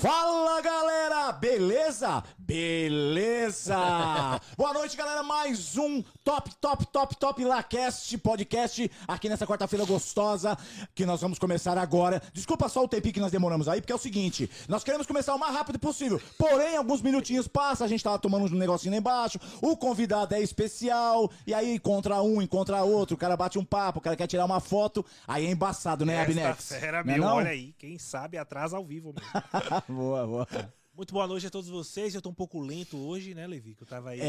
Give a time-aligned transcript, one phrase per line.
[0.00, 2.22] Fala galera, beleza?
[2.48, 3.76] Beleza!
[4.56, 5.22] Boa noite, galera.
[5.22, 10.56] Mais um top, top, top, top Lacast podcast aqui nessa quarta-feira gostosa
[10.94, 12.22] que nós vamos começar agora.
[12.32, 15.34] Desculpa só o tempinho que nós demoramos aí, porque é o seguinte: nós queremos começar
[15.34, 16.18] o mais rápido possível.
[16.38, 20.40] Porém, alguns minutinhos passa, a gente tava tomando um negocinho lá embaixo, o convidado é
[20.40, 24.26] especial, e aí encontra um, encontra outro, o cara bate um papo, o cara quer
[24.26, 26.68] tirar uma foto, aí é embaçado, né, Abnex?
[26.68, 27.36] Fera, Não é meu, não?
[27.36, 27.74] olha aí.
[27.76, 29.30] Quem sabe atrasa ao vivo mesmo.
[29.86, 30.48] boa, boa.
[30.98, 32.12] Muito boa noite a todos vocês.
[32.12, 33.72] Eu tô um pouco lento hoje, né, Levi?
[33.76, 34.20] Que eu tava aí.
[34.20, 34.24] É,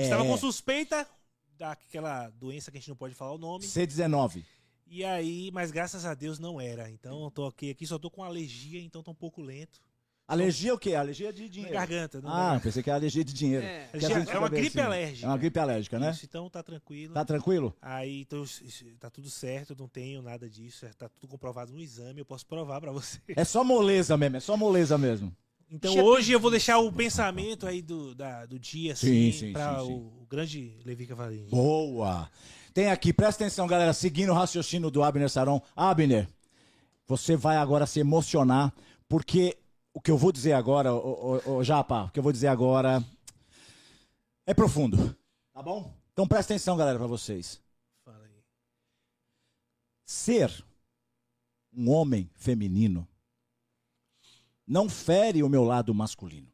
[0.00, 0.26] é, Estava é.
[0.26, 1.06] com suspeita
[1.56, 3.64] daquela doença que a gente não pode falar o nome.
[3.64, 4.42] C19.
[4.88, 6.90] E aí, mas graças a Deus não era.
[6.90, 9.80] Então eu tô aqui, aqui só tô com alergia, então tô um pouco lento.
[10.26, 10.96] Alergia o quê?
[10.96, 11.74] Alergia de Na dinheiro.
[11.74, 12.20] garganta.
[12.20, 13.64] Não Ah, pensei que era alergia de dinheiro.
[13.64, 13.88] É.
[14.32, 14.80] É uma gripe assim.
[14.80, 15.26] alérgica.
[15.26, 16.10] É uma gripe alérgica, né?
[16.10, 17.14] Isso, então tá tranquilo.
[17.14, 17.72] Tá tranquilo?
[17.80, 20.86] Aí então, isso- tá tudo certo, eu não tenho nada disso.
[20.98, 23.20] Tá tudo comprovado no exame, eu posso provar pra você.
[23.28, 25.32] É só moleza mesmo, é só moleza mesmo.
[25.70, 29.32] Então Che- hoje eu vou deixar o pensamento aí do, da- do dia, Sim, assim,
[29.38, 29.92] sim, pra sim, sim.
[29.92, 31.48] O, o grande Levi Cavalinho.
[31.48, 32.28] Boa!
[32.74, 35.60] Tem aqui, presta atenção, galera, seguindo o raciocínio do Abner Saron.
[35.76, 36.28] Abner,
[37.06, 38.72] você vai agora se emocionar,
[39.08, 39.56] porque
[39.94, 42.46] o que eu vou dizer agora, ô, ô, ô, Japa, o que eu vou dizer
[42.48, 43.02] agora
[44.46, 45.16] é profundo,
[45.52, 45.92] tá bom?
[46.12, 47.60] Então presta atenção, galera, pra vocês.
[48.04, 48.42] Fala aí.
[50.04, 50.64] Ser
[51.72, 53.06] um homem feminino
[54.70, 56.46] não fere o meu lado masculino.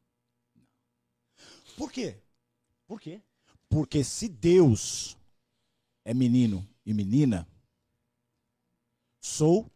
[1.77, 2.17] Por quê?
[2.87, 3.21] Por quê?
[3.69, 5.19] Porque se Deus
[6.03, 7.47] é menino e menina,
[9.21, 9.71] sou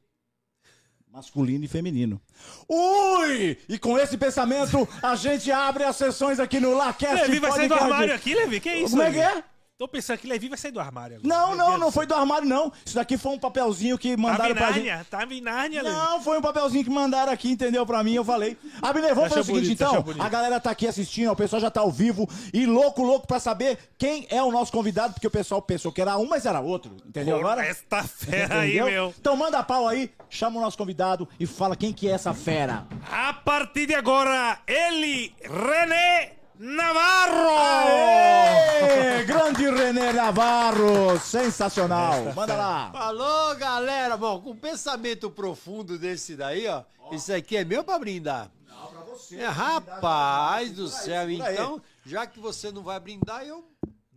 [1.06, 2.18] masculino e feminino.
[2.66, 3.58] Ui!
[3.68, 7.68] E com esse pensamento, a gente abre as sessões aqui no Lacast Levi vai sair
[7.68, 8.58] do armário aqui, Levi?
[8.58, 8.90] Que isso?
[8.90, 9.44] Como é que é?
[9.80, 11.26] Tô pensando que Levi vai sair do armário agora.
[11.26, 12.70] Não, Meu não, Deus não foi do armário, não.
[12.84, 15.04] Isso daqui foi um papelzinho que Tava mandaram em pra gente.
[15.06, 15.96] Tava em Nárnia, Levi.
[15.96, 17.86] Não, foi um papelzinho que mandaram aqui, entendeu?
[17.86, 18.58] Pra mim, eu falei.
[18.82, 20.22] Abner, vamos fazer o seguinte, bonito, então.
[20.22, 22.28] A galera tá aqui assistindo, o pessoal já tá ao vivo.
[22.52, 26.02] E louco, louco pra saber quem é o nosso convidado, porque o pessoal pensou que
[26.02, 26.98] era um, mas era outro.
[27.06, 27.64] Entendeu agora?
[27.64, 28.84] Esta fera aí, Entendeu?
[28.84, 29.14] meu.
[29.18, 32.86] Então manda pau aí, chama o nosso convidado e fala quem que é essa fera.
[33.10, 37.56] A partir de agora, ele, René Navarro!
[37.58, 39.24] Aê!
[39.24, 42.34] Grande René Navarro, sensacional.
[42.34, 42.90] Manda lá.
[42.92, 44.14] Alô, galera.
[44.14, 46.82] Bom, com um pensamento profundo desse daí, ó.
[47.12, 48.50] Isso aqui é meu pra brindar.
[48.68, 49.36] Não, pra você.
[49.36, 51.30] É, rapaz do céu.
[51.30, 53.64] Então, já que você não vai brindar, eu.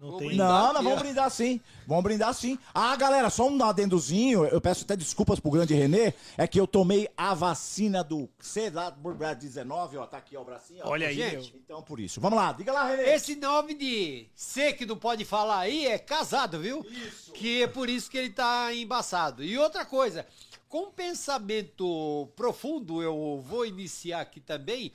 [0.04, 1.02] Não vou tem- brindar Não, aqui, nós vamos ó.
[1.02, 1.62] brindar sim.
[1.88, 2.60] Vamos brindar sim.
[2.74, 4.44] Ah, galera, só um adendozinho.
[4.46, 6.14] Eu peço até desculpas pro grande Renê.
[6.38, 10.06] É que eu tomei a vacina do C19, ó.
[10.06, 10.82] Tá aqui, ó, o bracinho.
[10.84, 10.90] ó.
[10.90, 11.56] Olha aí, Gente.
[11.64, 12.20] Então, por isso.
[12.20, 13.04] Vamos lá, diga lá, Renê.
[13.14, 16.86] Esse nome de C que não pode falar aí é casado, viu?
[16.90, 17.32] Isso.
[17.32, 19.44] Que é por isso que ele tá embaçado.
[19.44, 20.26] E outra coisa,
[20.68, 24.92] com um pensamento profundo, eu vou iniciar aqui também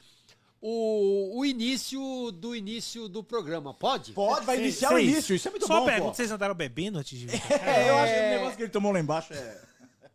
[0.61, 3.73] o, o início do início do programa.
[3.75, 4.13] Pode?
[4.13, 5.35] Pode, vai iniciar o início.
[5.35, 7.41] Isso é muito Só bom, uma pergunta, vocês andaram bebendo antes de vir?
[7.63, 9.61] É, eu acho que o negócio que ele tomou lá embaixo é...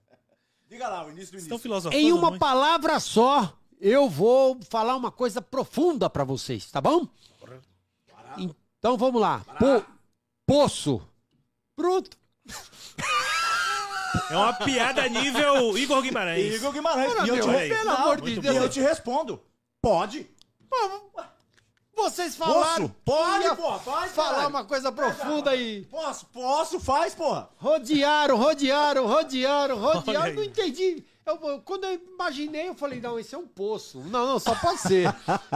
[0.69, 1.59] Diga lá, o início do Estão início.
[1.59, 2.39] filosofando Em uma muito.
[2.39, 7.07] palavra só, eu vou falar uma coisa profunda pra vocês, tá bom?
[8.79, 9.39] Então vamos lá.
[9.59, 9.85] Po-
[10.45, 11.01] poço.
[11.75, 12.17] Pronto.
[14.29, 16.55] É uma piada nível Igor Guimarães.
[16.55, 17.11] Igor Guimarães.
[17.11, 17.39] Ora, E eu,
[18.41, 19.41] te, e eu te respondo.
[19.83, 20.25] Pode.
[21.95, 22.87] Vocês falaram.
[23.05, 23.19] Posso?
[23.49, 24.49] Pode, porra, faz, Falar caralho.
[24.49, 25.85] uma coisa profunda aí.
[25.91, 26.25] Posso?
[26.27, 26.79] Posso?
[26.79, 27.49] Faz, porra.
[27.57, 30.33] Rodearam, rodearam, rodearam, rodearam.
[30.35, 31.03] Não entendi.
[31.25, 33.99] Eu- quando eu imaginei, eu falei, não, esse é um poço.
[33.99, 35.13] Não, não, só pode ser.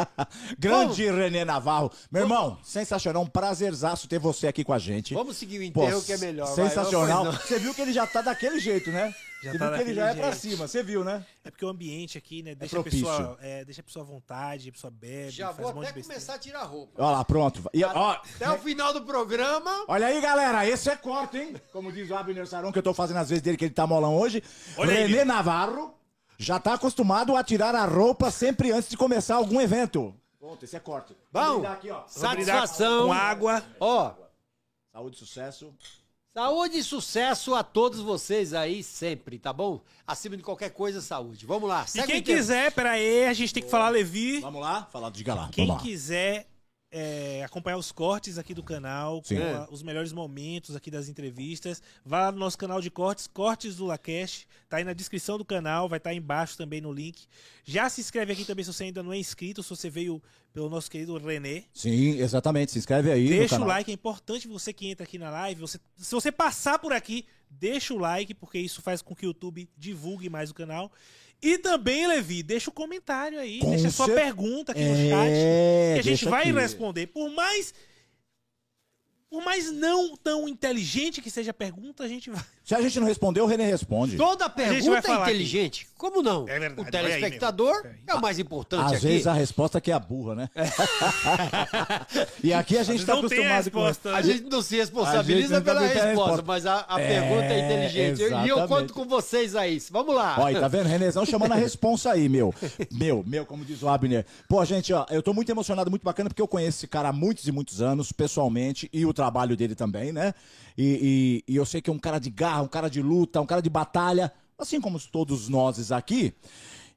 [0.59, 1.89] Grande René Navarro.
[2.11, 3.23] Meu irmão, sensacional.
[3.23, 5.13] Um prazerzaço ter você aqui com a gente.
[5.13, 6.45] Vamos seguir o Pô, enterro que é melhor.
[6.53, 6.67] vai.
[6.69, 7.25] Sensacional.
[7.25, 7.31] Não.
[7.31, 9.13] Você viu que ele já tá daquele jeito, né?
[9.43, 10.67] Já tá ele já é pra cima.
[10.67, 11.23] Você viu, né?
[11.43, 13.05] É porque o ambiente aqui, né, deixa, a propício.
[13.07, 15.85] pessoa, é, deixa a pessoa à vontade, a pessoa bebe, Já faz vou um monte
[15.85, 16.19] até besteira.
[16.19, 16.93] começar a tirar a roupa.
[17.03, 17.69] Olha lá, pronto.
[17.73, 19.85] E, ó, Até o final do programa.
[19.87, 20.67] olha aí, galera.
[20.67, 21.55] Esse é corte, hein?
[21.71, 23.85] Como diz o Abner Saron, que eu tô fazendo às vezes dele, que ele tá
[23.85, 24.43] molão hoje.
[24.75, 25.25] Olha aí, René Vitor.
[25.25, 25.93] Navarro
[26.39, 30.13] já tá acostumado a tirar a roupa sempre antes de começar algum evento.
[30.39, 31.15] Pronto, esse é corte.
[31.31, 31.65] Bom.
[31.65, 32.03] Aqui, ó.
[32.07, 33.07] Satisfação.
[33.07, 33.63] Com água.
[33.79, 34.13] Ó,
[34.91, 35.73] Saúde e sucesso.
[36.37, 39.81] Saúde e sucesso a todos vocês aí sempre, tá bom?
[40.05, 41.47] Acima de qualquer coisa, saúde.
[41.47, 41.83] Vamos lá.
[41.95, 44.39] E quem quiser, pera aí, a gente tem que falar, Levi.
[44.41, 44.87] Vamos lá?
[44.91, 45.49] Falar, diga lá.
[45.51, 45.89] Quem Vamos lá.
[45.89, 46.47] quiser
[46.89, 49.21] é, acompanhar os cortes aqui do canal,
[49.55, 53.75] a- os melhores momentos aqui das entrevistas, vá lá no nosso canal de cortes, Cortes
[53.75, 57.25] do Lacash, tá aí na descrição do canal, vai estar aí embaixo também no link.
[57.65, 60.21] Já se inscreve aqui também se você ainda não é inscrito, se você veio
[60.53, 61.65] pelo nosso querido René.
[61.73, 62.71] Sim, exatamente.
[62.71, 63.27] Se inscreve aí.
[63.27, 65.61] Deixa o like, é importante você que entra aqui na live.
[65.61, 69.29] Você, se você passar por aqui, deixa o like, porque isso faz com que o
[69.29, 70.91] YouTube divulgue mais o canal.
[71.41, 75.09] E também, Levi, deixa o comentário aí, Com deixa a sua pergunta aqui no É,
[75.09, 75.93] chat.
[75.93, 76.51] Que a gente vai aqui.
[76.59, 77.07] responder.
[77.07, 77.73] Por mais.
[79.29, 82.43] Por mais não tão inteligente que seja a pergunta, a gente vai.
[82.67, 84.17] Se a gente não responder, o René responde.
[84.17, 85.29] Toda pergunta é falar aqui.
[85.31, 85.87] inteligente.
[85.97, 86.43] Como não?
[86.49, 87.93] É verdade, O olha aí, telespectador meu.
[88.07, 89.07] é o mais importante Às aqui.
[89.07, 90.49] vezes a resposta que é a burra, né?
[92.43, 94.15] e aqui a gente tá não tem a acostumado com resposta.
[94.15, 96.43] A gente não se responsabiliza pela resposta, resposta.
[96.45, 98.21] mas a, a É, pergunta é inteligente.
[98.21, 98.67] Eu- E eu exatamente.
[98.67, 99.81] conto com vocês aí.
[99.89, 100.51] Vamos lá.
[100.51, 100.87] E tá vendo?
[100.87, 102.53] Renezão chamando a responsa aí, meu.
[102.91, 104.25] Meu, meu, como diz o Abner.
[104.47, 107.13] Pô, gente, ó, eu tô muito emocionado, muito bacana, porque eu conheço esse cara há
[107.13, 110.33] muitos e muitos anos, pessoalmente, e o trabalho dele também, né?
[110.77, 113.41] E, e- e eu sei que é um cara de garra, um cara de luta,
[113.41, 116.33] um cara de batalha, assim como todos nós aqui.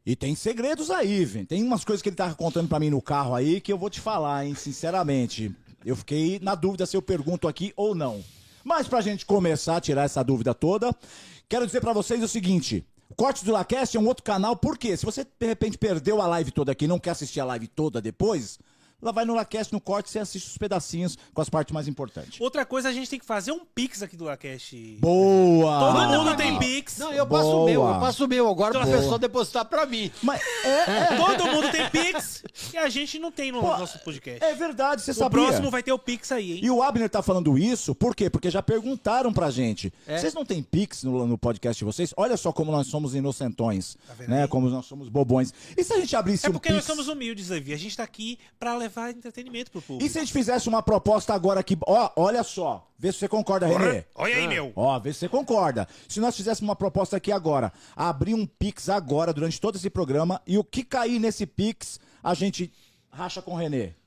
[0.04, 1.46] E tem segredos aí, velho.
[1.46, 3.90] Tem umas coisas que ele tava contando pra mim no carro aí que eu vou
[3.90, 5.54] te falar, hein, sinceramente.
[5.84, 8.22] Eu fiquei na dúvida se eu pergunto aqui ou não.
[8.64, 10.94] Mas pra gente começar a tirar essa dúvida toda,
[11.48, 12.84] quero dizer pra vocês o seguinte:
[13.16, 14.96] Corte do Lacast é um outro canal, por quê?
[14.96, 17.66] Se você de repente perdeu a live toda aqui e não quer assistir a live
[17.66, 18.58] toda depois,
[19.00, 22.40] lá vai no Lacast no Corte, você assiste os pedacinhos com as partes mais importantes.
[22.40, 24.76] Outra coisa, a gente tem que fazer um pix aqui do Lacast.
[25.00, 25.78] Boa!
[25.92, 26.98] Todo mundo tem pix.
[26.98, 27.62] Não, eu passo Boa.
[27.62, 28.86] o meu, eu passo o meu agora Boa.
[28.86, 30.10] pessoal depositar pra mim.
[30.22, 32.42] Mas é, é, Todo mundo tem pix
[32.72, 34.42] e a gente não tem no Pô, nosso podcast.
[34.44, 35.42] é verdade, você o sabia.
[35.42, 36.60] próximo vai ter o pix aí, hein?
[36.62, 38.28] E o Abner tá falando isso, por quê?
[38.28, 39.92] Porque já perguntaram pra gente.
[40.06, 40.18] É?
[40.18, 42.12] Vocês não têm Pix no, no podcast de vocês?
[42.16, 44.42] Olha só como nós somos inocentões, vendo né?
[44.42, 44.48] aí?
[44.48, 45.52] Como nós somos bobões.
[45.76, 46.76] E se a gente abrisse É um porque Pix?
[46.78, 47.72] nós somos humildes, Levi.
[47.72, 50.04] A gente tá aqui pra levar entretenimento pro público.
[50.04, 53.28] E se a gente fizesse uma proposta agora aqui, ó, olha só, vê se você
[53.28, 54.04] concorda, Renê.
[54.14, 54.72] Olha aí, meu.
[54.74, 55.86] Ó, vê se você concorda.
[56.08, 60.40] Se nós fizéssemos uma proposta aqui agora, abrir um Pix agora, durante todo esse programa,
[60.46, 62.72] e o que cair nesse Pix, a gente
[63.10, 63.99] racha com o Renê.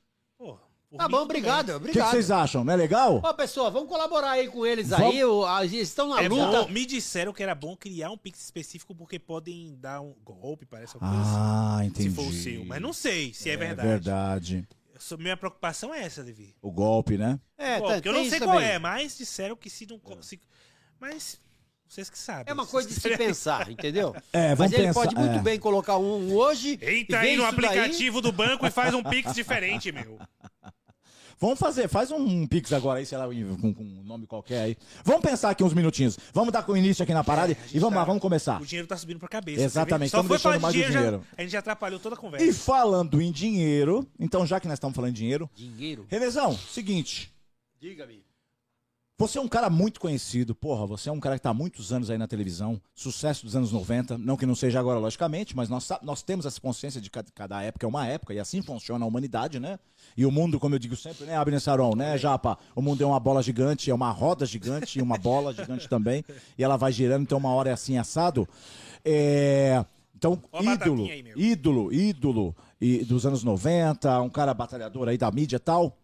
[0.96, 2.10] Tá mim, bom, tudo obrigado, O que, que obrigado.
[2.10, 2.64] vocês acham?
[2.64, 3.20] Não é legal?
[3.22, 5.06] Ó, pessoal, vamos colaborar aí com eles Vamos.
[5.46, 5.74] aí.
[5.76, 6.22] Eles estão na.
[6.22, 6.62] É luta.
[6.64, 10.64] bom, me disseram que era bom criar um pix específico porque podem dar um golpe,
[10.66, 12.10] parece alguma coisa Ah, assim, entendi.
[12.10, 12.64] se for o seu.
[12.64, 13.88] Mas não sei se é, É verdade.
[13.88, 14.68] verdade.
[14.94, 16.54] Eu sou- minha preocupação é essa, Levi.
[16.62, 17.40] O golpe, né?
[17.58, 18.70] É, Pô, tá- porque eu não sei qual também.
[18.70, 20.00] é, mas disseram que se não.
[20.22, 20.40] se-
[21.00, 21.40] Mas
[21.88, 22.44] vocês que sabem.
[22.46, 24.14] É uma coisa de se pensar, entendeu?
[24.32, 25.42] É, Mas vamos ele pensar, pode muito é.
[25.42, 26.74] bem colocar um hoje.
[26.80, 27.66] Entra e aí no isso daí.
[27.66, 30.18] aplicativo do banco e faz um pix diferente, meu.
[31.40, 34.76] Vamos fazer, faz um Pix agora aí, sei lá, com, com um nome qualquer aí.
[35.04, 36.18] Vamos pensar aqui uns minutinhos.
[36.32, 38.22] Vamos dar com início aqui na parada É, a gente e vamos tá- lá, vamos
[38.22, 38.60] começar.
[38.60, 39.62] O dinheiro tá subindo pra cabeça.
[39.62, 41.24] Exatamente, estamos deixando mais de o dinheiro, dinheiro.
[41.30, 42.46] já- a gente já atrapalhou toda a conversa.
[42.46, 46.06] E falando em dinheiro, então já que nós estamos falando em dinheiro, Dinheiro.
[46.08, 47.30] Renezão, seguinte,
[47.80, 48.24] Diga-me.
[49.16, 51.92] Você é um cara muito conhecido, porra, você é um cara que tá há muitos
[51.92, 55.68] anos aí na televisão, sucesso dos anos 90, não que não seja agora, logicamente, mas
[55.68, 58.60] nós, nós temos essa consciência de que cada, cada época é uma época, e assim
[58.60, 59.78] funciona a humanidade, né?
[60.16, 62.58] E o mundo, como eu digo sempre, né, Abner Saron, né, Japa?
[62.74, 66.24] O mundo é uma bola gigante, é uma roda gigante e uma bola gigante também,
[66.58, 68.48] e ela vai girando, então uma hora é assim, assado.
[69.04, 69.84] É...
[70.16, 75.56] Então, ídolo, aí, ídolo, ídolo e dos anos 90, um cara batalhador aí da mídia
[75.56, 75.96] e tal.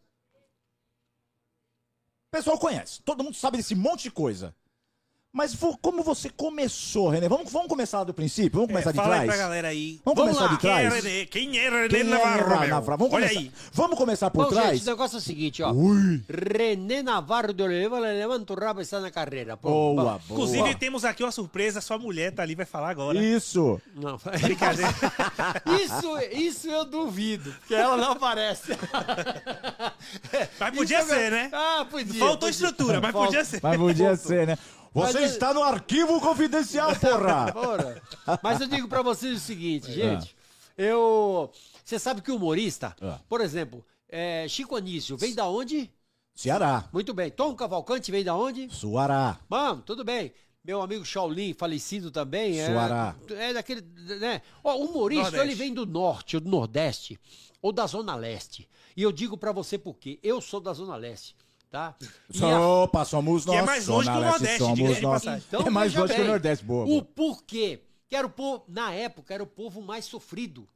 [2.31, 4.55] Pessoal conhece, todo mundo sabe desse monte de coisa.
[5.33, 7.29] Mas vo- como você começou, René?
[7.29, 8.51] Vamos, vamos começar do princípio?
[8.59, 9.31] Vamos começar É, de fala aí trás?
[9.31, 10.01] pra galera aí.
[10.05, 11.05] Vamos, Vamos começar lá, de Quem é trás?
[11.05, 11.27] René?
[11.27, 12.69] Quem é René Quem é Navarro, René meu?
[12.71, 12.99] Navarro?
[12.99, 13.53] Vamos Olha começar, aí.
[13.73, 14.71] vamos começar por Bom, trás?
[14.79, 15.71] gente, o negócio é o seguinte, ó.
[15.71, 19.57] Ui, René Navarro de Oliveira levanta o rabo e está na carreira.
[19.57, 20.21] Pô, boa, boa.
[20.31, 21.81] Inclusive, temos aqui uma surpresa.
[21.81, 23.17] Sua mulher tá ali, vai falar agora.
[23.25, 23.81] Isso.
[23.95, 24.93] Não, Brincadeira.
[25.81, 28.73] isso, isso eu duvido, porque ela não aparece.
[30.59, 31.51] Mas podia Isso é ser, ver- né?
[31.53, 32.19] Ah, podia.
[32.19, 32.51] Faltou podia.
[32.51, 33.61] estrutura, mas Falta- podia ser.
[33.63, 34.59] Mas podia ser, né?
[34.93, 37.53] Você Mas- está no arquivo confidencial, porra!
[37.55, 38.03] Ora,
[38.43, 40.35] Mas eu digo pra vocês o seguinte, gente.
[40.77, 41.51] Eu.
[41.85, 43.19] Você sabe que o humorista, Ah.
[43.29, 45.91] por exemplo, é, Chico Anísio, vem da onde?
[46.35, 46.89] Ceará.
[46.93, 47.31] Muito bem.
[47.31, 48.69] Tom Cavalcante vem da onde?
[48.71, 49.39] Suará.
[49.49, 50.33] Mano, tudo bem.
[50.65, 52.59] Meu amigo Shaolin, falecido também.
[52.61, 53.15] É, Suará.
[53.31, 53.81] é daquele.
[54.21, 54.43] Né?
[54.63, 55.47] Ó, o humorista, Nordeste.
[55.49, 57.19] ele vem do norte, ou do nordeste,
[57.61, 58.69] ou da zona leste.
[58.97, 60.19] E eu digo pra você por quê.
[60.23, 61.35] Eu sou da zona leste,
[61.71, 61.97] tá?
[62.35, 63.57] E a- Opa, somos nós.
[63.57, 65.25] é mais longe que o Nordeste, somos de nós.
[65.27, 66.85] Então, é mais longe que o Nordeste, boa.
[66.87, 67.81] O porquê?
[68.09, 70.69] Que era o povo, na época, era o povo mais sofrido.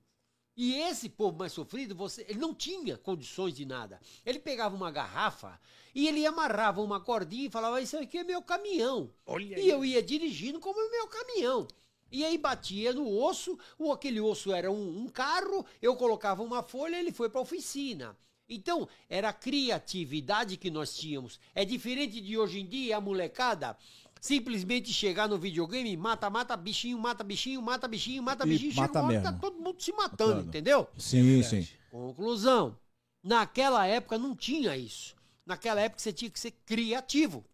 [0.57, 4.01] E esse povo mais sofrido, você, ele não tinha condições de nada.
[4.25, 5.59] Ele pegava uma garrafa
[5.93, 9.11] e ele amarrava uma cordinha e falava: Isso aqui é meu caminhão.
[9.27, 9.69] Olha E aí.
[9.69, 11.67] eu ia dirigindo como meu caminhão.
[12.13, 16.63] E aí batia no osso, ou aquele osso era um, um carro, eu colocava uma
[16.63, 18.17] folha e ele foi para a oficina.
[18.49, 21.41] Então, era a criatividade que nós tínhamos.
[21.55, 23.77] É diferente de hoje em dia, a molecada
[24.21, 29.01] simplesmente chegar no videogame, mata, mata, bichinho, mata, bichinho, mata, bichinho, mata, E bichinho, mata
[29.03, 30.49] chega uma tá todo mundo se matando, Matando.
[30.49, 30.89] entendeu?
[30.97, 31.69] Sim, sim.
[31.91, 32.75] Conclusão.
[33.23, 35.15] Naquela época não tinha isso.
[35.45, 37.45] Naquela época você tinha que ser criativo.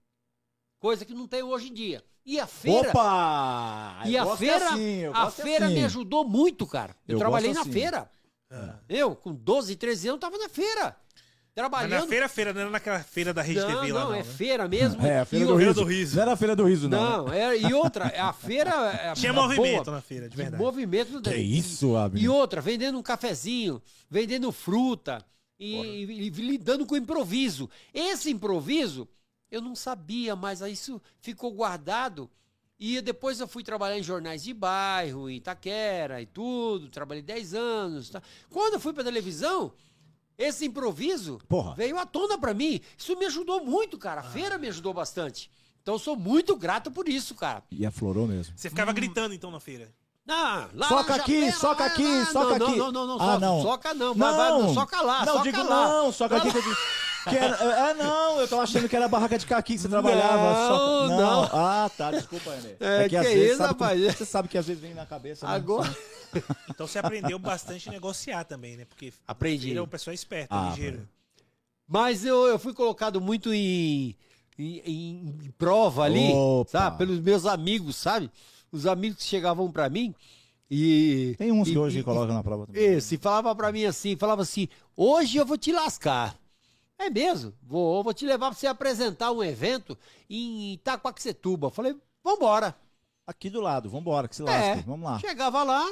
[0.78, 2.04] coisa que não tem hoje em dia.
[2.25, 2.90] E a feira.
[2.90, 4.02] Opa!
[4.06, 5.75] E a feira, assim, a feira assim.
[5.75, 6.94] me ajudou muito, cara.
[7.09, 7.73] Eu, Eu trabalhei gosto na assim.
[8.59, 8.80] Feira.
[8.88, 10.97] Eu, com 12, 13 anos, tava na feira.
[11.52, 12.00] Mas Trabalhando.
[12.02, 14.14] na feira, feira, não era naquela feira da Rede não, TV lá, não, não.
[14.14, 14.25] é né?
[14.25, 15.02] feira mesmo.
[15.04, 15.75] É, a Feira E do o- Riso.
[15.75, 16.14] do Riso.
[16.16, 17.26] Não era a Feira do Riso, não.
[17.26, 18.71] Não, é, e outra, a feira.
[18.92, 20.62] é- Tinha é movimento boa, na feira, de de verdade.
[20.62, 21.21] movimento.
[21.21, 22.23] Que isso, Abner?
[22.23, 25.23] E outra, vendendo um cafezinho, vendendo fruta
[25.59, 27.69] e, e- e lidando com improviso.
[27.92, 29.07] Esse improviso,
[29.50, 32.30] eu não sabia, mas isso ficou guardado.
[32.81, 36.89] E depois eu fui trabalhar em jornais de bairro, em Itaquera e tudo.
[36.89, 38.09] Trabalhei 10 anos.
[38.09, 38.23] Tá?
[38.49, 39.71] Quando eu fui pra televisão,
[40.39, 41.75] esse improviso Porra.
[41.75, 42.81] veio à tona pra mim.
[42.97, 44.23] Isso me ajudou muito, cara.
[44.23, 45.51] A feira me ajudou bastante.
[45.83, 47.63] Então eu sou muito grato por isso, cara.
[47.71, 48.55] E aflorou mesmo.
[48.57, 49.93] Você ficava gritando então na feira.
[50.25, 52.25] Não, lá Soca aqui, pera, soca aqui, lá.
[52.27, 52.79] soca não, aqui.
[52.79, 53.63] Não, não, não, Ah, soca, não.
[53.63, 55.89] soca não, vai, vai, não, soca lá, Não, soca digo lá.
[55.89, 56.49] não, soca aqui
[57.25, 57.31] que.
[57.31, 57.57] Que era,
[57.91, 60.53] é, não, eu tô achando que era a barraca de caqui que você trabalhava.
[60.53, 60.69] Não,
[61.09, 61.43] soca- não.
[61.53, 62.77] Ah, tá, desculpa, René.
[62.81, 64.00] É, que às é vezes, isso, sabe, rapaz?
[64.17, 65.47] Você sabe que às vezes vem na cabeça.
[65.47, 65.55] né?
[65.55, 65.97] Agora,
[66.69, 68.85] Então você aprendeu bastante a negociar também, né?
[68.85, 69.65] Porque Aprendi.
[69.67, 71.07] feira é um pessoal esperto, Ah, ligeiro.
[71.89, 74.15] mas eu, eu fui colocado muito em,
[74.59, 76.71] em, em prova ali, Opa.
[76.71, 78.31] sabe, pelos meus amigos, sabe?
[78.73, 80.15] Os amigos que chegavam pra mim
[80.71, 81.35] e...
[81.37, 82.97] Tem uns e- que hoje e- colocam na prova também.
[82.97, 86.37] Isso, e falava pra mim assim, falava assim, hoje eu vou te lascar.
[87.00, 89.97] É mesmo, vou, vou te levar pra você apresentar um evento
[90.28, 91.69] em Itacoaxetuba.
[91.69, 92.76] Eu falei, vambora.
[93.26, 94.80] Aqui do lado, vambora, que se lasque.
[94.80, 95.19] É, Vamos lá.
[95.19, 95.83] Chegava lá,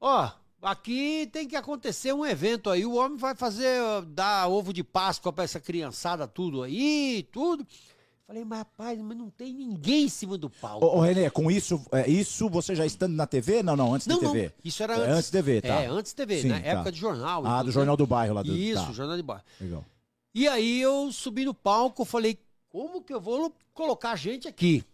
[0.00, 0.30] ó,
[0.62, 5.30] aqui tem que acontecer um evento aí, o homem vai fazer, dar ovo de Páscoa
[5.34, 7.66] pra essa criançada, tudo aí, tudo.
[8.26, 10.84] Falei, mas rapaz, mas não tem ninguém em cima do palco.
[10.84, 13.62] Ô, ô, Renê, com isso, é, isso você já estando na TV?
[13.62, 14.50] Não, não, antes não, não, TV.
[14.64, 15.10] isso era É, antes.
[15.10, 15.68] antes de TV, tá.
[15.68, 16.66] É, antes TV, Sim, na tá.
[16.66, 17.46] época de jornal.
[17.46, 17.98] Ah, do Jornal né?
[17.98, 18.56] do Bairro lá do.
[18.56, 18.92] Isso, tá.
[18.92, 19.44] jornal de bairro.
[19.60, 19.84] Legal.
[20.38, 22.38] E aí eu subi no palco, falei,
[22.68, 24.84] como que eu vou colocar gente aqui?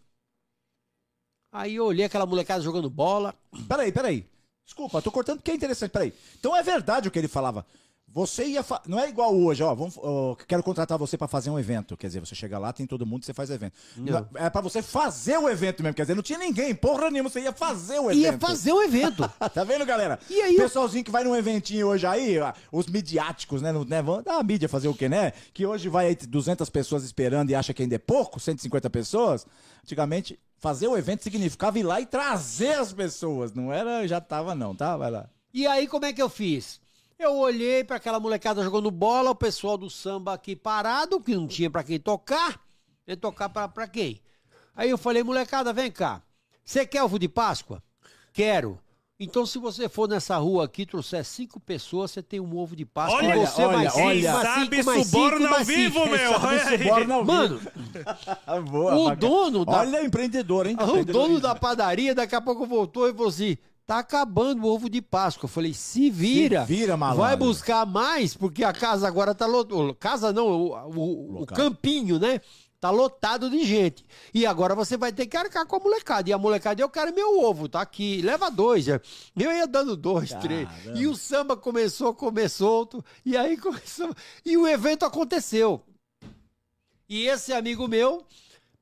[1.51, 3.35] Aí eu olhei aquela molecada jogando bola.
[3.67, 4.25] Peraí, peraí.
[4.65, 5.91] Desculpa, tô cortando porque é interessante.
[5.91, 6.15] Peraí.
[6.39, 7.67] Então é verdade o que ele falava.
[8.15, 8.63] Você ia.
[8.63, 8.81] Fa...
[8.87, 9.75] Não é igual hoje, ó.
[9.75, 11.97] Vamos, ó, quero contratar você pra fazer um evento.
[11.97, 13.73] Quer dizer, você chega lá, tem todo mundo, você faz evento.
[13.97, 14.29] Não.
[14.35, 15.95] É pra você fazer o evento mesmo.
[15.95, 17.31] Quer dizer, não tinha ninguém, porra nenhuma.
[17.31, 18.23] Você ia fazer o evento.
[18.23, 19.27] Ia fazer um evento.
[19.55, 20.19] tá vendo, galera?
[20.29, 23.73] E aí o pessoalzinho que vai num eventinho hoje aí, ó, os midiáticos, né?
[23.73, 25.33] não- né vão dar a mídia fazer o quê, né?
[25.55, 29.47] Que hoje vai aí 200 pessoas esperando e acha que ainda é pouco, 150 pessoas.
[29.83, 33.55] Antigamente, fazer o evento significava ir lá e trazer as pessoas.
[33.55, 34.97] Não era, já tava não, tá?
[34.97, 35.29] Vai lá.
[35.53, 36.81] E aí, como é que eu fiz?
[37.19, 41.47] Eu olhei pra aquela molecada jogando bola, o pessoal do samba aqui parado, que não
[41.47, 42.61] tinha pra quem tocar.
[43.07, 44.21] Ia tocar pra, pra quem?
[44.75, 46.23] Aí eu falei, molecada, vem cá.
[46.65, 47.83] Você quer ovo de Páscoa?
[48.33, 48.79] Quero.
[49.21, 52.85] Então, se você for nessa rua aqui, trouxer cinco pessoas, você tem um ovo de
[52.85, 53.19] Páscoa.
[53.19, 54.33] Olha, e você olha, mais cinco, olha.
[54.33, 56.11] mais Sabe cinco, mais suborno cinco, ao vivo, cinco.
[56.17, 56.33] meu.
[56.41, 56.79] Olha aí.
[56.79, 57.61] Suborno ao Mano.
[58.69, 59.17] Boa, o bacana.
[59.17, 60.77] dono da- Olha, empreendedor, hein?
[60.81, 64.89] o dono da padaria daqui a pouco voltou e falou assim: tá acabando o ovo
[64.89, 65.45] de Páscoa.
[65.47, 66.67] Eu falei: se vira.
[66.67, 67.23] Se vira, malandro.
[67.25, 69.95] Vai buscar mais, porque a casa agora tá lotada.
[69.95, 72.41] Casa não, o, o- o campinho, né?
[72.81, 74.05] Tá lotado de gente.
[74.35, 76.29] E agora você vai ter que arcar com a molecada.
[76.29, 78.21] E a molecada, eu quero meu ovo, tá aqui.
[78.23, 78.85] Leva dois.
[78.87, 79.01] já.
[79.37, 80.69] Eu ia dando dois, três.
[80.69, 80.99] Caramba.
[80.99, 82.17] E o samba começou
[82.51, 83.05] solto.
[83.25, 84.13] E aí começou.
[84.45, 85.81] E o evento aconteceu.
[87.09, 88.25] E esse amigo meu,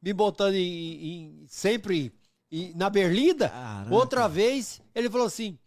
[0.00, 2.10] me botando em, em- sempre
[2.50, 3.94] em- na berlinda, Caraca.
[3.94, 5.58] outra vez, ele falou assim: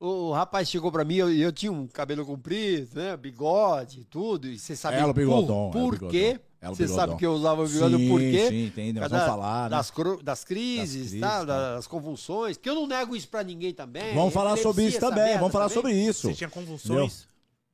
[0.00, 3.16] o, o rapaz chegou pra mim, eu, eu tinha um cabelo comprido, né?
[3.16, 6.40] Bigode, tudo, e você sabe Ela o bigodão, por, o por quê?
[6.62, 8.48] o Você sabe que eu usava o bigode Sim, por quê?
[8.48, 9.76] sim, tem, nós Por vamos falar, né?
[9.76, 9.92] das,
[10.24, 11.38] das crises, crises, tá?
[11.38, 11.44] tá.
[11.44, 14.14] das convulsões, que eu não nego isso pra ninguém também.
[14.14, 15.74] Vamos falar sobre isso também, vamos falar também.
[15.82, 16.28] sobre isso.
[16.28, 17.28] Você tinha convulsões?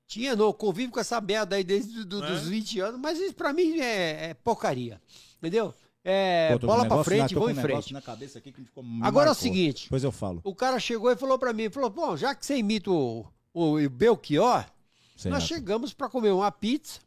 [0.06, 2.28] Tinha, no convívio com essa merda aí desde do- É?
[2.28, 5.00] dos 20 anos, mas isso pra mim é, é porcaria.
[5.38, 5.72] Entendeu?
[6.04, 7.94] É Pô, bola um pra frente, vou em frente.
[9.02, 9.84] Agora é o seguinte.
[9.84, 10.40] Depois eu falo.
[10.44, 13.88] O cara chegou e falou pra mim, falou, bom, já que você imita o, o
[13.88, 14.64] Belchior,
[15.16, 15.54] Sem nós nada.
[15.54, 16.98] chegamos pra comer uma pizza.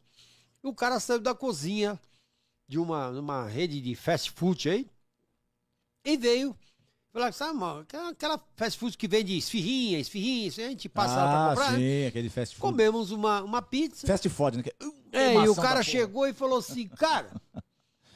[0.64, 2.00] E o cara saiu da cozinha
[2.68, 4.88] de uma, uma rede de fast food aí
[6.06, 6.56] e veio.
[7.12, 11.46] Falou, sabe, mano, aquela- fast food que vende esfirrinha, esfirrinha, a gente passa lá pra
[11.46, 11.72] Ah, comprar.
[11.74, 11.78] né?
[11.78, 12.62] sim, aquele fast food.
[12.62, 14.06] Comemos uma, uma pizza.
[14.08, 14.64] Fast food, né?
[15.12, 15.84] É, e o cara porra.
[15.84, 17.30] chegou e falou assim, cara,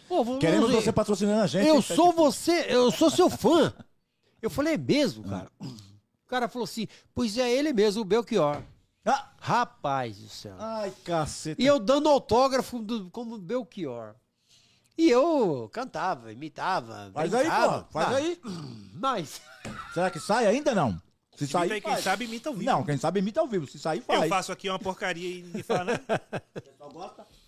[0.09, 0.75] pô, vamos Queremos ver.
[0.81, 1.65] você patrocinando a gente.
[1.67, 3.73] eu sou você, eu sou seu fã.
[4.41, 5.49] Eu falei, é mesmo, cara?
[5.61, 8.61] O cara falou assim, pois é ele mesmo, o Belchior.
[9.05, 10.55] Ah, Rapaz do céu.
[10.59, 11.61] ai, caceta.
[11.61, 14.15] E eu dando autógrafo do- como Belchior.
[14.97, 17.09] E eu cantava, imitava.
[17.13, 17.83] Faz aí, pô.
[17.91, 18.39] Faz Ah, aí.
[18.93, 19.41] Mas,
[19.93, 21.01] Será que sai ainda não?
[21.35, 22.03] Se Imita sair, aí, quem faz.
[22.03, 22.65] sabe imita ao vivo.
[22.69, 23.65] Não, quem sabe imita ao vivo.
[23.65, 24.29] Se sair, Eu faz.
[24.29, 25.99] faço aqui uma porcaria e ninguém fala, né?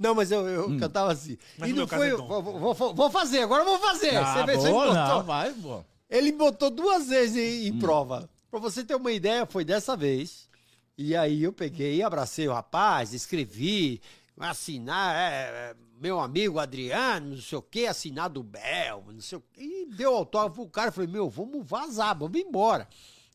[0.00, 1.36] Não, mas eu, eu cantava assim.
[1.58, 2.08] Mas e não foi.
[2.08, 4.16] é vou, vou- vou fazer, agora eu vou fazer.
[4.16, 4.94] Ah, Você vê se ele boa, botou.
[5.18, 5.84] não, vai, pô.
[6.08, 7.74] Ele botou duas vezes em, Hum.
[7.76, 8.28] em prova.
[8.50, 10.48] Pra você ter uma ideia, foi dessa vez.
[10.96, 14.00] E aí eu peguei, abracei o rapaz, escrevi,
[14.38, 15.34] assinar, é,
[15.70, 19.60] é, meu amigo Adriano, não sei o quê, assinado Bel, não sei o quê.
[19.62, 22.88] E deu autógrafo pro cara, falei, meu, vamos vazar, vamos embora.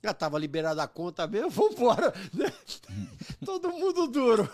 [0.04, 2.14] Já tava liberada a conta mesmo, vamos embora.
[2.34, 2.52] né?
[3.44, 4.48] Todo mundo duro.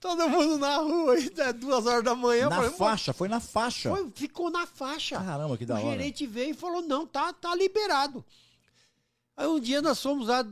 [0.00, 2.44] Todo mundo na rua, até duas horas da manhã.
[2.44, 3.90] eu Na falei, faixa, foi na faixa.
[3.90, 5.16] foi, ficou na faixa.
[5.18, 5.90] Caramba, que da o hora.
[5.90, 8.24] gerente veio e falou: não, tá, tá liberado.
[9.36, 10.46] Aí um dia nós fomos lá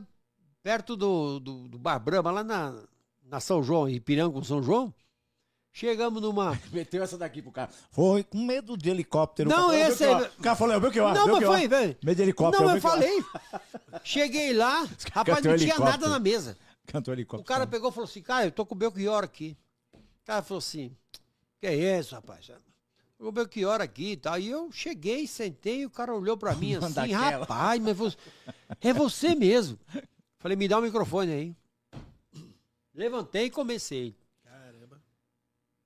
[0.61, 2.75] perto do, do, do Bar Brahma, lá na,
[3.23, 4.93] na São João, em Ipiranga com São João.
[5.71, 6.59] Chegamos numa.
[6.71, 7.69] Meteu essa daqui pro cara.
[7.91, 9.49] Foi com medo de helicóptero.
[9.49, 11.13] Não, O cara falou, esse aí- O cara falou, é o Belchior.
[11.13, 11.97] Não, mas foi, velho.
[12.03, 12.63] Medo de helicóptero.
[12.65, 12.91] Não, o eu Belchior.
[12.93, 13.23] falei.
[14.03, 16.57] Cheguei lá, rapaz, não tinha nada na mesa.
[16.91, 17.47] Cantou O helicóptero.
[17.47, 19.55] cara pegou e falou assim: cara, eu tô com o Belchior aqui.
[19.93, 20.95] O cara falou assim:
[21.59, 22.47] que é isso, rapaz?
[23.17, 24.33] Tô com o Belchior aqui e tal.
[24.33, 27.39] Aí eu cheguei, sentei, e o cara olhou pra mim assim: daquela.
[27.45, 28.17] rapaz, mas você,
[28.81, 29.77] é você mesmo.
[30.39, 31.55] Falei: me dá o microfone aí.
[32.93, 34.15] Levantei e comecei.
[34.43, 35.01] Caramba.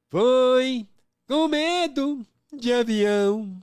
[0.09, 0.87] Foi
[1.27, 3.61] com medo de avião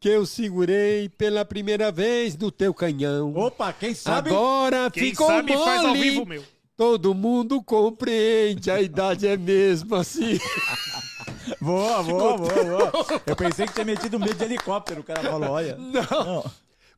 [0.00, 3.34] que eu segurei pela primeira vez no teu canhão.
[3.34, 4.28] Opa, quem sabe...
[4.30, 5.64] Agora Quem ficou sabe mole.
[5.64, 6.44] faz ao vivo, meu.
[6.76, 10.38] Todo mundo compreende, a idade é mesmo assim.
[11.60, 13.22] Boa, boa, boa, boa.
[13.26, 15.02] Eu pensei que tinha metido medo de helicóptero.
[15.02, 15.76] O cara falou, olha...
[15.76, 16.50] Não, Não.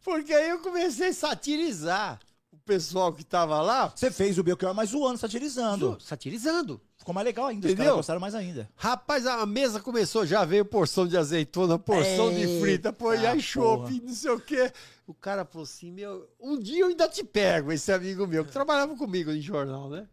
[0.05, 2.21] porque aí eu comecei a satirizar
[2.53, 3.93] o pessoal que tava lá.
[3.95, 5.99] Você fez o Belchior mais zoando, satirizando.
[6.01, 6.81] Satirizando.
[6.97, 7.67] Ficou mais legal ainda.
[7.67, 7.87] Os Entendeu?
[7.87, 8.69] caras gostaram mais ainda.
[8.77, 14.01] Rapaz, a mesa começou, já veio porção de azeitona, porção de frita, pô, Eita, chope,
[14.05, 14.73] não sei o quê.
[15.07, 18.51] O cara falou assim, meu, um dia eu ainda te pego, esse amigo meu, que
[18.51, 20.09] trabalhava comigo em jornal, né?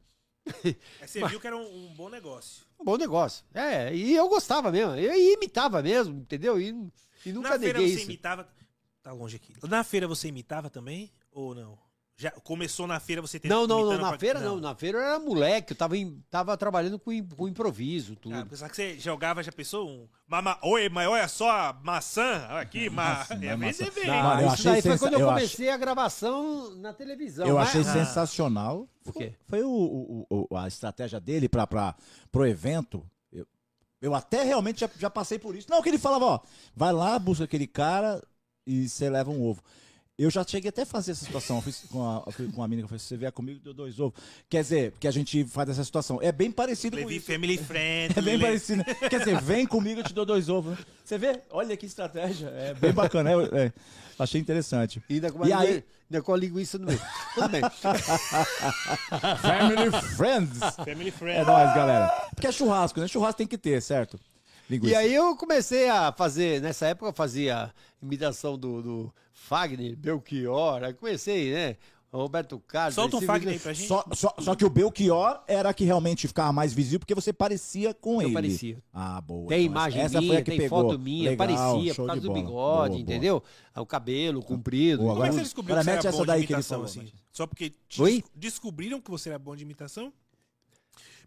[1.01, 2.65] Aí você viu que era um, um bom negócio.
[2.79, 3.43] Um bom negócio.
[3.53, 6.59] É, e eu gostava mesmo, eu imitava mesmo, entendeu?
[6.62, 6.67] E,
[7.25, 8.12] e nunca Na feira neguei você isso.
[8.12, 8.47] imitava.
[9.01, 9.53] Tá longe aqui.
[9.63, 11.12] Na feira você imitava também?
[11.31, 11.77] Ou não?
[12.15, 14.60] Já começou na feira você Não, não, não, imitando na pra- feira não.
[14.60, 18.36] na feira eu era moleque, eu tava, em- tava trabalhando com, im- com improviso, tudo.
[18.36, 20.08] Ah, pensava que você jogava, já pensou um.
[20.28, 22.45] Mama, oi, mas olha só a maçã.
[22.52, 23.15] Aqui, ma...
[23.19, 23.99] Nossa, é, mas vem, maçã.
[23.99, 24.08] vem.
[24.08, 27.47] Não, eu isso daí foi quando eu eu comecei a gravação na televisão.
[27.47, 27.84] Eu mas- achei Ah.
[27.93, 28.88] sensacional.
[29.08, 29.34] O quê?
[29.47, 29.69] Foi o,
[30.30, 31.95] o- o- a estratégia dele para pra,
[32.32, 33.04] pro evento.
[33.32, 33.47] Eu,
[33.99, 35.67] eu até realmente já, já passei por isso.
[35.69, 36.39] Não, que ele falava, ó,
[36.76, 38.21] vai lá, busca aquele cara
[38.67, 39.63] e você leva um ovo.
[40.15, 41.56] Eu já cheguei até a fazer essa situação.
[41.58, 44.21] Eu fiz com a, com uma menina que falou: você vier comigo, deu dois ovos.
[44.47, 46.19] Quer dizer, porque a gente faz essa situação.
[46.21, 47.26] É bem parecido com Levi isso.
[47.26, 48.13] Family Friend.
[48.15, 48.84] É bem parecido.
[49.10, 50.78] Quer dizer, vem comigo, eu te dou dois ovos.
[50.78, 50.86] né?
[51.04, 51.41] Você vê?
[51.49, 52.47] Olha que estratégia.
[52.49, 53.32] É bem bacana.
[53.32, 53.73] É, é.
[54.19, 55.02] achei interessante.
[55.10, 57.02] E ainda com, E a, aí- ainda com a linguiça no meio.
[57.34, 57.62] Tudo bem.
[59.41, 60.60] Family Friends.
[60.76, 61.45] Family É Friend.
[61.45, 62.08] nóis, galera.
[62.36, 63.08] Porque é churrasco, né?
[63.08, 64.19] Churrasco tem que ter, certo?
[64.73, 64.93] Linguiça.
[64.93, 70.83] E aí eu comecei a fazer, nessa época eu fazia imitação do, do Fagner, Belchior,
[70.83, 71.77] aí comecei, né?
[72.12, 72.93] Roberto Carlos.
[72.93, 73.88] Solta um Fagner aí pra gente.
[73.88, 77.33] Só, só, só que o Belchior era a que realmente ficava mais visível porque você
[77.33, 78.33] parecia com Eu ele.
[78.36, 78.77] parecia.
[78.93, 79.47] Ah, boa.
[79.47, 80.83] Tem Então, imagem essa minha, foi a que tem pegou.
[80.83, 82.39] foto minha, Legal, parecia show por causa de do bola.
[82.45, 82.99] bigode, Boa, boa.
[82.99, 83.43] entendeu?
[83.73, 85.01] Aí O cabelo comprido.
[85.01, 86.77] Boa, Como é que agora- você descobriu agora que você era essa bom de imitação,
[86.77, 87.12] falou, assim?
[87.31, 88.23] Só porque Oi?
[88.36, 90.13] descobriram que você era bom de imitação?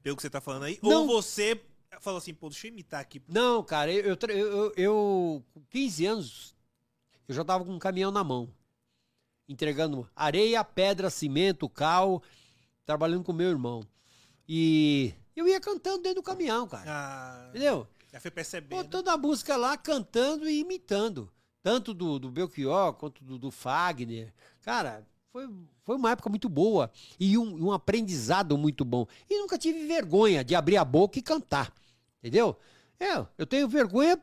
[0.04, 0.78] Pelo que você tá falando aí?
[0.80, 1.00] Não.
[1.00, 1.60] Ou você
[2.00, 3.20] falou assim, pô, deixa eu imitar aqui.
[3.28, 6.54] Não, cara, eu, eu, eu- eu, com 15 anos,
[7.28, 8.48] eu já tava com um caminhão na mão,
[9.48, 12.22] entregando areia, pedra, cimento, cal,
[12.84, 13.82] trabalhando com meu irmão.
[14.48, 16.84] E eu ia cantando dentro do caminhão, cara.
[16.86, 17.86] Ah, Entendeu?
[18.12, 18.82] já foi percebendo.
[18.82, 21.30] Botando a música lá, cantando e imitando.
[21.62, 24.32] Tanto do, do Belchior quanto do, do Fagner.
[24.62, 25.48] Cara, foi,
[25.82, 26.90] foi uma época muito boa.
[27.18, 29.06] E um, um aprendizado muito bom.
[29.28, 31.74] E nunca tive vergonha de abrir a boca e cantar.
[32.22, 32.56] Entendeu?
[32.98, 34.18] É, eu tenho vergonha.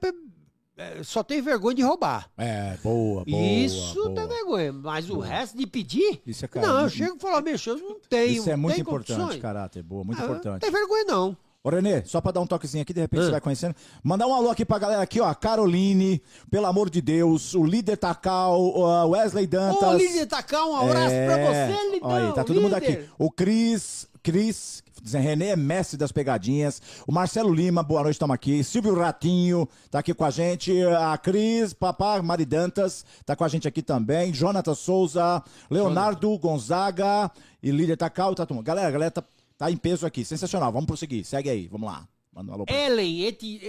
[0.77, 2.29] é, Só tenho vergonha de roubar.
[2.37, 3.41] É, boa, boa.
[3.43, 4.09] Isso boa.
[4.15, 4.73] dá vergonha.
[4.73, 6.21] Mas o resto de pedir.
[6.25, 8.31] Isso é cara- não, eu chego e falo, bicho, eu não tenho.
[8.41, 9.41] Isso é muito importante, condições.
[9.41, 9.83] caráter.
[9.83, 10.61] Boa, muito Ah, Não importante.
[10.61, 11.37] tem vergonha, não.
[11.65, 13.25] Ô, Renê, só pra dar um toquezinho aqui, de repente Ah.
[13.25, 13.73] você vai conhecendo.
[14.03, 15.33] Mandar um alô aqui pra galera aqui, ó.
[15.33, 16.21] Caroline,
[16.51, 19.93] pelo amor de Deus, o líder Tacal, o Wesley Dantas.
[19.93, 21.99] Ô, Lídia Tacar, um abraço pra você.
[22.01, 22.91] Olha aí, tá todo mundo líder.
[22.99, 23.09] aqui.
[23.17, 26.81] O Cris, Cris, Renê é mestre das pegadinhas.
[27.07, 28.61] O Marcelo Lima, boa noite, estamos aqui.
[28.61, 30.73] Silvio Ratinho tá aqui com a gente.
[30.99, 34.33] A Cris, Papá Mari Dantas, tá com a gente aqui também.
[34.33, 38.35] Jonathan Souza, Leonardo Gonzaga e líder Tacal.
[38.35, 38.65] Tá, todo mundo.
[38.65, 39.23] galera, galera tá,
[39.57, 40.23] tá em peso aqui.
[40.25, 40.71] Sensacional.
[40.71, 41.23] Vamos prosseguir.
[41.25, 42.07] Segue aí, vamos lá.
[42.35, 43.61] Manda um alô pra Ellen, eti-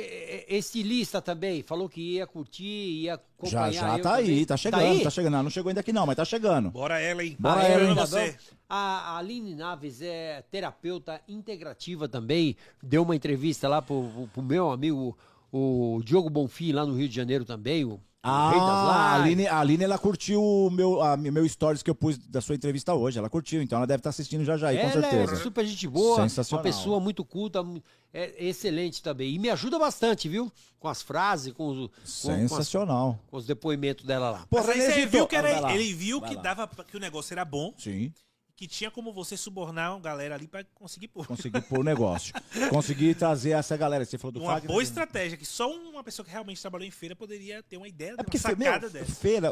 [0.49, 3.73] estilista também, falou que ia curtir, ia Já, acompanhar.
[3.73, 4.45] já eu tá aí, também.
[4.47, 5.03] tá chegando, aí?
[5.03, 5.33] tá chegando.
[5.35, 6.71] Não, não chegou ainda aqui não, mas tá chegando.
[6.71, 7.37] Bora, Ellen.
[7.39, 7.95] Bora, Ah, Ellen.
[7.95, 8.37] você.
[8.67, 8.77] A
[9.15, 15.17] a Aline Naves é terapeuta integrativa também, deu uma entrevista lá pro, pro meu amigo,
[15.53, 19.15] o Diogo Bonfim, lá no Rio de Janeiro também, o, o rei das Ah, a.
[19.17, 22.55] Aline, a Aline, ela curtiu o meu, a, meu stories que eu pus da sua
[22.55, 23.19] entrevista hoje.
[23.19, 25.33] Ela curtiu, então ela deve estar assistindo já já aí, com Ela certeza.
[25.33, 26.59] é super gente boa, Sensacional.
[26.65, 27.65] uma pessoa muito culta,
[28.13, 29.35] é excelente também.
[29.35, 30.51] E me ajuda bastante, viu?
[30.79, 33.19] Com as frases, com os, com- com, as- Sensacional.
[33.31, 34.39] com os depoimentos dela lá.
[34.41, 37.73] Aí você Renezito, viu que era, ele viu que dava que o negócio era bom,
[37.79, 38.13] Sim,
[38.57, 41.27] que tinha como você subornar uma galera ali pra conseguir pôr.
[41.27, 42.33] consegui pôr o negócio.
[42.71, 44.05] consegui trazer essa galera.
[44.05, 44.69] Você falou do Uma Fagner.
[44.71, 48.15] boa estratégia, que só uma pessoa que realmente trabalhou em feira poderia ter uma ideia,
[48.17, 49.13] É uma sacada meu, dessa.
[49.17, 49.51] feira.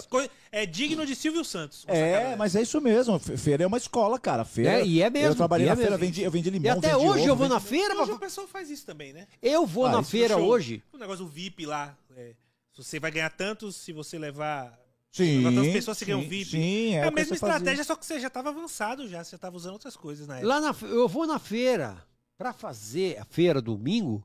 [0.52, 1.84] É digno de Silvio Santos.
[1.88, 2.36] É, dessa.
[2.36, 3.18] mas é isso mesmo.
[3.18, 4.44] Fe- Feira é uma escola, cara.
[4.44, 4.80] Feira.
[4.80, 6.66] É, e é mesmo, Eu trabalhei e na é feira, vendi, eu vendi limão.
[6.66, 8.70] E até vendi hoje ovo, eu vou vendi- na feira, Hoje pra- o pessoal faz
[8.70, 9.26] isso também, né?
[9.42, 10.46] eu vou Ah, na isso feira Show.
[10.46, 10.80] hoje.
[10.92, 11.96] O negócio do VIP lá.
[12.16, 12.34] é,
[12.76, 14.78] você vai ganhar tantos se você levar.
[15.12, 15.42] Sim.
[15.42, 16.44] Quantas pessoas você sim, VIP?
[16.50, 17.56] Sim, é, É, a mesma você fazia.
[17.56, 19.22] estratégia, só que você já estava avançado já.
[19.22, 20.48] Você já estava usando outras coisas na época.
[20.48, 22.02] Lá na, eu vou na feira
[22.38, 24.24] pra fazer a feira domingo.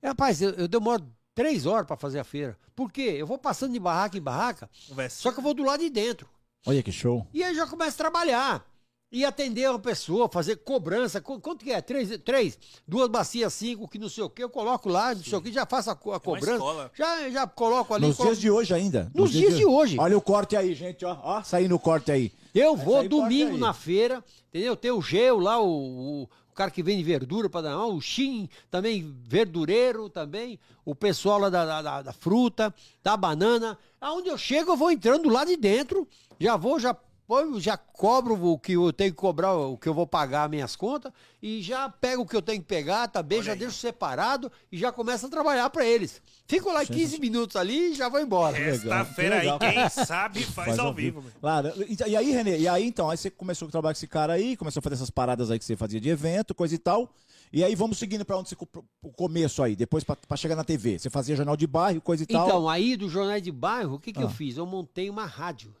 [0.00, 2.56] É, Rapaz, eu, eu demoro três horas pra fazer a feira.
[2.76, 3.16] Por quê?
[3.18, 5.20] Eu vou passando de barraca em barraca, Conversa.
[5.20, 6.28] só que eu vou do lado de dentro.
[6.64, 7.26] Olha que show.
[7.34, 8.64] E aí já começo a trabalhar.
[9.10, 11.18] E atender uma pessoa, fazer cobrança.
[11.18, 11.80] Qu- Quanto que é?
[11.80, 14.42] Três, três duas bacias, cinco, que não sei o quê.
[14.44, 16.52] Eu coloco lá, não sei o quê, já faço a, co- a cobrança.
[16.52, 16.90] escola.
[16.94, 18.06] Já, já coloco ali.
[18.08, 19.10] Nos coloco- dias de hoje ainda.
[19.14, 19.96] Nos dias de hoje.
[19.98, 21.16] Olha o corte aí, gente, ó.
[21.22, 22.30] Ó, saindo o corte aí.
[22.54, 23.58] Eu Essa vou domingo aí.
[23.60, 24.76] na feira, entendeu?
[24.76, 29.16] Tem o Geu lá, o, o, cara que vende verdura para dar, o Shin também,
[29.26, 33.78] verdureiro também, o pessoal lá da, da, da- da fruta, da banana.
[33.98, 36.06] Aonde eu chego, eu vou entrando lá de dentro,
[36.38, 36.94] já vou, já
[37.28, 40.74] põe- já cobro o que eu tenho que cobrar, o que eu vou pagar minhas
[40.74, 41.12] contas,
[41.42, 44.90] e já pego o que eu tenho que pegar também, já deixo separado e já
[44.90, 46.22] começo a trabalhar para eles.
[46.46, 48.56] Fico lá 15 minutos ali e já vou embora.
[48.56, 51.20] Sexta-feira aí, quem sabe faz, ao vivo.
[51.22, 51.30] meu.
[51.38, 51.70] Claro.
[52.06, 54.56] E aí, Renê, e aí então, aí você começou a trabalhar com esse cara aí,
[54.56, 57.12] começou a fazer essas paradas aí que você fazia de evento, coisa e tal.
[57.52, 58.56] E aí vamos seguindo pra onde você
[59.02, 60.98] o começo aí, depois pra, pra chegar na TV.
[60.98, 62.46] Você fazia jornal de bairro, coisa e tal.
[62.46, 64.30] Então, aí do Jornal de Bairro, o que, que eu Ah.
[64.30, 64.56] fiz?
[64.56, 65.74] Eu montei uma rádio.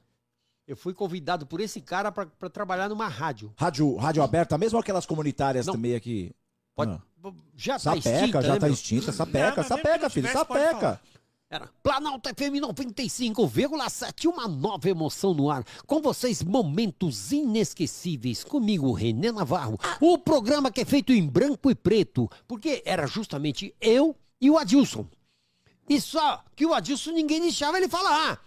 [0.68, 3.54] Eu fui convidado por esse cara para trabalhar numa rádio.
[3.56, 5.72] Rádio, rádio aberta, mesmo aquelas comunitárias Não.
[5.72, 6.30] também aqui.
[6.76, 7.32] Pode, Ah.
[7.56, 8.74] Já tá Sapeca, extinta, já né, tá meu?
[8.74, 11.00] extinta, Não, sapeca, que sapeca, não filho, tivesse, sapeca.
[11.50, 15.64] Era Planalto FM 95,7, uma nova emoção no ar.
[15.86, 18.44] Com vocês, momentos inesquecíveis.
[18.44, 19.78] Comigo, René Navarro.
[20.00, 24.58] O programa que é feito em branco e preto, porque era justamente eu e o
[24.58, 25.06] Adilson.
[25.88, 28.44] E só que o Adilson ninguém deixava ele falar.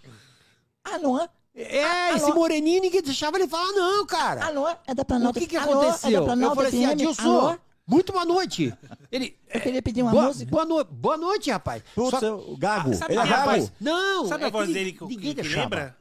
[0.84, 1.28] Ah, não é?
[1.64, 4.46] É, esse moreninho ninguém deixava ele falar, não, cara.
[4.46, 4.68] Alô?
[4.88, 5.82] É da O Planalto que que Alô?
[5.82, 6.10] aconteceu?
[6.10, 6.92] É da eu Planalto falei assim, FM?
[6.92, 7.58] Adilson, Alô?
[7.88, 8.74] muito boa noite.
[9.12, 10.50] Ele, Eu queria pedir uma boa, música.
[10.52, 11.84] boa, no- boa noite, rapaz.
[11.96, 12.92] Putz, Só- o Gago.
[12.92, 13.50] Ah, sabe ele é quem é, Gago.
[13.50, 13.72] rapaz?
[13.80, 15.62] Não, Sabe é a voz que dele que, ninguém que deixava.
[15.64, 15.98] lembra?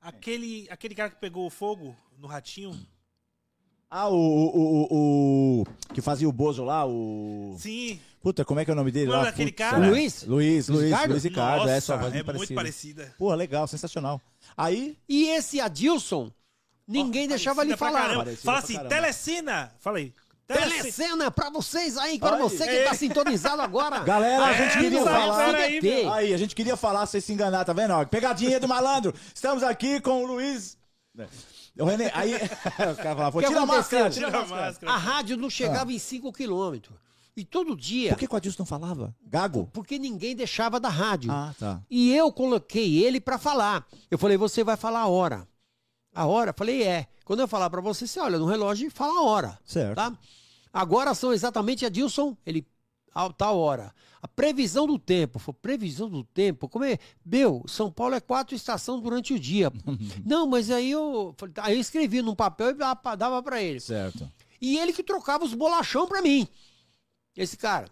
[0.00, 2.74] Aquele, aquele cara que pegou fogo no ratinho.
[3.90, 4.58] Ah, o, o,
[4.90, 7.54] o, o- Que fazia o Bozo lá, o.
[7.58, 8.00] Sim.
[8.20, 9.24] Puta, como é que é o nome dele Não, lá?
[9.24, 9.86] daquele Putz, cara?
[9.86, 9.90] é.
[9.90, 10.24] Luiz?
[10.24, 11.10] Luiz, Luiz, Ricardo?
[11.10, 11.58] Luiz Ricardo.
[11.60, 12.94] Nossa, é, sua voz é muito muito parecida.
[13.02, 13.14] parecida.
[13.18, 14.20] Porra, legal, sensacional.
[14.56, 16.30] Aí, E esse Adilson,
[16.86, 18.00] ninguém Ó, deixava ele pra falar.
[18.02, 18.24] caramba.
[18.24, 19.72] Parecida Fala pra assim, telecena.
[19.80, 20.12] Fala aí.
[20.46, 21.30] Telecena.
[21.30, 22.42] Pra vocês aí, para Aí.
[22.42, 24.00] você que tá sintonizado agora.
[24.04, 25.54] galera, a É, gente queria não sabe, falar.
[25.54, 26.06] aí.
[26.12, 27.92] Aí, a gente queria falar, vocês se enganar, tá vendo?
[27.94, 29.14] Ó, Pegadinha do malandro.
[29.34, 30.76] Estamos aqui com o Luiz.
[31.78, 32.34] O René, aí.
[33.34, 34.92] O que tira a máscara, tira a máscara.
[34.92, 36.96] rádio não chegava em 5 quilômetros.
[37.36, 39.14] E todo dia, Por que o Adilson não falava?
[39.26, 39.68] Gago?
[39.72, 41.32] porque ninguém deixava da rádio.
[41.32, 41.82] Ah, tá.
[41.90, 43.84] E eu coloquei ele pra falar.
[44.10, 45.48] Eu falei, você vai falar a hora.
[46.14, 46.54] A hora?
[46.56, 47.08] Falei, é.
[47.24, 49.58] Quando eu falar pra você, você olha no relógio e fala a hora.
[49.64, 49.96] Certo.
[49.96, 50.16] Tá?
[50.72, 52.64] Agora são exatamente, Adilson, ele,
[53.12, 53.92] a tal hora.
[54.22, 55.40] A previsão do tempo.
[55.40, 56.68] Foi previsão do tempo.
[56.68, 56.98] Como é?
[57.26, 59.72] Meu, São Paulo é quatro estações durante o dia.
[60.24, 63.80] Não, mas aí eu, aí eu escrevi num papel e dava- dava pra ele.
[63.80, 64.30] Certo.
[64.60, 66.46] E ele que trocava os bolachão pra mim.
[67.36, 67.86] Esse cara.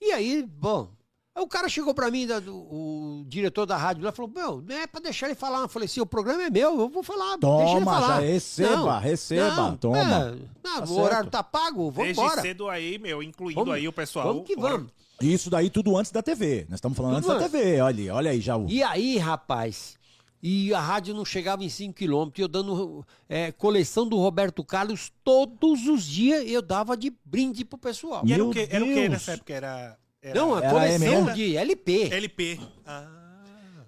[0.00, 0.88] E aí, bom.
[1.34, 4.74] Aí o cara chegou pra mim, do- o diretor da rádio lá, falou: Meu, não
[4.76, 5.60] é pra deixar ele falar.
[5.60, 7.36] Eu falei assim: o programa é meu, eu vou falar.
[7.38, 8.20] deixa ele Toma, falar.
[8.20, 9.98] já receba, receba, toma.
[9.98, 11.00] é, não, Tá o certo.
[11.00, 12.42] horário tá pago, vamos Desde embora.
[12.42, 14.26] cedo aí, meu, incluindo Vamos- aí o pessoal.
[14.28, 14.90] Vamos que vamos.
[15.22, 16.66] Isso daí tudo antes da TV.
[16.68, 17.58] Nós estamos falando Tudo antes da.
[17.58, 17.80] TV.
[17.80, 18.68] Olha, olha aí já o.
[18.68, 19.96] E aí, rapaz,
[20.42, 25.12] e a rádio não chegava em 5 quilômetros, eu dando é, coleção do Roberto Carlos
[25.22, 28.24] todos os dias, eu dava de brinde pro pessoal.
[28.26, 29.54] E era Meu o que Era o que nessa época?
[29.54, 29.96] Era.
[30.20, 32.12] era Não, a Era coleção de LP.
[32.12, 32.60] LP.
[32.84, 33.06] Ah.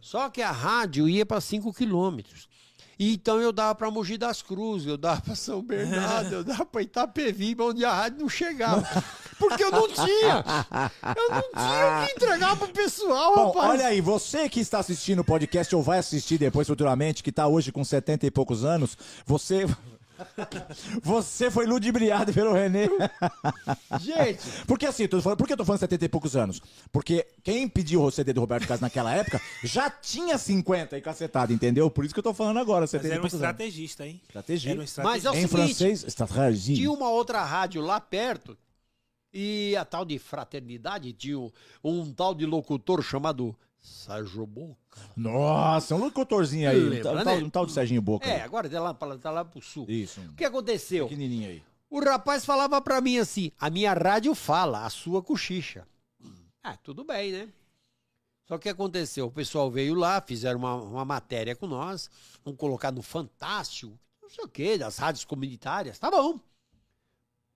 [0.01, 2.47] Só que a rádio ia para 5 quilômetros.
[2.97, 6.64] E Então eu dava para Mogi das Cruzes, eu dava para São Bernardo, eu dava
[6.64, 8.87] para Itapevi, onde a rádio não chegava.
[9.38, 10.44] Porque eu não tinha.
[11.16, 13.70] Eu não tinha o que entregar pro pessoal, Bom, rapaz.
[13.70, 17.47] olha aí, você que está assistindo o podcast ou vai assistir depois futuramente, que está
[17.47, 19.66] hoje com 70 e poucos anos, você.
[21.03, 22.88] Você foi ludibriado pelo Renê.
[24.01, 26.62] Gente, Porque assim, tô falando, por que eu tô falando 70 e poucos anos?
[26.92, 31.53] Porque quem pediu o CD do Roberto Carlos naquela época já tinha 50 e cacetado,
[31.53, 31.90] entendeu?
[31.90, 33.51] Por isso que eu tô falando agora, Mas 70 e era um poucos anos.
[33.53, 34.20] estrategista, hein?
[34.27, 34.70] Estratégia.
[34.70, 35.29] Era um Mas estrategista.
[35.29, 36.77] é o Em seguinte, francês, estratégia.
[36.77, 38.57] tinha uma outra rádio lá perto
[39.35, 41.51] e a tal de fraternidade tinha
[41.83, 44.79] um, tal de locutor chamado Sérgio Boca.
[45.16, 46.79] Nossa, um locutorzinho aí.
[46.79, 47.25] Lembra, um, né?
[47.25, 48.29] tal, um tal de Serginho Boca.
[48.29, 49.87] É, agora tá lá, tá lá pro sul.
[49.88, 51.09] Isso, O que aconteceu?
[51.09, 51.62] pequenininho aí.
[51.90, 55.87] O rapaz falava pra mim assim: a minha rádio fala, a sua cochicha.
[56.62, 57.49] Ah, tudo bem, né?
[58.47, 59.27] Só que aconteceu?
[59.27, 62.09] O pessoal veio lá, fizeram uma, uma matéria com nós,
[62.44, 65.99] vamos colocar no Fantástico, não sei o quê, das rádios comunitárias.
[65.99, 66.38] Tá bom.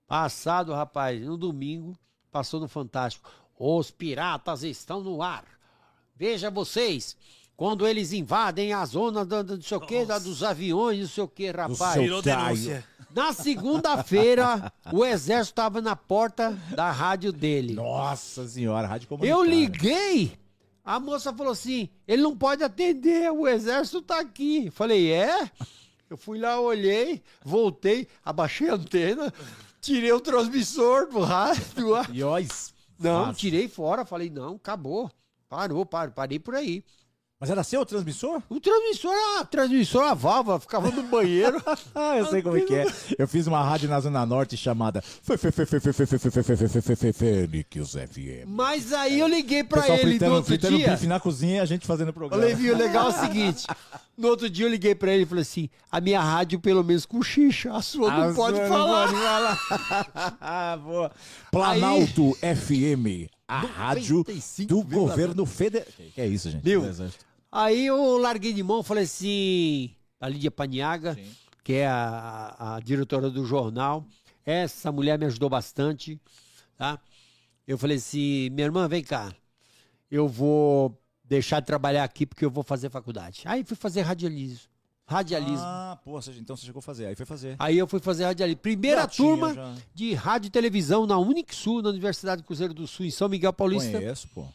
[0.09, 1.95] Passado, rapaz, no domingo,
[2.33, 3.31] passou no Fantástico.
[3.59, 5.45] Os piratas estão no ar.
[6.17, 7.15] Veja vocês,
[7.55, 11.09] quando eles invadem a zona do, do não sei o quê, da- dos aviões, não
[11.09, 12.01] sei o quê, rapaz.
[12.01, 12.85] Virou denúncia.
[13.15, 17.75] Na segunda-feira, o exército estava na porta da rádio dele.
[17.75, 19.39] Nossa senhora, rádio comunitária.
[19.39, 20.39] Eu liguei.
[20.85, 24.71] A moça falou assim: ele não pode atender, o exército tá aqui.
[24.71, 25.51] Falei, é?
[26.09, 29.31] Eu fui lá, olhei, voltei, abaixei a antena,
[29.81, 31.97] tirei o transmissor do rádio.
[32.99, 33.03] E.
[33.03, 34.05] Não, tirei fora.
[34.05, 35.11] Falei, não, acabou.
[35.49, 36.85] Parou, parou, parei por aí.
[37.41, 38.43] Mas era seu o transmissor?
[38.49, 41.63] O transmissor transmissor, a transmissora válvula, ficava no banheiro.
[41.95, 42.87] ah, eu sei como é que é.
[43.19, 45.03] Eu fiz uma rádio na Zona Norte chamada
[47.13, 48.47] Fênix FM.
[48.47, 51.61] Mas aí eu liguei pra ele foi, no outro fritando foi, bife na cozinha e
[51.61, 52.45] a gente fazendo programa.
[52.45, 53.67] Levi, o legal é o seguinte.
[54.17, 57.07] No outro dia eu liguei pra ele e falei assim, a minha rádio pelo menos
[57.07, 59.09] cochicha, a sua não pode falar.
[60.83, 61.11] foi, foi,
[61.51, 64.25] Planalto FM, a rádio
[64.67, 65.87] do governo federal.
[66.15, 66.65] Que é isso, gente.
[66.65, 66.83] Meu,
[67.51, 71.31] Aí eu larguei de mão, falei assim: a Lídia Paniaga, Sim.
[71.65, 74.05] que é a, a diretora do jornal,
[74.45, 76.21] essa mulher me ajudou bastante,
[76.77, 76.99] tá?
[77.67, 79.33] Eu falei assim: minha irmã, vem cá,
[80.11, 83.43] eu vou deixar de trabalhar aqui porque eu vou fazer faculdade.
[83.45, 84.69] Aí fui fazer radialismo.
[85.07, 85.65] Radialismo.
[85.65, 87.07] Ah, pô, então você chegou a fazer.
[87.07, 87.57] Aí foi fazer.
[87.59, 88.61] Aí eu fui fazer radialismo.
[88.61, 89.75] Primeira Já tinha, turma já.
[89.95, 93.53] de rádio e televisão na Unixul, na Universidade do Cruzeiro do Sul, em São Miguel
[93.55, 93.93] Paulista.
[93.99, 94.47] Conheço, pô.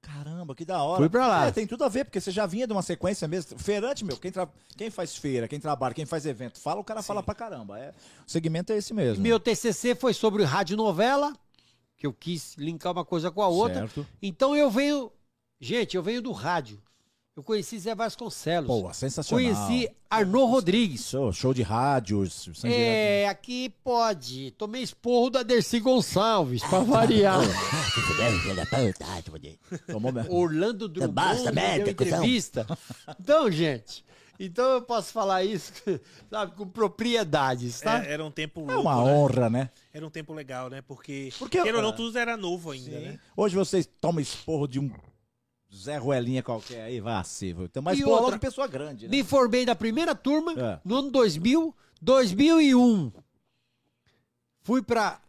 [0.00, 1.00] Caramba, que da hora.
[1.00, 1.46] Fui pra lá.
[1.46, 3.58] É, tem tudo a ver, porque você já vinha de uma sequência mesmo.
[3.58, 7.02] Feirante, meu, quem, tra- quem faz feira, quem trabalha, quem faz evento, fala, o cara
[7.02, 7.78] fala pra caramba.
[7.78, 7.90] É...
[8.26, 9.22] O segmento é esse mesmo.
[9.22, 11.32] Meu TCC foi sobre radionovela,
[11.96, 13.80] que eu quis linkar uma coisa com a outra.
[13.80, 14.06] Certo.
[14.22, 15.10] Então eu venho.
[15.60, 16.80] Gente, eu venho do rádio.
[17.38, 18.66] Eu conheci Zé Vasconcelos.
[18.66, 19.54] Pô, sensacional.
[19.54, 21.08] conheci Arnaud Rodrigues.
[21.08, 22.50] Show, show de rádios.
[22.64, 24.50] É, aqui pode.
[24.58, 27.38] Tomei esporro da Dercy Gonçalves, pra variar.
[29.86, 30.34] Tomou mesmo.
[30.34, 32.18] Orlando Drummond Basta, me merda, cuzão.
[32.18, 32.66] entrevista.
[33.20, 34.04] Então, gente,
[34.40, 35.72] então eu posso falar isso,
[36.28, 38.04] sabe, com propriedades, tá?
[38.04, 39.12] É, era um tempo É louco, uma né?
[39.12, 39.70] honra, né?
[39.92, 40.82] Era um tempo legal, né?
[40.82, 41.92] Porque, Porque- queira ou não, é.
[41.92, 43.18] tudo era novo ainda, né?
[43.36, 44.90] Hoje vocês tomam esporro de um
[45.74, 47.54] Zé Ruelinha qualquer aí, vai ser.
[47.60, 49.10] Então, mas E pô, outra- logo de pessoa grande, né?
[49.16, 50.80] Me formei da primeira turma É.
[50.84, 53.12] no ano 2000, 2001.
[54.62, 55.20] Fui pra.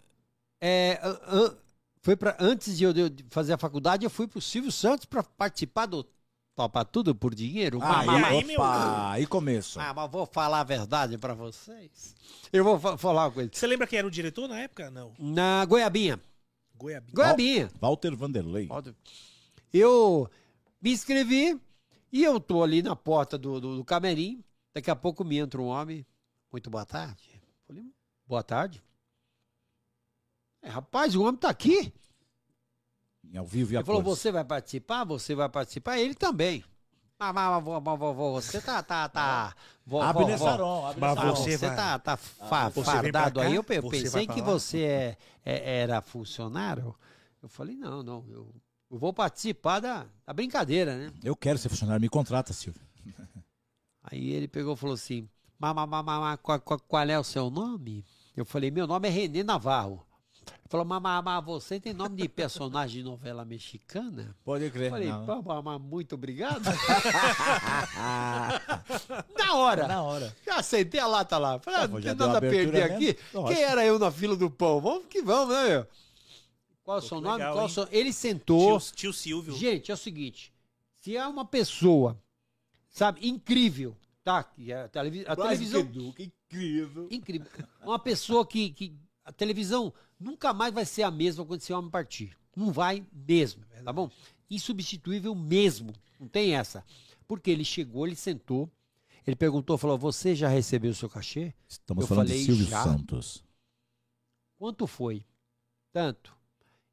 [0.62, 1.56] É, an-
[2.02, 2.93] foi para antes de eu
[3.30, 6.06] fazer a faculdade, eu fui pro Silvio Santos pra participar do
[6.56, 7.80] Topa Tudo por Dinheiro.
[7.82, 9.80] Aí, Mas- aí, meu- aí começo.
[9.80, 12.15] Ah, mas vou falar a verdade pra vocês.
[12.52, 13.49] Eu vou fa- falar uma coisa.
[13.54, 14.89] Você lembra quem era o diretor na época?
[14.89, 15.13] Não.
[15.19, 16.19] Na Goiabinha.
[16.75, 17.13] Goiabinha.
[17.13, 17.69] Goiabinha.
[17.80, 18.67] Walter Vanderlei.
[19.73, 20.29] Eu
[20.82, 21.60] me inscrevi
[22.12, 24.43] e eu tô ali na porta do, do, do camerim.
[24.73, 26.05] Daqui a pouco me entra um homem.
[26.51, 27.41] Muito boa tarde.
[27.67, 27.86] Falei,
[28.25, 28.84] boa tarde.
[30.62, 31.93] É, rapaz, o homem tá aqui.
[33.36, 35.03] Ao vivo e a Ele falou, você vai participar?
[35.05, 35.99] Você vai participar?
[35.99, 36.63] Ele também.
[37.19, 39.55] Mas, mas, mas, mas, mas, você tá, tá, tá.
[39.86, 43.55] vó- Abre vó- Mas você você vai- tá, tá fa- fardado aí.
[43.55, 46.95] Eu, Você pensei que você é, é- era funcionário.
[47.43, 48.25] Eu falei, não, não.
[48.29, 48.53] Eu,
[48.91, 51.12] eu vou participar da, da brincadeira, né?
[51.23, 52.82] Eu quero ser funcionário, me contrata, Silvio.
[54.04, 55.28] Aí ele pegou e falou assim:
[55.60, 58.06] "Ma- ma- ma- ma- qual, qual- é o seu nome?
[58.36, 60.06] Eu falei: Meu nome é Renê Navarro.
[60.47, 64.36] Ele falou: Mas, mas, mas você tem nome de personagem de novela mexicana?
[64.43, 64.89] Pode Eu crer.
[64.89, 65.25] falei: não.
[65.25, 66.63] "Pá, pá, mas muito obrigado.
[69.38, 69.88] na hora.
[69.88, 70.36] Na hora.
[70.45, 71.60] Já sentei a lata lá.
[71.60, 72.95] Falei: ah, Ah, Não tem nada a perder mesmo?
[72.95, 73.17] aqui.
[73.34, 73.54] Lógico.
[73.54, 74.80] Quem era eu na fila do pão?
[74.82, 75.88] Vamos que vamos, né, meu?
[76.89, 77.38] Qual é o seu nome?
[77.38, 77.88] legal, Qual é seu...
[77.91, 78.80] Ele sentou.
[78.80, 79.56] Tio, tio Silvio.
[79.56, 80.52] Gente, é o seguinte:
[80.95, 82.19] se há uma pessoa,
[82.89, 84.43] sabe, incrível, tá?
[84.43, 85.86] Que a, televi- a televisão.
[86.13, 87.08] que incrível.
[87.12, 87.47] Incrível.
[87.84, 91.91] Uma pessoa que, que a televisão nunca mais vai ser a mesma quando esse homem
[91.91, 92.36] partir.
[92.56, 94.10] Não vai mesmo, tá bom?
[94.49, 95.93] Insubstituível mesmo.
[96.19, 96.84] Não tem essa.
[97.28, 98.67] Porque ele chegou, ele sentou,
[99.28, 101.54] ele perguntou, falou: Você já recebeu o seu cachê?
[101.67, 102.84] Estamos Eu falando falei de Silvio já.
[102.84, 103.43] Santos.
[104.58, 105.23] Quanto foi?
[105.93, 106.38] Tanto.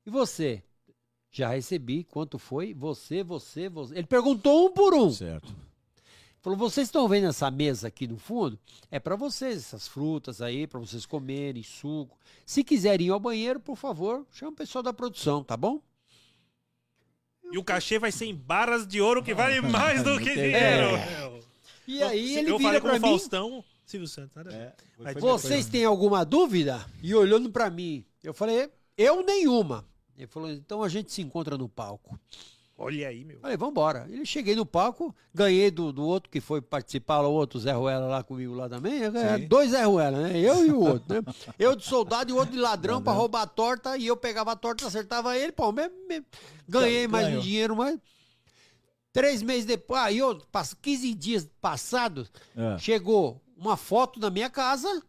[0.07, 0.63] E você?
[1.31, 2.05] Já recebi.
[2.05, 2.73] Quanto foi?
[2.73, 3.99] Você, você, você.
[3.99, 5.11] Ele perguntou um por um.
[5.11, 5.53] Certo.
[6.41, 8.57] Falou: vocês estão vendo essa mesa aqui no fundo?
[8.89, 12.17] É para vocês, essas frutas aí, para vocês comerem, suco.
[12.47, 15.81] Se quiserem ir ao banheiro, por favor, chama o pessoal da produção, tá bom?
[17.51, 20.97] E o cachê vai ser em barras de ouro que vale mais do que dinheiro.
[20.97, 21.41] É.
[21.87, 23.09] E aí ele eu vira falei com pra o mim.
[23.09, 24.35] Faustão, Silvio Santos.
[24.37, 24.77] Nada.
[24.99, 26.85] Mas Vocês têm alguma dúvida?
[27.03, 29.85] E olhando pra mim, eu falei: eu nenhuma.
[30.17, 32.19] Ele falou: então a gente se encontra no palco.
[32.79, 33.41] Olha aí, meu.
[33.41, 34.07] Falei, vambora.
[34.11, 38.07] Ele cheguei no palco, ganhei do, do outro que foi participar, o outro Zé Ruela
[38.07, 38.99] lá comigo lá também.
[39.01, 40.39] Eu dois Zé Ruela, né?
[40.39, 41.23] Eu e o outro, né?
[41.59, 43.97] Eu de soldado e o outro de ladrão pra roubar a torta.
[43.97, 45.73] E eu pegava a torta, acertava ele, pô,
[46.69, 47.43] ganhei mais um Ganhou.
[47.43, 47.99] dinheiro, mas.
[49.13, 52.77] Três meses depois, aí eu, pass- 15 dias passados, É.
[52.77, 55.03] chegou uma foto na minha casa,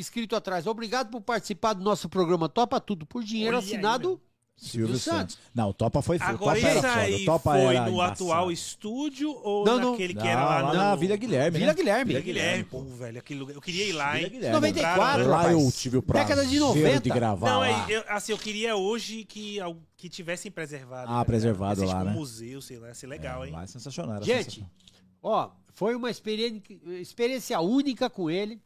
[0.00, 4.08] escrito atrás: Obrigado por participar do nosso programa Topa Tudo por dinheiro, Olha aí, assinado
[4.08, 4.20] meu.
[4.60, 5.38] Silvio Silvio Santos.
[5.54, 6.92] Não, o Topa foi o Agora Topa foda.
[6.96, 8.12] aí Topa foi era no embaçado.
[8.24, 9.90] atual estúdio ou Não, não.
[9.92, 11.74] naquele que Não, era lá, lá no- na Vila Guilherme, Vila né?
[11.76, 12.04] Guilherme.
[12.12, 13.54] Vila Guilherme, pô, velho, aquele lugar.
[13.54, 14.30] Eu queria ir lá, Vila hein?
[14.32, 14.54] Guilherme.
[14.56, 17.00] 94, Lá eu tive o prazer Década de 90.
[17.02, 17.68] de gravar Não, lá.
[17.88, 19.58] é, eu, assim, eu queria hoje que,
[19.96, 21.08] que tivessem preservado.
[21.12, 22.10] Ah, preservado Esse, lá, tipo, né?
[22.10, 23.52] um museu, sei lá, ia ser legal, hein?
[23.52, 24.16] Lá é sensacional.
[24.16, 24.70] era Gente, sensacional.
[25.22, 26.60] ó, foi uma experiência,
[27.00, 28.60] experiência única com ele,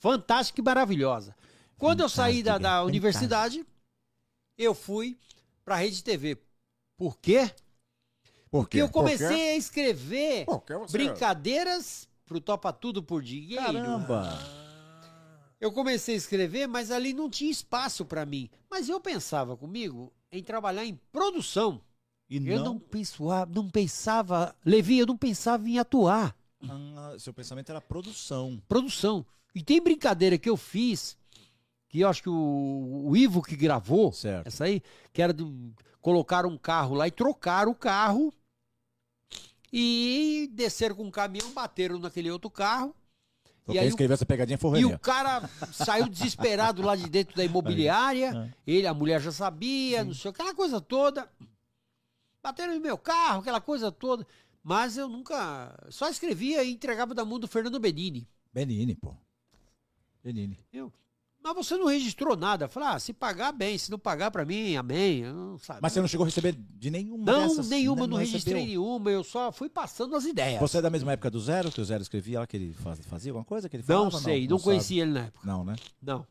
[0.00, 1.36] fantástica e maravilhosa.
[1.78, 3.66] Quando eu saí da, da Fantástica, universidade,
[4.58, 5.16] eu fui
[5.64, 6.36] pra Rede TV.
[6.98, 7.48] Por quê?
[8.50, 8.82] Por Porque quê?
[8.82, 13.64] eu comecei a escrever você- brincadeiras pro Topa Tudo por Dinheiro.
[13.64, 14.38] Caramba!
[15.60, 18.48] Eu comecei a escrever, mas ali não tinha espaço pra mim.
[18.70, 21.80] Mas eu pensava comigo em trabalhar em produção.
[22.28, 22.78] E Eu não, não...
[22.78, 26.34] pensava, não pensava, Levi, eu não pensava em atuar.
[26.68, 28.60] Ah, seu pensamento era produção.
[28.68, 29.24] produção.
[29.54, 31.16] E tem brincadeira que eu fiz,
[31.88, 34.46] que eu acho que o, o Ivo que gravou, Certo.
[34.46, 35.34] essa aí, que era
[36.00, 38.32] colocar um carro lá e trocar o carro
[39.72, 42.94] e desceram com um caminhão, bateram naquele outro carro.
[43.62, 46.82] Então E quem aí o- escreveu essa pegadinha foi o E o cara saiu desesperado
[46.82, 48.52] lá de dentro da imobiliária.
[48.66, 51.28] Ele, a mulher já sabia, não sei, o que, aquela coisa toda.
[52.42, 54.26] Bateram no meu carro, aquela coisa toda.
[54.62, 55.74] Mas eu nunca.
[55.90, 58.28] Só escrevia e entregava da mão do Fernando Benini.
[58.52, 59.14] Benini, pô.
[60.22, 60.58] Benini.
[60.72, 60.92] Eu,
[61.42, 62.66] mas você não registrou nada.
[62.66, 63.78] Eu falei, ah, se pagar, bem.
[63.78, 65.20] Se não pagar pra mim, amém.
[65.20, 65.80] Eu não sabe.
[65.82, 67.70] Mas você não chegou a receber de nenhuma Não, dessas?
[67.70, 68.66] nenhuma, Não não registrei recebeu?
[68.82, 69.10] nenhuma.
[69.10, 70.60] Eu só fui passando as ideias.
[70.60, 73.00] Você é da mesma época do Zero, que o Zero escrevia lá, que ele faz-
[73.06, 73.66] fazia alguma coisa?
[73.70, 74.18] Que ele não falava?
[74.22, 74.64] sei, não, sabe.
[74.64, 75.46] conhecia ele na época.
[75.46, 75.76] Não, né?
[76.02, 76.26] Não.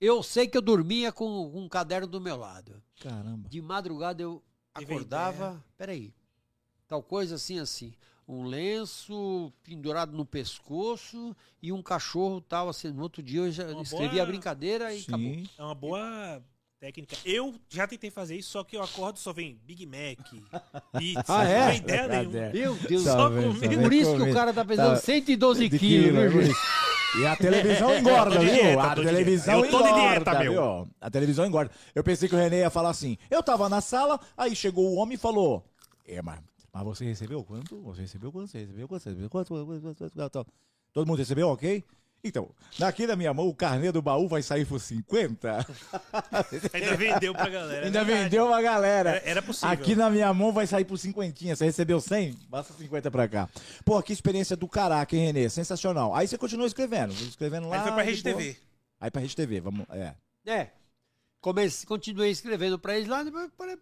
[0.00, 2.82] Eu sei que eu dormia com, com um caderno do meu lado.
[3.00, 3.48] Caramba.
[3.50, 4.42] De madrugada eu
[4.74, 5.62] acordava.
[5.76, 6.14] Peraí.
[6.92, 7.94] Tal coisa assim, assim.
[8.28, 12.88] Um lenço pendurado no pescoço e um cachorro tal, assim.
[12.90, 15.18] No outro dia eu já Uma escrevi boa- a brincadeira e acabou.
[15.26, 15.48] Sim.
[15.56, 16.42] É uma boa
[16.78, 17.16] técnica.
[17.24, 20.18] Eu já tentei fazer isso, só que eu acordo só vem Big Mac,
[20.98, 21.60] pizza, Ah, é?
[21.64, 22.38] não tem ideia nenhuma.
[22.38, 22.52] É.
[22.52, 23.02] Meu Deus.
[23.04, 23.60] Só Tá vendo, comida.
[23.62, 23.82] tá vendo?
[23.84, 24.96] Por isso que o cara tá pesando Tá.
[25.00, 26.60] 112 De quilos, viu, é isso.
[27.22, 28.54] E a televisão engorda, Tô de viu?
[28.54, 29.64] dieta, a televisão.
[29.64, 30.52] Eu tô de engorda, dieta, meu.
[30.52, 30.88] viu?
[31.00, 31.70] A televisão engorda.
[31.94, 33.16] Eu pensei que o René ia falar assim.
[33.30, 35.64] Eu tava na sala, aí chegou o homem e falou:
[36.06, 36.38] É, mas,
[36.72, 37.80] mas você recebeu quanto?
[37.82, 38.48] Você recebeu quanto?
[38.50, 39.02] Você recebeu quanto?
[39.02, 39.48] Você recebeu quanto?
[39.48, 39.66] Quanto?
[39.66, 39.96] Quanto?
[39.96, 40.30] Quanto?
[40.32, 40.46] Quanto?
[40.92, 41.84] Todo mundo recebeu, ok?
[42.24, 45.66] Então, daqui da minha mão, o carnê do baú vai sair por 50.
[46.72, 47.82] Ainda vendeu pra galera.
[47.82, 48.24] é Ainda verdade.
[48.24, 49.10] vendeu uma galera.
[49.10, 49.70] Era, era possível.
[49.70, 51.56] Aqui na minha mão vai sair por cinquentinha.
[51.56, 52.38] Você recebeu 100?
[52.48, 53.48] Basta 50 pra cá.
[53.84, 55.48] Pô, que experiência do caraca, hein, Renê?
[55.50, 56.14] Sensacional.
[56.14, 57.12] Aí você continuou escrevendo.
[57.12, 57.78] Escrevendo lá.
[57.78, 58.22] Aí foi pra de Rede.
[58.22, 58.56] TV.
[59.00, 59.84] Aí pra Rede TV, vamos.
[59.90, 60.14] É.
[60.46, 60.70] É.
[61.40, 63.24] Comecei, continuei escrevendo pra eles lá,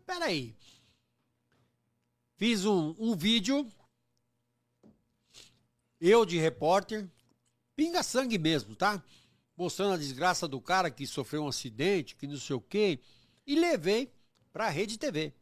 [0.07, 0.55] peraí.
[2.41, 3.69] Fiz um, um vídeo,
[6.01, 7.07] eu de repórter,
[7.77, 9.03] pinga sangue mesmo, tá?
[9.55, 12.99] Mostrando a desgraça do cara que sofreu um acidente, que não sei o quê,
[13.47, 14.11] e levei
[14.55, 15.35] pra Rede TV.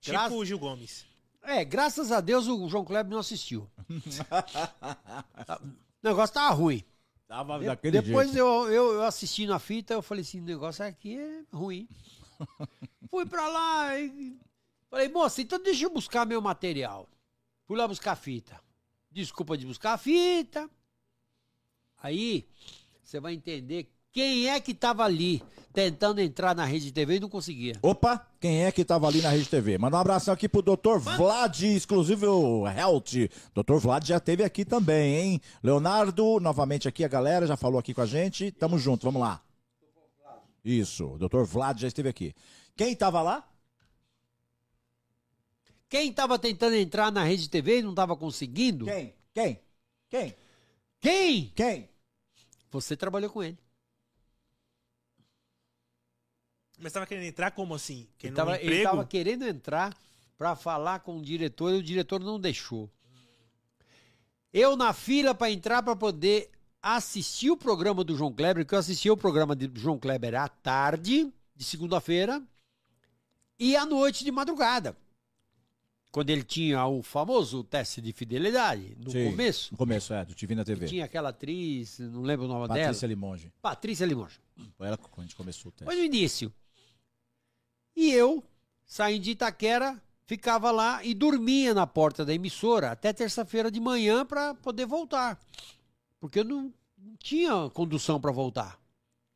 [0.00, 1.06] Tipo Gra- o Gil Gomes.
[1.40, 3.70] É, graças a Deus o João Kleber não assistiu.
[6.02, 6.84] O negócio tava ruim.
[7.28, 8.38] Tava De- daquele Depois jeito.
[8.38, 11.88] eu, eu, eu assistindo a fita, eu falei assim, o negócio aqui é ruim.
[13.08, 14.36] Fui pra lá e
[14.94, 17.08] falei, moça, então deixa eu buscar meu material.
[17.66, 18.60] Fui lá buscar a fita.
[19.10, 20.70] Desculpa de buscar a fita.
[22.00, 22.46] Aí
[23.02, 25.42] você vai entender quem é que tava ali
[25.72, 27.74] tentando entrar na rede TV e não conseguia.
[27.82, 29.76] Opa, quem é que tava ali na Rede TV?
[29.76, 30.98] Manda um abração aqui pro Dr.
[30.98, 33.28] Vlad, exclusivo Health.
[33.52, 33.78] Dr.
[33.78, 35.40] Vlad já teve aqui também, hein?
[35.60, 38.52] Leonardo, novamente aqui, a galera já falou aqui com a gente.
[38.52, 39.42] Tamo junto, vamos lá.
[40.64, 42.32] Isso, doutor Vlad já esteve aqui.
[42.76, 43.44] Quem tava lá?
[45.94, 48.84] Quem estava tentando entrar na rede TV e não estava conseguindo?
[48.84, 49.14] Quem?
[49.32, 49.60] Quem?
[50.10, 50.34] Quem?
[50.98, 51.52] Quem?
[51.54, 51.88] Quem?
[52.72, 53.56] Você trabalhou com ele.
[56.80, 57.98] Mas tava querendo entrar como assim?
[57.98, 58.82] Ele Querendo tava, ele emprego?
[58.82, 59.96] tava querendo entrar
[60.36, 62.90] para falar com o diretor e o diretor não deixou.
[64.52, 66.50] Eu na fila para entrar para poder
[66.82, 70.48] assistir o programa do João Kleber, que eu assistia o programa do João Kleber à
[70.48, 72.42] tarde, de segunda-feira,
[73.56, 75.03] e à noite de madrugada.
[76.14, 79.72] Quando ele tinha o famoso teste de fidelidade, no Sim, começo.
[79.72, 80.86] No começo, é, do TV TV.
[80.86, 83.06] Tinha aquela atriz, não lembro o nome Patrícia dela.
[83.08, 83.52] Limonge.
[83.60, 84.38] Patrícia Limonge.
[84.78, 85.86] Foi ela quando a gente começou o teste.
[85.86, 86.54] Foi no início.
[87.96, 88.44] E eu,
[88.86, 94.24] saindo de Itaquera, ficava lá e dormia na porta da emissora até terça-feira de manhã
[94.24, 95.36] para poder voltar.
[96.20, 98.80] Porque eu não, não tinha condução para voltar.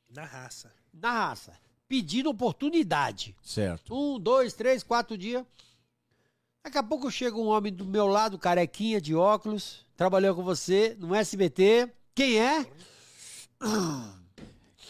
[0.09, 0.73] Na raça.
[0.95, 1.59] Na raça.
[1.89, 3.35] Pedindo oportunidade.
[3.43, 3.93] Certo.
[3.93, 5.45] Um, dois, três, quatro dias.
[6.69, 10.95] Daqui a pouco chega um homem do meu lado, carequinha de óculos, trabalhou com você
[10.99, 11.89] no SBT.
[12.15, 12.67] Quem é?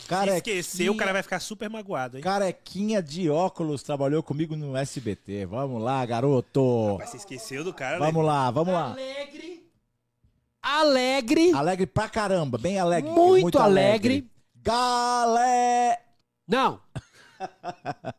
[0.09, 2.23] Cara, Se esquecer, o cara vai ficar super magoado, hein?
[2.25, 5.47] Carequinha de óculos trabalhou comigo no SBT.
[5.47, 6.97] Vamos lá, garoto.
[6.99, 8.91] Mas você esqueceu do cara, Vamos lá, vamos lá.
[8.91, 9.71] Alegre.
[10.61, 11.53] Alegre.
[11.53, 13.09] Alegre pra caramba, bem alegre.
[13.09, 14.29] Muito alegre.
[14.57, 15.97] Galé.
[16.45, 16.81] Não.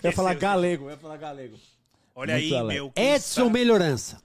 [0.00, 0.48] Eu ia falar Esqueceu.
[0.50, 1.56] galego, eu ia falar galego.
[2.14, 2.74] Olha Muito aí, alegre.
[2.82, 2.92] meu.
[2.96, 4.22] Edson sabe- Melhorança.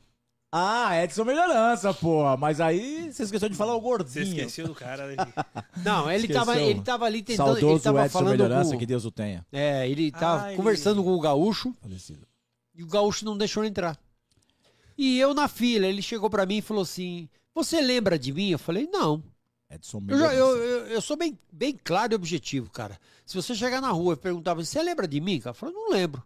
[0.52, 2.36] Ah, Edson Melhorança, porra.
[2.38, 4.24] Mas aí você esqueceu de falar o Você gordinho.
[4.26, 5.08] esqueceu do cara.
[5.08, 5.16] né?
[5.86, 6.46] Não, ele Esqueceu.
[6.46, 7.52] tava, ele tava ali tentando.
[7.52, 9.46] ele Saudoso tava Edson falando Melhorança, com, que Deus o tenha.
[9.52, 12.28] É, ele tava ele- conversando com o gaúcho Falecido.
[12.76, 13.98] e o gaúcho não deixou entrar.
[14.98, 18.50] E eu na fila, ele chegou pra mim e falou assim: Você lembra de mim?
[18.50, 19.24] Eu falei: Não.
[19.72, 20.36] Edson Eu, já- Melhorança.
[20.36, 23.00] eu, eu, eu sou bem, bem claro e objetivo, cara.
[23.24, 25.40] Se você chegar na rua e perguntar, você lembra de mim?
[25.40, 26.24] Cara, eu falo, não lembro.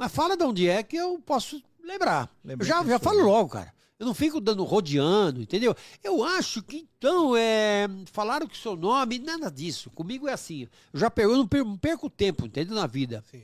[0.00, 2.34] Mas fala de onde é que eu posso lembrar.
[2.42, 3.70] Lembra eu já, já sou falo logo, cara.
[3.98, 5.76] Eu não fico dando rodeando, entendeu?
[6.02, 9.90] Eu acho que então, é, falaram que o seu nome, nada disso.
[9.90, 10.66] Comigo é assim.
[10.90, 12.74] Eu já perco, eu não perco, tempo, entendeu?
[12.74, 13.22] Na vida.
[13.30, 13.42] Sim.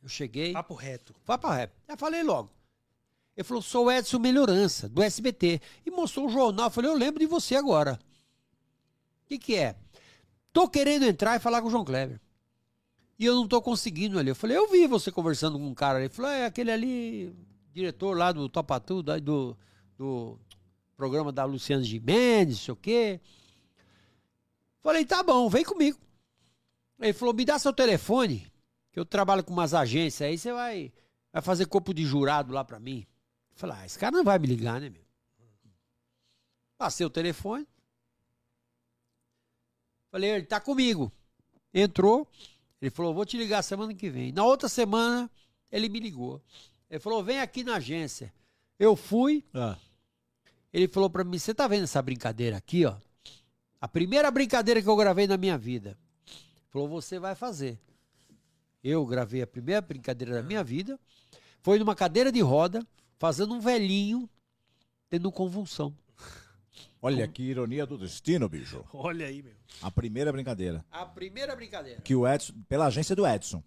[0.00, 0.52] Eu cheguei.
[0.52, 1.12] Papo reto.
[1.26, 1.72] Pra rap.
[1.88, 2.48] Já falei logo.
[3.36, 5.60] Ele falou, sou Edson Melhorança, do SBT.
[5.84, 6.66] E mostrou o jornal.
[6.66, 7.98] Eu falei, eu lembro de você agora.
[9.24, 9.74] O que, que é?
[10.52, 12.20] Tô querendo entrar e falar com o João Kleber.
[13.18, 14.28] E eu não tô conseguindo ali.
[14.30, 16.06] Eu falei, eu vi você conversando com um cara ali.
[16.06, 17.34] Ele falou, é aquele ali,
[17.72, 19.56] diretor lá do Topatu, da- do,
[19.96, 20.38] do
[20.96, 23.20] programa da Luciana Gimenez, não sei o quê.
[24.82, 25.98] Falei, tá bom, vem comigo.
[27.00, 28.50] Ele falou, me dá seu telefone,
[28.92, 30.92] que eu trabalho com umas agências aí, você vai,
[31.32, 33.06] vai fazer corpo de jurado lá pra mim.
[33.52, 35.04] Eu falei, ah, esse cara não vai me ligar, né, meu?
[36.76, 37.66] Passei o telefone.
[40.10, 41.10] Falei, ele tá comigo.
[41.72, 42.28] Entrou.
[42.84, 44.30] Ele falou, vou te ligar semana que vem.
[44.30, 45.30] Na outra semana,
[45.72, 46.38] ele me ligou.
[46.90, 48.30] Ele falou, vem aqui na agência.
[48.78, 49.42] Eu fui.
[49.54, 49.78] Ah,
[50.70, 52.94] Ele falou pra mim, você tá vendo essa brincadeira aqui, ó?
[53.80, 55.96] A primeira brincadeira que eu gravei na minha vida.
[56.68, 57.80] Falou, você vai fazer.
[58.82, 61.00] Eu gravei a primeira brincadeira da minha vida.
[61.62, 62.86] Foi numa cadeira de roda,
[63.18, 64.28] fazendo um velhinho,
[65.08, 65.96] tendo convulsão.
[67.04, 68.84] Olha que ironia do destino, bicho.
[68.92, 69.52] Olha aí, meu.
[69.82, 70.84] A primeira brincadeira.
[70.90, 72.00] A primeira brincadeira.
[72.00, 73.62] Que o Edson, pela agência do Edson.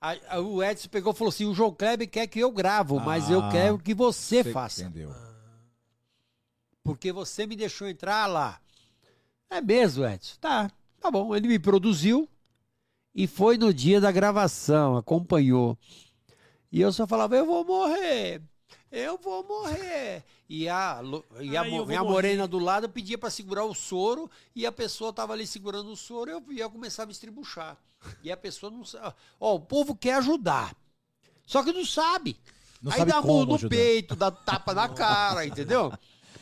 [0.00, 2.98] A- a- o Edson pegou e falou assim: o João Kleber quer que eu gravo,
[3.00, 4.82] mas eu Ah, quero que você Você faça.
[4.82, 5.12] Entendeu?
[6.82, 8.60] Porque você me deixou entrar lá.
[9.50, 10.36] É mesmo, Edson?
[10.40, 10.70] Tá,
[11.00, 11.34] tá bom.
[11.36, 12.28] Ele me produziu
[13.14, 15.76] e foi no dia da gravação, acompanhou.
[16.72, 18.40] E eu só falava, eu vou morrer,
[18.90, 20.24] eu vou morrer.
[20.52, 21.00] E a,
[21.40, 24.72] e a, mo- e a morena do lado pedia pra segurar o soro e a
[24.72, 27.76] pessoa tava ali segurando o soro e eu ia começar a me estribuchar.
[28.24, 29.14] E a pessoa não sabe.
[29.38, 30.74] Ó, o povo quer ajudar.
[31.46, 32.36] Só que não sabe.
[32.82, 33.76] Não Aí sabe dá como murro no ajudar.
[33.76, 35.92] peito, dá tapa na cara, entendeu?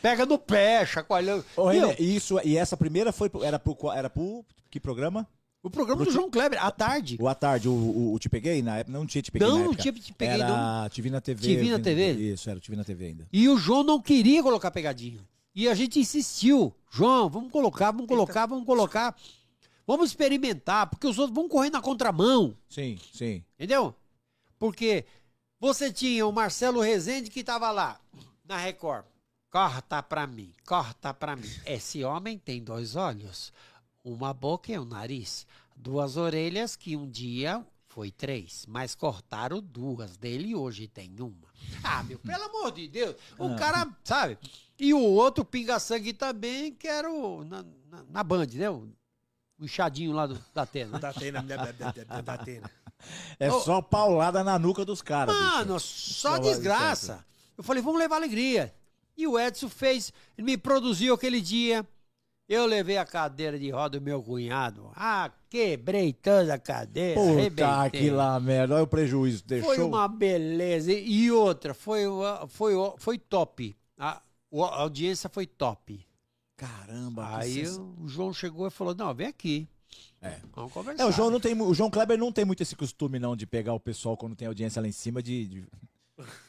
[0.00, 1.44] Pega no pé, chacoalhando.
[1.54, 5.28] Ô, René, e isso, e essa primeira foi pro- era pro, era pro que programa?
[5.68, 7.16] O programa do João Kleber, à tarde.
[7.20, 8.98] O à tarde, o, o, o Te Peguei na época?
[8.98, 11.40] Não tinha Te Peguei Não, não tinha Te Peguei, Era TV na TV.
[11.42, 12.12] TV na TV?
[12.12, 13.28] Isso, era TV na TV ainda.
[13.32, 15.20] E o João não queria colocar pegadinha.
[15.54, 16.74] E a gente insistiu.
[16.90, 19.16] João, vamos colocar, vamos colocar, vamos colocar.
[19.86, 22.56] Vamos experimentar, porque os outros vão correr na contramão.
[22.68, 23.42] Sim, sim.
[23.56, 23.94] Entendeu?
[24.58, 25.04] Porque
[25.60, 28.00] você tinha o Marcelo Rezende que estava lá,
[28.44, 29.04] na Record.
[29.50, 31.50] Corta pra mim, corta pra mim.
[31.64, 33.50] Esse homem tem dois olhos,
[34.04, 35.46] uma boca e um nariz,
[35.76, 41.48] duas orelhas que um dia foi três, mas cortaram duas dele e hoje tem uma.
[41.82, 43.16] Ah, meu, pelo amor de Deus.
[43.38, 44.38] O cara, sabe?
[44.78, 48.70] E o outro pinga-sangue também, que era o, na, na, na Band, né?
[48.70, 48.88] O
[49.58, 50.98] O inchadinho lá do, da Atena.
[50.98, 52.70] Da Atena, da, da, da, da Atena.
[53.40, 53.60] É Ô.
[53.60, 55.34] só paulada na nuca dos caras.
[55.34, 55.50] bicho.
[55.50, 57.24] Mano, só Só desgraça.
[57.56, 58.72] Eu falei, vamos levar alegria.
[59.16, 61.84] E o Edson fez, ele me produziu aquele dia.
[62.48, 64.90] Eu levei a cadeira de roda do meu cunhado.
[64.96, 67.20] Ah, quebrei toda a cadeira.
[67.20, 68.00] Puta arrebentei.
[68.00, 68.74] que lá merda.
[68.74, 69.44] Olha o prejuízo.
[69.46, 69.74] Deixou.
[69.74, 70.90] Foi uma beleza.
[70.90, 72.04] E outra, foi,
[72.48, 73.76] foi, foi top.
[73.98, 76.02] A, a audiência foi top.
[76.56, 77.36] Caramba.
[77.36, 79.68] Aí o João chegou e falou: Não, vem aqui.
[80.20, 80.40] É.
[80.54, 81.02] Vamos conversar.
[81.02, 83.46] É, o João, não tem, o João Kleber não tem muito esse costume, não, de
[83.46, 85.66] pegar o pessoal quando tem audiência lá em cima, de, de,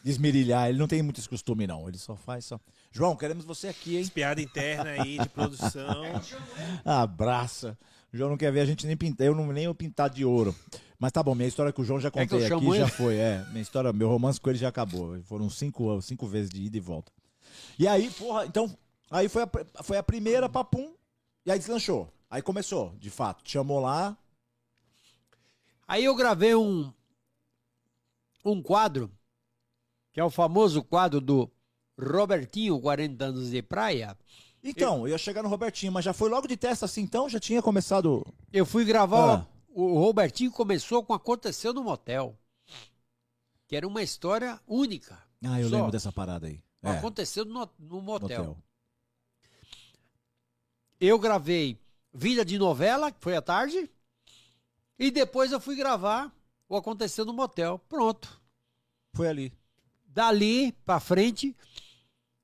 [0.04, 0.70] de esmirilhar.
[0.70, 1.88] Ele não tem muito esse costume, não.
[1.88, 2.60] Ele só faz só.
[2.92, 4.08] João, queremos você aqui, hein?
[4.08, 6.04] Piada interna aí de produção.
[6.84, 7.78] Abraça.
[8.12, 9.28] O João não quer ver a gente nem pintar.
[9.28, 10.56] Eu não nem eu pintar de ouro.
[10.98, 12.92] Mas tá bom, minha história com o João já contei chamo aqui, já ele?
[12.92, 13.16] foi.
[13.16, 15.22] É, minha história, meu romance com ele já acabou.
[15.24, 17.12] Foram cinco, cinco vezes de ida e volta.
[17.78, 18.76] E aí, porra, então.
[19.10, 20.94] Aí foi a, foi a primeira papum.
[21.46, 22.12] E aí deslanchou.
[22.30, 23.44] Aí começou, de fato.
[23.44, 24.18] Te chamou lá.
[25.88, 26.92] Aí eu gravei um,
[28.46, 29.12] um quadro,
[30.20, 31.50] que é o famoso quadro do
[31.98, 34.18] Robertinho, 40 anos de praia.
[34.62, 37.40] Então, eu ia chegar no Robertinho, mas já foi logo de testa assim, então já
[37.40, 38.26] tinha começado.
[38.52, 39.48] Eu fui gravar, Ah.
[39.70, 42.38] o Robertinho começou com Aconteceu no Motel,
[43.66, 45.18] que era uma história única.
[45.42, 45.76] Ah, eu Só.
[45.78, 46.62] lembro dessa parada aí.
[46.84, 48.44] É, Aconteceu no, no motel.
[48.44, 48.58] motel.
[51.00, 51.80] Eu gravei
[52.14, 53.90] Vida de Novela, que foi à tarde,
[54.98, 56.30] e depois eu fui gravar
[56.68, 57.80] o Aconteceu no Motel.
[57.88, 58.38] Pronto.
[59.14, 59.58] Foi ali.
[60.12, 61.56] Dali pra frente,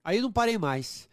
[0.04, 1.10] aí eu não parei mais.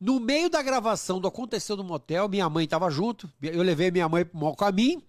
[0.00, 3.28] No meio da gravação do Aconteceu no Motel, minha mãe tava junto.
[3.42, 5.02] Eu levei minha mãe pro mau caminho.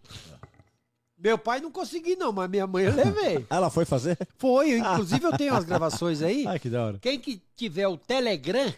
[1.15, 3.45] Meu pai não consegui, não, mas minha mãe eu levei.
[3.51, 4.17] Ela foi fazer?
[4.37, 6.45] Foi, eu- inclusive eu tenho as gravações aí.
[6.47, 6.99] Ai, que da hora.
[6.99, 8.73] Quem que tiver o Telegram,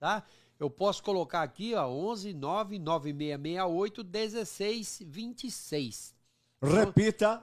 [0.00, 0.24] tá?
[0.58, 6.14] Eu posso colocar aqui, ó, 11 9 9668 16 26.
[6.62, 7.42] Repita.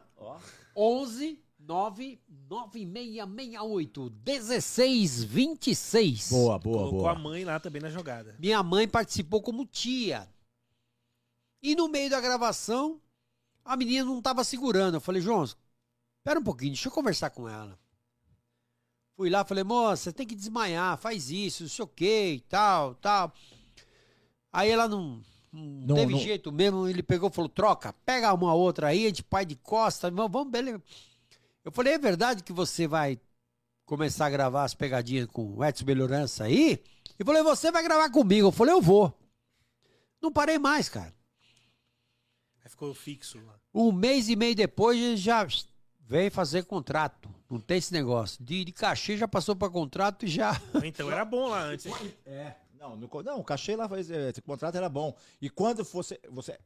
[0.75, 1.39] 11
[1.73, 6.29] 9 9668 16 26.
[6.31, 7.11] Boa, boa, Colocou boa.
[7.11, 8.35] a mãe lá também na jogada.
[8.39, 10.27] Minha mãe participou como tia.
[11.61, 12.99] E no meio da gravação,
[13.63, 14.95] a menina não tava segurando.
[14.95, 17.77] Eu falei, João, espera um pouquinho, deixa eu conversar com ela.
[19.15, 22.39] Fui lá, falei, moça, você tem que desmaiar, faz isso, não sei o que e
[22.39, 23.31] tal, tal.
[24.51, 25.21] Aí ela não,
[25.53, 29.03] não, Não- teve não- jeito mesmo, ele pegou e falou, troca, pega uma outra aí,
[29.05, 30.81] a gente pai de costa, vamos, vamos, beleza.
[31.63, 33.19] Eu falei, é verdade que você vai
[33.85, 36.83] começar a gravar as pegadinhas com o Edson Melhorança aí?
[37.19, 38.47] E falei, você vai gravar comigo.
[38.47, 39.13] Eu falei, eu vou.
[40.21, 41.13] Não parei mais, cara.
[42.63, 43.59] Aí ficou fixo lá.
[43.73, 45.45] Um mês e meio depois ele já
[45.99, 47.33] veio fazer contrato.
[47.49, 48.43] Não tem esse negócio.
[48.43, 50.59] De, de cachê já passou para contrato e já.
[50.83, 51.85] Então era bom lá antes.
[51.85, 51.93] hein?
[52.25, 52.55] É.
[52.79, 55.13] Não, no não, o cachê lá, faz- é, esse contrato era bom.
[55.41, 56.57] E quando fosse, você,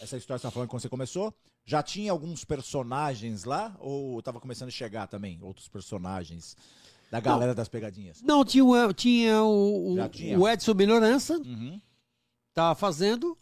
[0.00, 1.34] essa história que você tá falando quando você começou,
[1.64, 3.74] já tinha alguns personagens lá?
[3.80, 6.56] Ou tava começando a chegar também, outros personagens
[7.10, 8.22] da galera das pegadinhas?
[8.22, 10.38] Não, tinha, o- tinha o, o- tinha?
[10.38, 11.80] o Edson Melhorança, Uhum.
[12.54, 13.36] tava fazendo.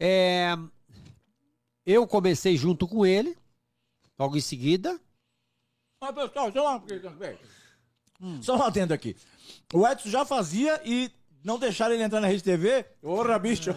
[0.00, 0.56] É,
[1.84, 3.36] eu comecei junto com ele,
[4.18, 4.98] logo em seguida.
[6.00, 9.16] Mas, pessoal, só uma Só um atento aqui.
[9.72, 11.10] O Edson já fazia e
[11.46, 12.82] não deixaram ele entrar na Rede TV?
[13.00, 13.70] Porra, bicho.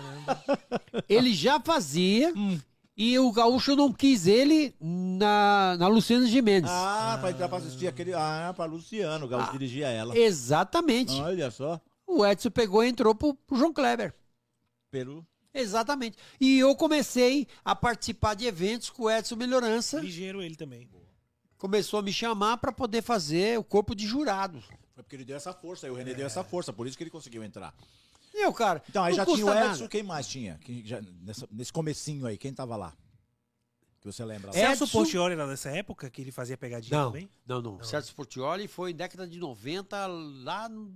[1.07, 2.59] Ele já fazia Hum.
[2.97, 6.69] e o Gaúcho não quis ele na, na Luciana Gimenez.
[6.69, 8.13] Ah, pra entrar pra assistir aquele.
[8.13, 10.17] Ah, pra Luciano, o Gaúcho dirigia ela.
[10.17, 11.13] Exatamente.
[11.21, 11.79] Olha só.
[12.07, 14.13] O Edson pegou e entrou pro, pro João Kleber.
[14.91, 15.23] Peru.
[15.53, 16.17] Exatamente.
[16.41, 19.99] E eu comecei a participar de eventos com o Edson Melhorança.
[19.99, 20.89] Ligeiro ele também.
[21.57, 24.63] Começou a me chamar para poder fazer o corpo de jurado.
[24.99, 27.03] Foi porque ele deu essa força, aí o René deu essa força, por isso que
[27.03, 27.73] ele conseguiu entrar.
[28.33, 28.83] E eu, cara.
[28.89, 29.87] Então, aí não já tinha o Edson, nada.
[29.87, 30.57] quem mais tinha?
[30.61, 32.93] Quem já- nessa- nesse comecinho aí, quem tava lá?
[34.01, 34.51] Que você lembra?
[34.51, 34.57] lá?
[34.57, 34.75] É.
[34.75, 37.29] Celso Portioli era dessa época que ele fazia pegadinha Não, também?
[37.47, 37.81] não, não.
[37.83, 40.93] Sérgio Portioli foi em década de 90 lá no,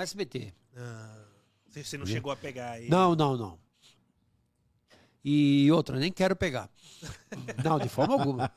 [0.00, 0.54] SBT.
[0.74, 1.24] Ah,
[1.68, 2.88] você- você não chegou a pegar ele.
[2.88, 3.58] Não, não, não.
[5.24, 6.68] E outra, nem quero pegar.
[7.64, 8.50] Não, de forma alguma.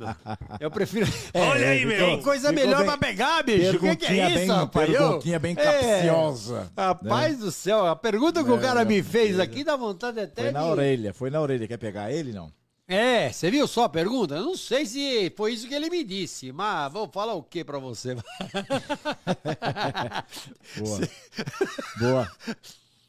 [0.59, 1.05] Eu prefiro.
[1.33, 1.97] Olha aí, É, meu.
[2.05, 3.75] Tem coisa melhor bem- pra pegar, bicho.
[3.77, 4.89] O que, que é isso, bem, rapaz?
[4.89, 6.71] Eu- perguntinha bem capciosa.
[6.75, 10.19] É, rapaz do céu, a pergunta que o É, cara me fez aqui dá vontade
[10.19, 10.67] até Foi na de...
[10.67, 11.67] orelha, foi na orelha.
[11.67, 12.51] Quer pegar ele, não?
[12.87, 14.35] É, você viu só a pergunta?
[14.35, 17.63] Eu não sei se foi isso que ele me disse, mas vou falar o que
[17.63, 18.15] pra você?
[20.77, 20.99] Boa.
[21.99, 22.31] Boa.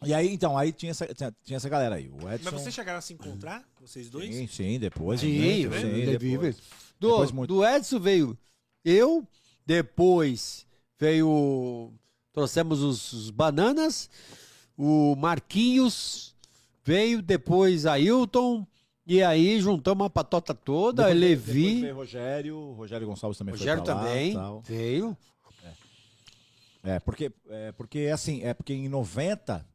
[0.05, 2.09] E aí, então, aí tinha essa, tinha, tinha essa galera aí.
[2.09, 2.51] O Edson...
[2.51, 4.35] Mas vocês chegaram a se encontrar, vocês dois?
[4.35, 5.21] Sim, sim, depois.
[5.21, 5.81] Sim, muito, né?
[5.81, 6.57] sim, Depois.
[6.99, 7.55] Do, Depois muito.
[7.55, 8.39] do Edson veio
[8.85, 9.27] eu,
[9.67, 10.67] depois
[10.99, 11.93] veio.
[12.33, 14.11] Trouxemos os, os bananas,
[14.77, 16.37] o Marquinhos,
[16.85, 18.67] veio depois Ailton,
[19.07, 23.79] e aí juntamos a patota toda, Depois Levi, depois veio Rogério, Rogério Gonçalves também Rogério
[23.79, 25.17] foi pra lá, também veio.
[26.85, 29.67] É, porque, é, porque assim, é porque em 90.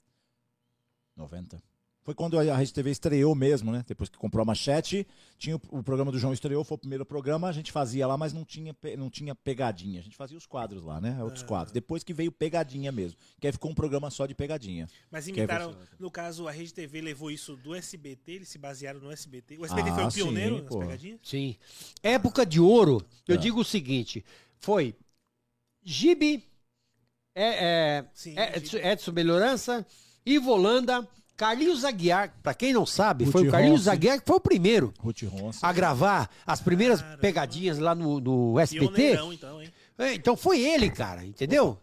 [1.16, 1.62] 90.
[2.04, 3.86] Foi quando a Rede TV estreou mesmo, né?
[3.88, 5.06] Depois que comprou a Machete,
[5.38, 8.18] tinha o, o programa do João estreou, foi o primeiro programa, a gente fazia lá,
[8.18, 10.00] mas não tinha, não tinha pegadinha.
[10.00, 11.24] A gente fazia os quadros lá, né?
[11.24, 11.72] Outros quadros.
[11.72, 13.20] Depois que veio pegadinha mesmo.
[13.40, 14.90] Que aí ficou um programa só de pegadinha.
[15.12, 19.00] Mas imitaram, você- no caso, a Rede TV levou isso do SBT, eles se basearam
[19.00, 19.58] no SBT.
[19.60, 20.80] O SBT Ah, foi o pioneiro sim, nas pô.
[20.80, 21.20] pegadinhas?
[21.22, 21.56] Sim.
[22.02, 23.38] Época de ouro, eu É.
[23.38, 24.26] digo o seguinte:
[24.60, 24.96] foi
[25.84, 26.44] Gibi,
[27.36, 27.44] é,
[28.00, 28.58] é, Sim, é- Gibi.
[28.58, 29.86] Edson, Edson Melhorança,
[30.26, 32.34] Ivo Holanda, Carlinhos Aguiar.
[32.44, 33.90] Pra quem não sabe, Ruth foi o Carlinhos Ronce.
[33.90, 34.94] Aguiar que foi o primeiro
[35.62, 37.18] a gravar as primeiras Caramba.
[37.20, 38.94] pegadinhas lá no, no SBT.
[38.94, 39.74] Pioneirão, então, hein?
[39.98, 41.78] É, Então foi ele, cara, entendeu?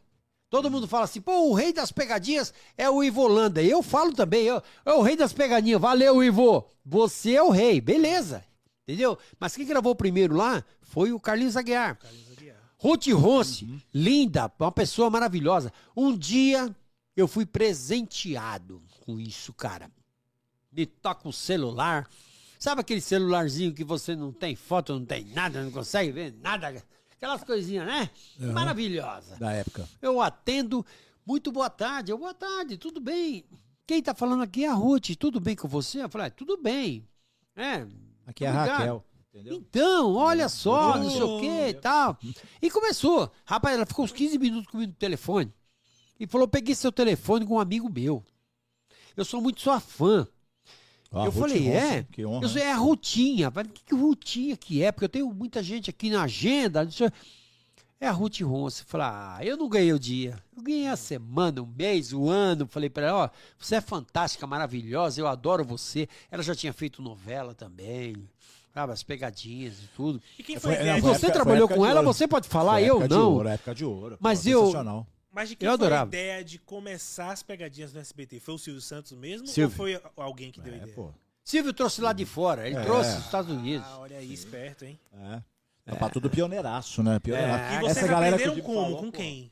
[0.51, 3.61] Todo mundo fala assim, pô, o rei das pegadinhas é o Ivo Holanda.
[3.61, 5.81] E eu falo também, eu, é o rei das pegadinhas.
[5.81, 6.67] Valeu, Ivo.
[6.85, 8.43] Você é o rei, beleza.
[8.87, 9.19] Entendeu?
[9.39, 11.97] Mas quem gravou primeiro lá foi o Carlinhos Aguiar.
[11.99, 12.57] Carlinhos Aguiar.
[12.79, 15.71] Ruth Ronce, linda, uma pessoa maravilhosa.
[15.95, 16.75] Um dia
[17.21, 19.91] eu fui presenteado com isso, cara.
[20.71, 22.09] Me toca o celular.
[22.61, 26.81] Sabe aquele celularzinho que você não tem foto, não tem nada, não consegue ver nada?
[27.11, 28.09] Aquelas coisinhas, né?
[28.39, 29.37] Maravilhosa.
[29.37, 29.89] Da época.
[30.01, 30.87] Eu atendo.
[31.27, 32.13] Muito boa tarde.
[32.13, 33.45] Eu, boa tarde, tudo bem?
[33.85, 35.17] Quem tá falando aqui é a Ruth.
[35.19, 36.03] Tudo bem com você?
[36.03, 37.05] Eu falei, ah, tudo bem.
[37.57, 37.85] É,
[38.29, 38.53] Aqui é a.
[38.53, 39.05] Raquel.
[39.35, 39.57] Entendeu?
[39.57, 42.17] então, olha só, não sei o que e tal.
[42.63, 43.31] E começou.
[43.45, 45.53] Rapaz, ela ficou uns 15 minutos comigo no telefone.
[46.19, 48.23] E falou: peguei seu telefone com um amigo meu.
[49.17, 50.27] Eu sou muito sua fã.
[51.11, 52.03] Ah, eu falei, é?
[52.13, 52.45] Que honra.
[52.45, 53.51] Eu sou, é a Rutinha.
[53.51, 54.93] Falei, que, que Rutinha que é?
[54.93, 56.89] Porque eu tenho muita gente aqui na agenda.
[56.91, 57.11] sei-
[58.01, 58.85] É a Ruth Ronce.
[58.85, 60.37] Falei, ah, eu não ganhei o dia.
[60.57, 62.67] Eu ganhei a semana, o mês, o ano.
[62.69, 66.09] Falei pra ela, ó, você é fantástica, maravilhosa, eu adoro você.
[66.31, 68.15] Ela já tinha feito novela também.
[68.75, 70.23] Sabe, as pegadinhas e tudo.
[70.39, 72.29] E quem Foi- foi, a não, E foi você época- trabalhou época com ela, você
[72.29, 73.33] pode falar, Foi eu época de não.
[73.33, 74.17] ouro, época de ouro.
[74.21, 75.07] Mas eu- sensacional.
[75.33, 76.09] Mas de quem Eu foi a adorava.
[76.09, 78.41] ideia de começar as pegadinhas no SBT?
[78.41, 79.71] Foi o Silvio Santos mesmo Silvio.
[79.71, 80.95] ou foi alguém que deu a É, ideia?
[80.95, 81.13] pô.
[81.45, 82.83] Silvio trouxe lá de fora, ele É.
[82.83, 83.87] trouxe dos Estados Unidos.
[83.89, 84.99] Ah, olha aí, esperto, hein?
[85.15, 85.43] É.
[85.87, 87.19] Tá pra tudo pioneiraço, né?
[87.19, 87.75] Pioneiraço.
[87.75, 87.77] É.
[87.77, 88.83] E vocês Essa galera que aprenderam como?
[88.83, 89.51] falou, com quem?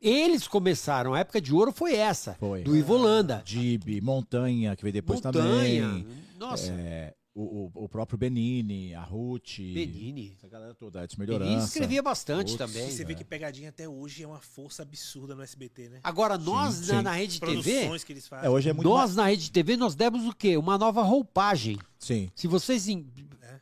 [0.00, 2.62] Eles começaram, a época de ouro foi essa, Foi.
[2.62, 3.42] do Ivo Holanda.
[3.44, 6.06] Dib, Montanha, que veio depois Montanha, também.
[6.38, 9.58] nossa, É, o, o, o próprio Benini, a Ruth.
[9.58, 10.32] Benini.
[10.38, 11.66] Essa galera toda, Edson Benini Melhorança.
[11.66, 12.90] escrevia bastante também.
[12.90, 13.16] Você vê é.
[13.16, 16.00] que pegadinha até hoje é uma força absurda no SBT, né?
[16.02, 17.02] Agora, nós Sim, na, sim.
[17.02, 18.46] na As Rede TV, produções que eles fazem.
[18.46, 20.56] É, hoje é muito nós na Rede TV, nós demos o quê?
[20.56, 21.78] Uma nova roupagem.
[21.98, 22.30] Sim.
[22.34, 23.06] Se vocês em-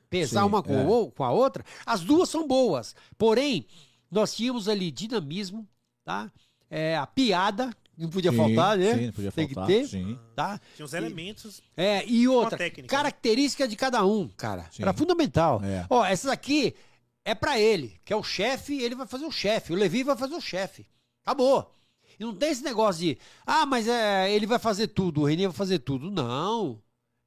[0.09, 0.87] pesar Sim, uma com, é.
[0.87, 2.95] o- com a outra, as duas são boas.
[3.19, 3.67] Porém,
[4.09, 5.67] nós tínhamos ali dinamismo,
[6.05, 6.31] tá?
[6.71, 8.95] É, a piada, não podia Sim, faltar, né?
[8.95, 9.69] Sim, não podia Tem que faltar.
[9.69, 9.87] ter.
[9.87, 10.19] Sim.
[10.35, 10.61] Tá?
[10.75, 11.63] Tinha os elementos.
[11.77, 14.67] É, e outra, técnica, característica de cada um, cara.
[14.71, 14.83] Sim.
[14.83, 15.61] Era fundamental.
[15.63, 15.87] É.
[15.89, 16.75] Ó, essa daqui
[17.25, 19.73] é pra ele, que é o chefe, ele vai fazer o chefe.
[19.73, 20.87] O Levi vai fazer o chefe.
[21.25, 21.71] Acabou.
[22.19, 25.47] E não tem esse negócio de, ah, mas é, ele vai fazer tudo, o Renê
[25.47, 26.11] vai fazer tudo.
[26.11, 26.81] Não.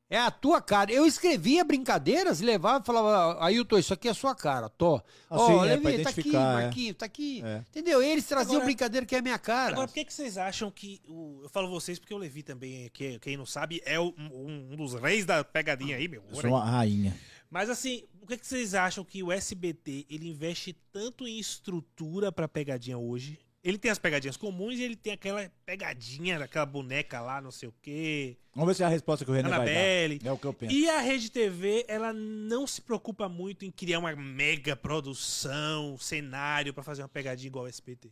[0.10, 0.90] É a tua cara.
[0.92, 4.96] Eu escrevia brincadeiras, levava e falava, Ailton, isso aqui é a sua cara, tô.
[4.96, 6.64] Assim, Ó, é, Levi, pra tá aqui, identificar, é.
[6.64, 7.42] Marquinhos, tá aqui.
[7.44, 7.58] É.
[7.70, 8.02] Entendeu?
[8.02, 9.74] Eles traziam Agora- brincadeira que é a minha cara.
[9.74, 11.02] Agora, por que, que vocês acham que.
[11.10, 11.42] O...
[11.44, 14.76] Eu falo vocês porque eu Levi também, que, quem não sabe, é o- um, um
[14.78, 16.24] dos reis da pegadinha aí, meu.
[16.30, 17.14] Eu sou uma rainha.
[17.50, 22.32] Mas assim, por que, que vocês acham que o SBT ele investe tanto em estrutura
[22.32, 23.38] pra pegadinha hoje?
[23.68, 27.68] Ele tem as pegadinhas comuns e ele tem aquela pegadinha daquela boneca lá, não sei
[27.68, 28.38] o quê.
[28.56, 30.20] Vamos ver se é a resposta que o René Annabelle.
[30.20, 30.30] vai dar.
[30.30, 30.74] É o que eu penso.
[30.74, 36.74] E a Rede TV, ela não se preocupa muito em criar uma mega produção, cenário
[36.74, 38.10] pra fazer uma pegadinha igual ao SBT.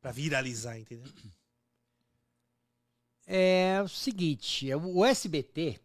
[0.00, 1.12] Pra viralizar, entendeu?
[3.26, 5.80] É o seguinte, é o SBT,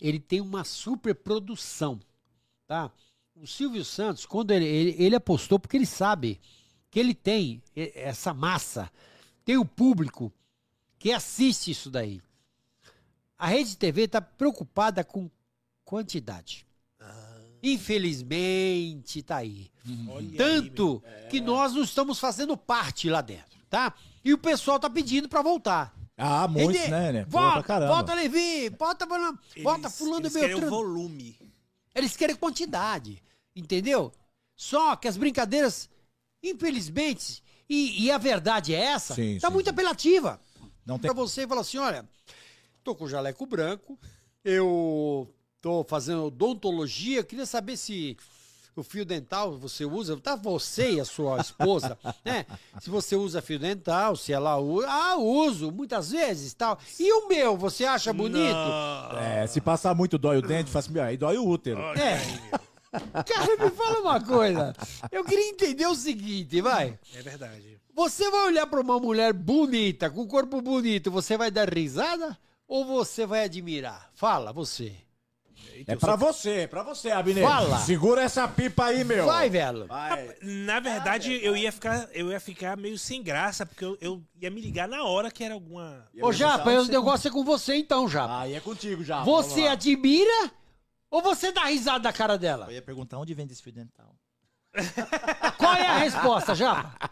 [0.00, 1.98] ele tem uma super produção,
[2.64, 2.92] tá?
[3.34, 6.40] O Silvio Santos, quando ele, ele, ele apostou, porque ele sabe
[6.90, 7.62] que ele tem
[7.94, 8.90] essa massa,
[9.44, 10.32] tem o público
[10.98, 12.20] que assiste isso daí.
[13.38, 15.30] A Rede TV está preocupada com
[15.84, 16.66] quantidade.
[17.62, 19.70] Infelizmente, tá aí.
[20.08, 21.28] Olha aí, Tanto meu.
[21.28, 23.94] que nós não estamos fazendo parte lá dentro, tá?
[24.24, 25.94] E o pessoal tá pedindo para voltar.
[26.16, 27.24] Ah, muitos, Ele- né, né?
[27.28, 30.70] Volta, volta Levi, volta, fulano- volta Eles- fulano eles querem o Beltrano.
[30.76, 31.38] volume.
[31.94, 33.22] Eles querem quantidade,
[33.56, 34.12] entendeu?
[34.54, 35.88] Só que as brincadeiras,
[36.42, 39.70] infelizmente, e, e a verdade é essa, Sim, tá sim, muito sim.
[39.70, 40.40] apelativa.
[40.84, 41.10] Não tem...
[41.10, 42.08] Pra você falar assim, olha,
[42.82, 43.98] tô com jaleco branco,
[44.44, 48.16] eu tô fazendo odontologia, queria saber se
[48.76, 52.46] O fio dental você usa, tá você e a sua esposa, né?
[52.80, 56.78] Se você usa fio dental, se ela usa, ah, uso muitas vezes, tal.
[56.98, 58.54] E o meu, você acha bonito?
[58.54, 59.18] Não.
[59.18, 61.80] É, se passar muito dói o dente, faz aí dói o útero.
[61.98, 62.20] É.
[62.92, 64.74] Cara, me fala uma coisa.
[65.12, 66.98] Eu queria entender o seguinte, vai.
[67.14, 67.80] É verdade.
[67.94, 72.36] Você vai olhar pra uma mulher bonita, com corpo bonito, você vai dar risada
[72.66, 74.10] ou você vai admirar?
[74.14, 74.94] Fala, você.
[75.86, 77.42] É pra você, é pra você, Abner.
[77.42, 77.78] Fala.
[77.78, 79.24] Segura essa pipa aí, meu.
[79.26, 79.86] Vai, velho.
[79.86, 80.34] Vai.
[80.42, 84.50] Na verdade, eu ia ficar, eu ia ficar meio sem graça, porque eu, eu ia
[84.50, 86.06] me ligar na hora que era alguma.
[86.20, 88.40] Ô, Japa, o negócio é com você então, Japa.
[88.40, 89.22] Aí é contigo já.
[89.24, 90.52] Você admira
[91.10, 92.66] ou você dá risada da cara dela?
[92.66, 94.14] Eu ia perguntar onde vende esse fio dental.
[95.58, 97.10] Qual é a resposta, Japa?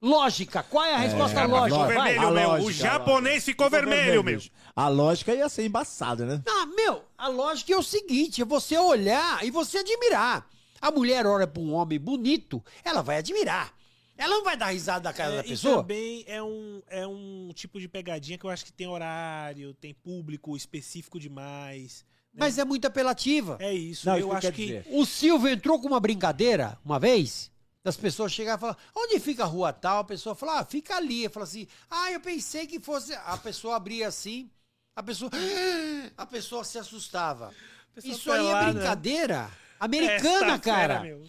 [0.00, 1.80] Lógica, qual é a resposta lógica?
[1.88, 1.94] Ficou.
[1.96, 2.12] Vai.
[2.14, 2.48] vermelho, A meu.
[2.48, 4.40] o lógica, japonês ficou vermelho, meu.
[4.76, 6.42] A lógica ia ser embaçada, né?
[6.48, 10.48] Ah, meu, a lógica é o seguinte: é você olhar e você admirar.
[10.80, 13.72] A mulher olha pra um homem bonito, ela vai admirar.
[14.16, 15.76] Ela não vai dar risada da cara É, da e pessoa.
[15.82, 19.94] também é um, é um tipo de pegadinha que eu acho que tem horário, tem
[19.94, 22.04] público específico demais.
[22.38, 23.56] Mas é muito apelativa.
[23.60, 24.06] É isso.
[24.06, 24.66] Não, eu isso que acho que.
[24.66, 24.86] dizer.
[24.90, 27.50] O Silvio entrou com uma brincadeira uma vez.
[27.82, 30.00] Das pessoas chegavam e falavam, onde fica a rua tal?
[30.00, 31.28] A pessoa fala, ah, fica ali.
[31.28, 33.14] Fala assim, ah, eu pensei que fosse.
[33.14, 34.50] A pessoa abria assim,
[34.94, 35.30] a pessoa.
[36.16, 37.54] A pessoa se assustava.
[37.94, 38.72] Pessoa Isso aí é pelada.
[38.72, 41.00] brincadeira americana, Esta cara.
[41.00, 41.24] fera, meu.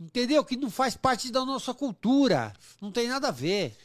[0.00, 0.44] Entendeu?
[0.44, 2.52] Que não faz parte da nossa cultura.
[2.80, 3.76] Não tem nada a ver.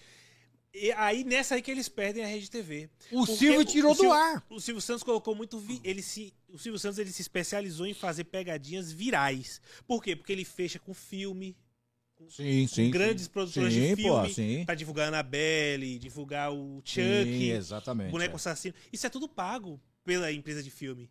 [0.74, 2.90] E aí, nessa aí que eles perdem a Rede TV.
[3.12, 4.46] O Porque Silvio tirou do Silvio- ar.
[4.50, 5.58] O Silvio Santos colocou muito.
[5.60, 9.60] vi- Ele se, o Silvio Santos ele se especializou em fazer pegadinhas virais.
[9.88, 10.16] Por quê?
[10.16, 11.58] Porque ele fecha com filme,
[12.30, 12.92] Sim, sim.
[12.92, 13.30] grandes sim.
[13.32, 14.64] produções sim, de filme, Pô, sim.
[14.66, 18.12] pra divulgar a Annabelle, divulgar o Chuck, exatamente.
[18.12, 18.36] boneco é.
[18.36, 18.76] assassino.
[18.94, 21.10] Isso é tudo pago pela empresa de filme.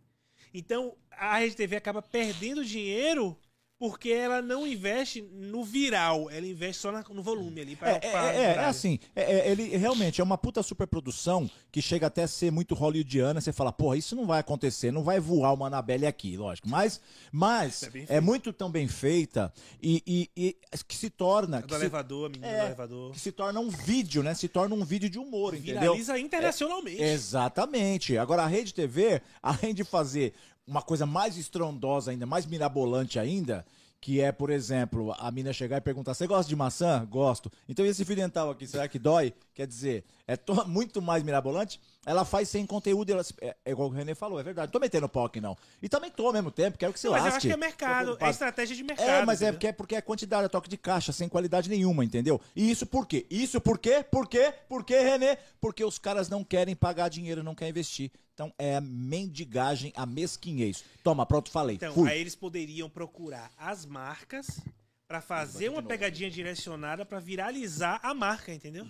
[0.55, 3.37] Então, a Rede TV acaba perdendo dinheiro
[3.79, 7.76] porque ela não investe no viral, ela investe só na- no volume ali.
[7.76, 11.49] Pra, É, é, pra é, é assim, é, é, ele realmente é uma puta superprodução
[11.70, 13.41] que chega até a ser muito hollywoodiana.
[13.41, 16.68] Você fala, porra, isso não vai acontecer, não vai voar uma Annabelle aqui, lógico.
[16.68, 17.01] Mas,
[17.31, 19.53] mas É é, muito tão bem feita
[19.83, 20.57] e, e- e
[20.87, 21.59] que se torna.
[21.59, 23.12] A Que do se, elevador, a menina é, do elevador.
[23.12, 24.35] que se torna um vídeo, né?
[24.35, 25.81] Se torna um vídeo de humor, entendeu?
[25.93, 27.01] Viraliza internacionalmente.
[27.03, 28.18] Exatamente.
[28.18, 30.33] Agora, a Rede TV, além de fazer
[30.69, 33.64] uma coisa mais estrondosa ainda, mais mirabolante ainda,
[34.01, 37.05] que é, por exemplo, a mina chegar e perguntar: Você gosta de maçã?
[37.07, 37.51] Gosto.
[37.69, 39.33] Então, esse fio dental aqui, será que dói?
[39.59, 41.81] Quer dizer, é to- muito mais mirabolante.
[42.07, 43.11] Ela faz sem conteúdo.
[43.11, 44.69] Ela, é, é igual o René falou, é verdade.
[44.69, 45.57] Não tô metendo pau aqui, não.
[45.83, 47.37] E também tô ao mesmo tempo, quero que você Mas eu lasque.
[47.39, 49.09] acho que é mercado, é estratégia de mercado.
[49.09, 49.55] É, mas é entendeu?
[49.55, 52.41] porque, é porque é quantidade, é toque de caixa, sem qualidade nenhuma, entendeu?
[52.55, 53.27] E isso por quê?
[53.29, 54.05] Isso por quê?
[54.09, 54.55] Por quê?
[54.69, 55.37] Por quê, Renê?
[55.61, 58.13] Porque os caras não querem pagar dinheiro, não querem investir.
[58.35, 60.85] Então é a mendigagem, a mesquinhez.
[61.03, 61.75] Toma, pronto, falei.
[61.75, 62.09] Então, Fui.
[62.09, 64.61] aí eles poderiam procurar as marcas
[65.09, 68.87] pra fazer uma pegadinha direcionada pra viralizar a marca, entendeu?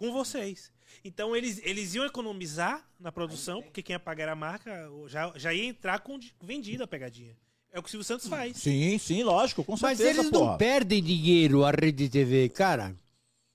[0.00, 0.72] Com vocês.
[1.04, 5.30] Então eles, eles iam economizar na produção, porque quem ia pagar era a marca já,
[5.36, 7.36] já ia entrar com di- vendida a pegadinha.
[7.70, 8.56] É o que o Silvio Santos faz.
[8.56, 10.52] Sim, sim, lógico, com Mas certeza, eles porra.
[10.52, 12.96] não perdem dinheiro a Rede TV, cara.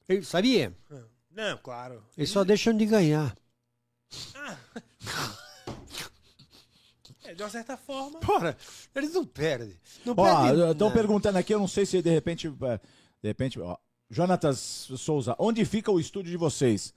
[0.08, 0.72] Ele- Sabia?
[1.32, 2.04] Não, claro.
[2.16, 3.36] Eles só deixam de ganhar.
[4.36, 4.58] Ah.
[7.28, 8.20] É, de uma certa forma.
[8.20, 8.56] Porra,
[8.93, 9.76] eles não perdem.
[10.06, 12.48] Não Ó, perdem estão perguntando aqui, eu não sei se de repente.
[12.48, 12.78] é,
[13.22, 13.76] De repente, ó.
[14.10, 14.58] Jonatas
[14.97, 16.93] Souza, onde fica o estúdio de vocês?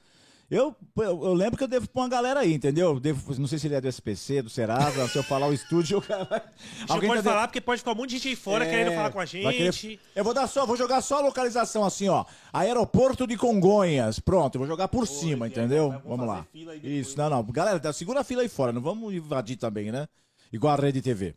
[0.50, 2.98] Eu, eu, eu lembro que eu devo pôr uma galera aí, entendeu?
[2.98, 5.98] Devo, não sei se ele é do SPC, do Serasa, se eu falar o estúdio,
[5.98, 6.40] o cara vai.
[6.88, 8.70] Não pode tá de- falar, porque pode ficar um monte de gente aí fora É,
[8.70, 9.78] querendo falar com a gente.
[9.80, 12.24] querer- Eu vou dar só, vou jogar só a localização assim, ó.
[12.50, 14.18] Aeroporto de Congonhas.
[14.18, 15.90] Pronto, eu vou jogar por cima, é, entendeu?
[15.90, 16.46] vamos Vamos lá.
[16.82, 17.42] Isso, não, não.
[17.44, 20.08] Galera, dá- segura a fila aí fora, não vamos invadir também, né?
[20.50, 21.34] Igual a Rede TV.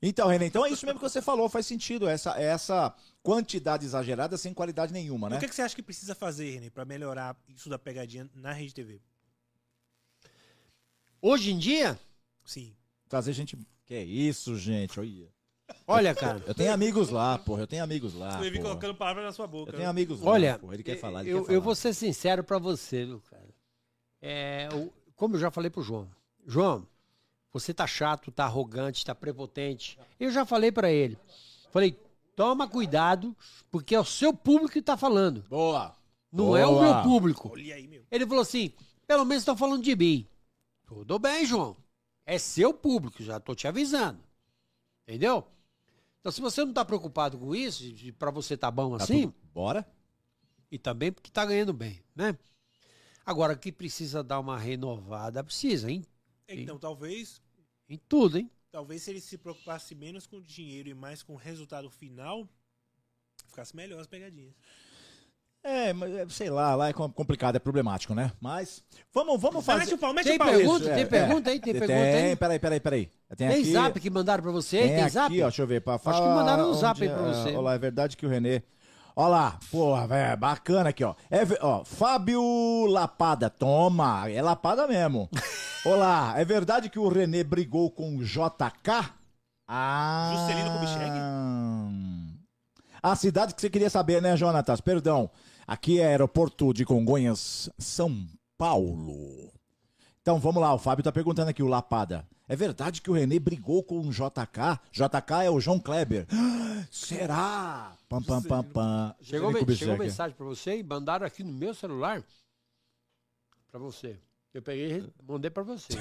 [0.00, 2.08] Então, René, então é isso mesmo que você falou, faz sentido.
[2.08, 5.36] Essa, essa quantidade exagerada sem qualidade nenhuma, né?
[5.36, 8.52] O que, que você acha que precisa fazer, René, pra melhorar isso da pegadinha na
[8.52, 9.00] Rede TV?
[11.20, 11.98] Hoje em dia,
[12.44, 12.74] Sim.
[13.08, 13.56] Trazer gente.
[13.84, 14.98] Que isso, gente?
[14.98, 15.28] Olha.
[15.86, 16.42] olha, cara.
[16.46, 17.62] Eu tenho amigos lá, porra.
[17.62, 18.40] Eu tenho amigos lá.
[18.40, 18.70] Levi porra.
[18.70, 19.70] colocando palavras na sua boca.
[19.70, 20.30] Eu tenho amigos lá.
[20.30, 20.74] Olha, porra.
[20.74, 21.54] Ele quer falar, ele eu, quer falar.
[21.54, 23.48] eu vou ser sincero pra você, viu, cara.
[24.20, 26.10] É, o- como eu já falei pro João.
[26.46, 26.86] João,
[27.52, 29.98] você tá chato, tá arrogante, tá prepotente.
[30.18, 31.18] Eu já falei pra ele.
[31.70, 31.96] Falei,
[32.36, 33.36] toma cuidado,
[33.70, 35.42] porque é o seu público que tá falando.
[35.48, 35.94] Boa.
[36.30, 36.82] Não é o Boa.
[36.94, 37.50] meu público.
[37.52, 38.04] Olha aí, meu.
[38.10, 38.72] Ele falou assim:
[39.06, 40.26] pelo menos estão falando de mim.
[40.86, 41.76] Tudo bem, João.
[42.24, 44.20] É seu público, já tô te avisando.
[45.06, 45.46] Entendeu?
[46.20, 47.82] Então, se você não tá preocupado com isso,
[48.18, 49.86] pra você tá bom Tá assim, tudo- Bora?
[50.70, 52.38] e também porque tá ganhando bem, né?
[53.26, 56.04] Agora, que precisa dar uma renovada, precisa, hein?
[56.48, 57.42] Então, talvez.
[57.88, 58.50] Em tudo, hein?
[58.72, 62.48] Talvez se ele se preocupasse menos com o dinheiro e mais com o resultado final,
[63.46, 64.54] ficasse melhor as pegadinhas.
[65.64, 68.32] É, mas é, sei lá, lá é com- complicado, é problemático, né?
[68.40, 68.82] Mas
[69.14, 69.84] vamos, vamos fazer.
[69.84, 70.48] Mete o pau, mete Tem o pau.
[70.48, 70.84] pergunta?
[70.86, 71.60] Isso, Tem pergunta aí?
[71.60, 72.36] Tem pergunta aí?
[72.36, 73.06] Peraí, peraí, peraí.
[73.36, 74.78] Tem, Tem aqui, zap que mandaram pra você?
[74.78, 75.26] Tem, Tem, zap?
[75.32, 75.80] aqui, ó, deixa eu ver.
[75.82, 77.50] Pra Acho que mandaram um zap aí pra você.
[77.50, 78.62] Olha lá, é verdade que o Renê...
[79.14, 81.14] Olha lá, porra, velho, bacana aqui, ó.
[81.30, 81.84] É, ó.
[81.84, 85.28] Fábio Lapada, toma, é Lapada mesmo.
[85.84, 89.10] Olá, é verdade que o Renê brigou com o JK?
[89.66, 90.32] Ah...
[90.32, 91.10] Juscelino Kubitschek?
[93.02, 94.80] A cidade que você queria saber, né, Jonatas?
[94.80, 95.28] Perdão.
[95.66, 98.24] Aqui é aeroporto de Congonhas, São
[98.56, 99.52] Paulo.
[100.20, 102.24] Então vamos lá, o Fábio tá perguntando aqui, o Lapada.
[102.48, 104.78] É verdade que o Renê brigou com o JK?
[104.92, 106.28] JK é o João Kleber.
[106.92, 107.96] Será?
[108.08, 109.16] Pam, pam, pam, pam.
[109.20, 112.22] Chegou, chegou mensagem pra você e mandaram aqui no meu celular
[113.68, 114.16] pra você.
[114.54, 115.94] Eu peguei e mandei pra você.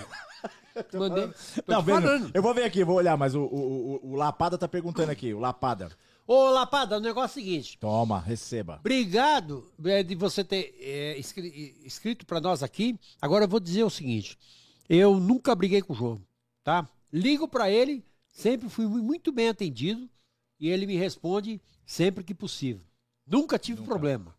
[0.93, 1.27] mandei.
[1.27, 2.31] Tô Não, te vendo, falando.
[2.33, 5.33] eu vou ver aqui, vou olhar, mas o, o, o, o Lapada tá perguntando aqui,
[5.33, 5.89] o Lapada.
[6.27, 7.77] Ô, Lapada, o negócio é o seguinte.
[7.77, 8.77] Toma, receba.
[8.79, 12.97] Obrigado é, de você ter é, escri- escrito pra nós aqui.
[13.21, 14.37] Agora eu vou dizer o seguinte:
[14.89, 16.21] eu nunca briguei com o João,
[16.63, 16.87] tá?
[17.11, 20.09] Ligo pra ele, sempre fui mu- muito bem atendido
[20.59, 22.81] e ele me responde sempre que possível.
[23.25, 24.35] Nunca tive problema.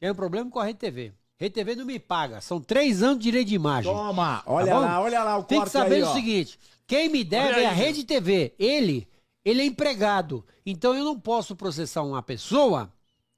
[0.00, 1.12] Tenho problema com a Rede TV.
[1.42, 2.40] Rede TV não me paga.
[2.40, 3.92] São três anos de direito de imagem.
[3.92, 6.12] Toma, olha Tá lá, olha lá o Tem que saber aí, o ó.
[6.12, 8.54] seguinte: quem me deve é a Rede TV.
[8.56, 9.08] Ele,
[9.44, 10.44] ele é empregado.
[10.64, 12.92] Então eu não posso processar uma pessoa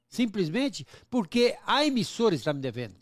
[0.06, 2.94] simplesmente porque a emissora está me devendo.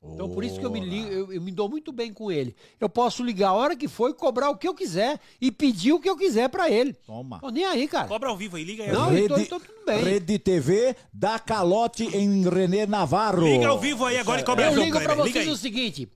[0.00, 2.54] Então por isso que eu me, ligo, eu, eu me dou muito bem com ele.
[2.80, 5.92] Eu posso ligar a hora que for e cobrar o que eu quiser e pedir
[5.92, 6.92] o que eu quiser pra ele.
[7.04, 7.40] Toma.
[7.40, 8.06] Tô nem aí, cara.
[8.06, 8.92] Cobra ao vivo aí, liga aí.
[8.92, 10.02] Não, Rede, então- então tudo bem.
[10.04, 13.44] Rede TV dá calote em René Navarro.
[13.44, 14.84] Liga ao vivo aí agora e cobra ao Eu vivo.
[14.86, 15.52] ligo pra liga vocês aí.
[15.52, 16.08] o seguinte: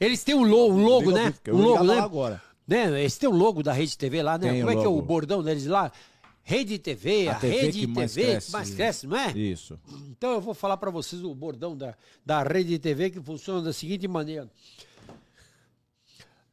[0.00, 1.34] eles têm um logo, um logo Liga né?
[1.46, 1.94] eu Um logo, né?
[1.96, 2.42] lá agora.
[2.66, 3.02] né?
[3.04, 4.50] Esse tem o logo da Rede TV lá, né?
[4.50, 5.90] Tem Como é que é o bordão deles lá?
[6.48, 8.46] Rede TV, a, A TV Rede que mais TV cresce.
[8.46, 9.32] que mais cresce, não é?
[9.32, 9.76] Isso.
[10.10, 13.72] Então eu vou falar pra vocês o bordão da, da Rede TV que funciona da
[13.72, 14.48] seguinte maneira.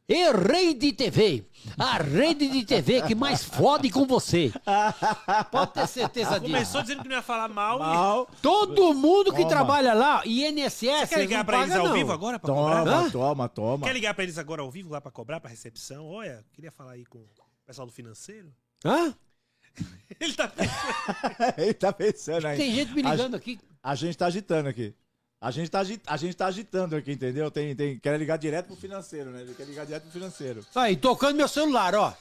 [0.08, 1.46] E Rede TV,
[1.78, 4.52] a rede de TV que mais fode com você.
[5.50, 6.52] Pode ter certeza disso.
[6.52, 7.76] Começou dizendo que não ia falar mal.
[7.76, 8.28] e- Mal.
[8.42, 9.48] Todo mundo que Toma.
[9.48, 11.94] trabalha lá, INSS, Quer ligar pra eles ao não.
[11.94, 12.84] vivo agora pra cobrar?
[12.84, 13.10] Toma, Hã?
[13.10, 13.86] toma, toma.
[13.86, 16.04] Quer ligar pra eles agora ao vivo lá pra cobrar, pra recepção?
[16.06, 17.26] Olha, queria falar aí com o
[17.64, 18.52] pessoal do financeiro.
[18.84, 19.14] Hã?
[20.20, 21.54] Ele tá pensando.
[21.58, 22.56] Ele tá pensando aí.
[22.56, 23.58] Tem gente me ligando a, aqui.
[23.82, 24.94] A gente tá agitando aqui.
[25.40, 27.50] A gente, tá, a gente tá agitando aqui, entendeu?
[27.50, 29.44] Tem, tem, quer ligar direto pro financeiro, né?
[29.54, 30.64] Quer ligar direto pro financeiro.
[30.74, 32.14] Aí, tocando meu celular, ó.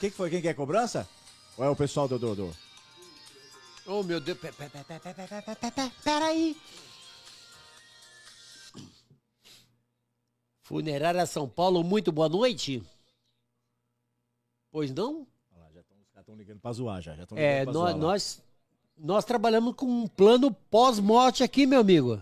[0.00, 0.28] Quem que foi?
[0.28, 1.08] Quem quer cobrança?
[1.56, 2.50] Ou é o pessoal do Dodô?
[3.86, 4.38] Oh, meu Deus.
[6.02, 6.56] Peraí.
[10.62, 12.82] Funerária São Paulo, muito boa noite.
[14.72, 15.28] Pois não?
[16.24, 17.14] Estão ligando pra zoar já.
[17.14, 18.42] já É, nós, zoar nós,
[18.96, 22.18] nós trabalhamos com um plano pós-morte aqui, meu amigo.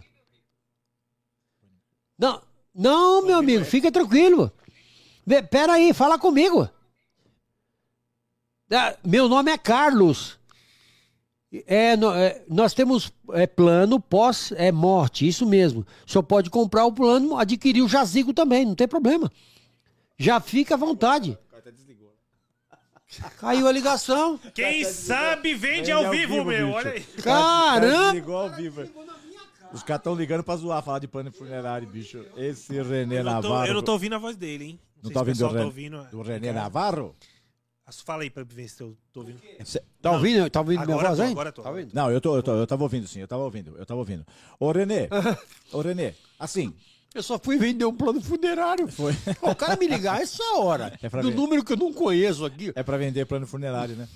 [2.18, 2.42] Não,
[2.74, 4.52] não, meu amigo, fica tranquilo.
[5.50, 6.68] Pera aí, fala comigo.
[8.70, 10.38] Ah, Meu nome é Carlos.
[11.66, 15.86] É, é, nós temos é, plano pós-morte, isso mesmo.
[16.06, 19.30] O senhor pode comprar o plano, adquirir o jazigo também, não tem problema.
[20.18, 21.38] Já fica à vontade.
[23.38, 24.38] Caiu a ligação.
[24.54, 26.66] Quem sabe vende Vende ao ao vivo, vivo, meu.
[26.68, 26.78] bicho.
[26.78, 27.02] Olha aí.
[27.22, 28.04] Caramba!
[28.12, 28.82] Desligou ao vivo.
[29.72, 32.24] Os caras estão ligando pra zoar, falar de plano funerário, bicho.
[32.36, 33.66] Esse René Eu não, tô, Navarro.
[33.66, 34.80] eu não tô ouvindo a voz dele, hein?
[35.02, 36.04] Não sei tá o ouvindo pessoal do, tá Ren- ouvindo.
[36.10, 37.16] do René Navarro?
[38.06, 39.40] Fala aí pra ver se eu tô ouvindo.
[40.00, 41.30] Tá ouvindo, tá ouvindo minha Agora voz, tô, hein?
[41.32, 41.62] agora tô.
[41.62, 41.90] Tá ouvindo?
[41.92, 44.26] Não, eu, tô, eu, tô, eu tava ouvindo sim, eu tava ouvindo, eu tava ouvindo.
[44.58, 45.08] Ô Renê,
[45.72, 46.74] ô Renê, assim,
[47.14, 48.88] Eu só fui vender um plano funerário.
[48.88, 49.12] foi.
[49.42, 51.34] O cara me ligar essa hora, É do ver.
[51.34, 52.72] número que eu não conheço aqui.
[52.74, 54.08] É pra vender plano funerário, né?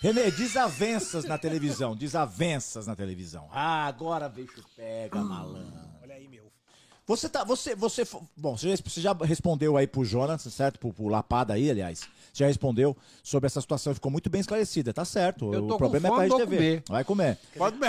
[0.00, 3.48] Renê, desavenças na televisão, desavenças na televisão.
[3.52, 5.72] Ah, agora bicho pega, malandro.
[6.02, 6.50] Olha aí, meu.
[7.06, 8.06] Você tá, você, você,
[8.36, 10.78] bom, você já, você já respondeu aí pro Jonas, certo?
[10.78, 12.08] Pro, pro Lapada aí, aliás.
[12.32, 15.52] Você já respondeu sobre essa situação, ficou muito bem esclarecida, tá certo.
[15.52, 16.82] Eu o problema com é fome, pra comer.
[16.88, 17.38] Vai comer.
[17.56, 17.88] Pode me...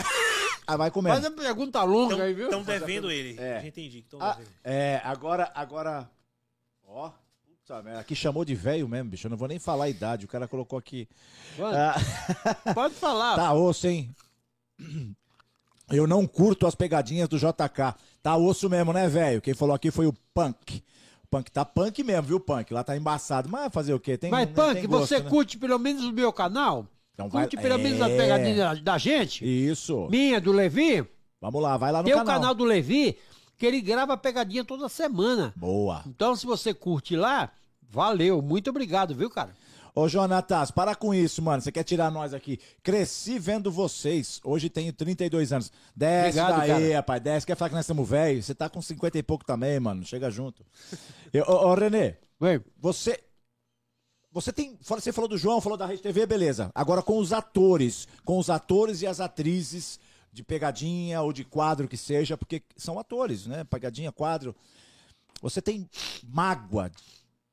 [0.74, 1.10] Ah, vai comer.
[1.10, 2.46] Faz a pergunta longa aí, viu?
[2.46, 3.40] Estão devendo ele.
[3.40, 3.62] É.
[3.62, 6.10] Já entendi Ah, é, agora, agora.
[6.88, 7.12] Ó.
[7.46, 9.28] Puta merda, aqui chamou de velho mesmo, bicho.
[9.28, 10.26] Eu não vou nem falar a idade.
[10.26, 11.08] O cara colocou aqui.
[11.58, 11.96] Mano, Ah,
[12.74, 13.36] Pode falar.
[13.36, 14.14] tá osso, hein?
[15.92, 17.96] Eu não curto as pegadinhas do JK.
[18.24, 19.42] Tá osso mesmo, né, velho?
[19.42, 20.82] Quem falou aqui foi o Punk.
[21.24, 22.74] O Punk tá punk mesmo, viu, Punk?
[22.74, 23.50] Lá tá embaçado.
[23.50, 24.18] Mas fazer o quê?
[24.18, 25.30] Tem, Mas, né, Punk, tem gosto, você né?
[25.30, 26.88] curte pelo menos o meu canal?
[27.14, 28.04] Então vai- curte pelo menos É.
[28.04, 29.44] as pegadinhas da, gente?
[29.46, 30.08] Isso.
[30.10, 31.06] Minha, do Levi?
[31.40, 32.36] Vamos lá, vai lá no Tem o canal.
[32.36, 33.18] canal do Levi,
[33.58, 35.54] que ele grava pegadinha toda semana.
[35.56, 36.04] Boa.
[36.08, 37.52] Então, se você curte lá,
[37.94, 39.54] Valeu, muito obrigado, viu, cara?
[39.94, 41.62] Ô, Jonatas, para com isso, mano.
[41.62, 42.58] Você quer tirar nós aqui.
[42.82, 44.40] Cresci vendo vocês.
[44.46, 45.70] Hoje tenho 32 anos.
[45.94, 46.96] Desce Obrigado, daí, cara.
[46.96, 47.22] rapaz.
[47.22, 47.46] Desce.
[47.46, 48.46] Quer falar que nós estamos velhos?
[48.46, 50.06] Você tá com 50 e pouco também, mano.
[50.06, 50.66] Chega junto.
[51.34, 52.62] Eu, ô, ô, Renê, Oi.
[52.80, 53.20] você.
[54.32, 54.78] Você tem.
[54.82, 56.72] Você falou do João, falou da Rede TV, beleza.
[56.74, 58.08] Agora com os atores.
[58.24, 60.00] Com os atores e as atrizes
[60.32, 63.64] de pegadinha ou de quadro que seja, porque são atores, né?
[63.66, 64.56] Pegadinha, quadro.
[65.42, 65.90] Você tem
[66.24, 66.90] mágoa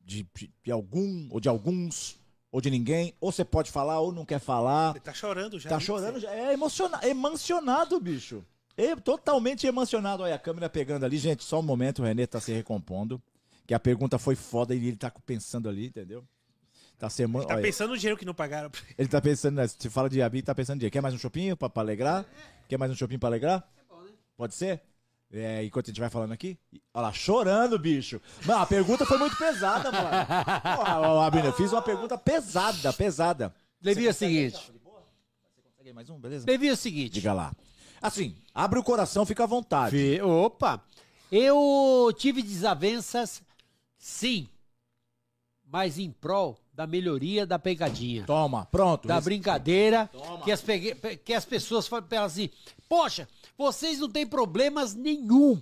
[0.05, 2.17] de, de- de algum, ou de alguns,
[2.53, 4.91] ou de ninguém, ou você pode falar ou não quer falar.
[4.93, 5.71] Ele tá chorando já.
[5.71, 6.33] Tá chorando, já.
[6.33, 8.45] é emociona, emocionado, bicho.
[8.77, 10.23] É totalmente emocionado.
[10.23, 11.43] Olha a câmera pegando ali, gente.
[11.43, 13.21] Só um momento, o Renê tá se recompondo.
[13.67, 16.25] Que a pergunta foi foda e ele tá pensando ali, entendeu?
[16.99, 17.45] Tá se emo...
[17.45, 18.95] Tá olha, pensando no dinheiro que não pagaram ele.
[18.99, 19.69] Ele tá pensando, né?
[19.69, 20.93] Se fala de Abi, tá pensando em dinheiro.
[20.93, 22.27] Quer mais um chopinho pra, pra alegrar?
[22.69, 23.67] Quer mais um chopinho pra alegrar?
[24.37, 24.83] Pode ser?
[25.31, 26.59] É, enquanto a gente vai falando aqui.
[26.93, 28.21] Olha lá, chorando, bicho.
[28.45, 30.09] Não, a pergunta foi muito pesada, mano.
[30.77, 33.55] Porra, Abner, eu fiz uma pergunta pesada, pesada.
[33.81, 34.57] Levi é o seguinte.
[34.57, 36.47] Você consegue mais um, beleza?
[36.49, 37.13] Levi é o seguinte.
[37.13, 37.53] Diga lá.
[38.01, 40.21] Assim, abre o coração, fica à vontade.
[40.21, 40.83] Opa!
[41.31, 43.43] Eu tive desavenças,
[43.99, 44.49] sim,
[45.67, 48.23] mas em prol da melhoria da pegadinha.
[48.25, 49.09] Toma, pronto.
[49.09, 50.45] Da Esse- brincadeira, Toma.
[50.45, 52.49] que as, pegue- que as pessoas falam assim:
[52.89, 55.61] Poxa, vocês não têm problemas nenhum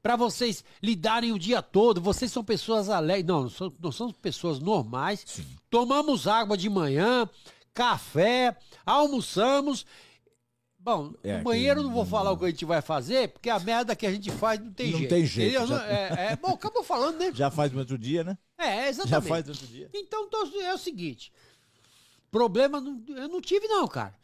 [0.00, 3.26] pra vocês lidarem o dia todo, vocês são pessoas alegres.
[3.26, 5.26] Não, nós somos, nós somos pessoas normais.
[5.68, 7.28] Tomamos água de manhã,
[7.74, 8.56] café,
[8.86, 9.84] almoçamos.
[10.84, 13.48] Bom, É, no banheiro que- não vou falar o que a gente vai fazer, porque
[13.48, 15.10] a merda que a gente faz não tem Não jeito.
[15.10, 17.30] tem jeito, já- É, é, bom, acabou falando, né?
[17.32, 18.36] Já faz no outro dia, né?
[18.58, 19.10] É, exatamente.
[19.10, 19.88] Já faz no outro dia.
[19.94, 20.28] Então
[20.60, 21.32] é o seguinte:
[22.30, 24.14] problema não- eu não tive, não, cara.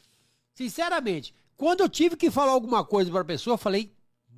[0.53, 3.93] Sinceramente, quando eu tive que falar alguma coisa pra pessoa, eu falei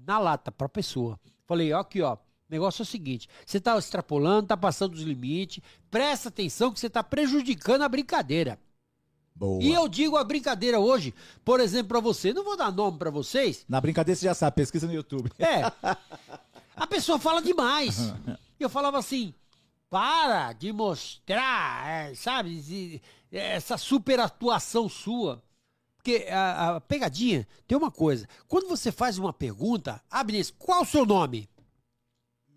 [0.07, 1.19] na lata pra pessoa.
[1.47, 2.15] Falei, ó, aqui, ó.
[2.15, 2.19] O
[2.51, 6.91] negócio é o seguinte: você tá extrapolando, tá passando dos limites, presta atenção que você
[6.91, 8.59] tá prejudicando a brincadeira.
[9.35, 9.63] Boa.
[9.63, 11.15] E eu digo a brincadeira hoje,
[11.45, 14.57] por exemplo, pra você, não vou dar nome pra vocês, Na brincadeira você já sabe,
[14.57, 15.31] pesquisa no YouTube.
[15.39, 15.63] é.
[16.77, 18.13] A pessoa fala demais.
[18.59, 19.33] Eu falava assim,
[19.89, 23.03] para de mostrar, é, sabe, de-
[23.33, 25.43] essa super atuação sua.
[25.97, 28.27] Porque a, a pegadinha tem uma coisa.
[28.49, 31.49] Quando você faz uma pergunta, Abner, qual o seu nome?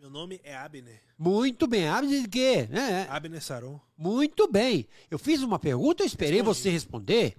[0.04, 1.00] Meu nome é Abner.
[1.18, 2.68] Muito bem, Abner de quê?
[2.74, 3.08] É, é.
[3.10, 3.80] Abner Saron.
[3.98, 4.86] Muito bem.
[5.10, 7.38] Eu fiz uma pergunta, eu esperei você responder.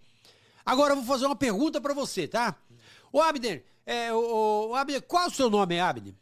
[0.65, 2.57] Agora eu vou fazer uma pergunta pra você, tá?
[3.13, 6.15] Ô Abner, é, o, o Abner, qual é o seu nome, Abner?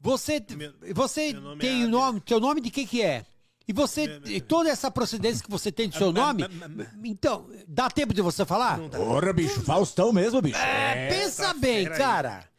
[0.00, 1.90] Você, Meu- você meu nome tem é o Abner.
[1.90, 3.26] nome, seu nome de que que é?
[3.68, 6.44] E você, Meu- meu- e toda essa procedência que você tem do seu nome,
[7.04, 8.78] então, dá tempo de você falar?
[8.88, 10.56] Porra, bicho, Faustão mesmo, bicho.
[10.56, 12.50] É, pensa tá bem, cara.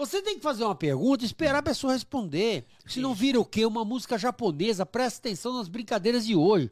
[0.00, 2.64] Você tem que fazer uma pergunta esperar a pessoa responder.
[2.86, 3.66] Senão vira o quê?
[3.66, 4.86] Uma música japonesa.
[4.86, 6.70] Presta atenção nas brincadeiras de hoje.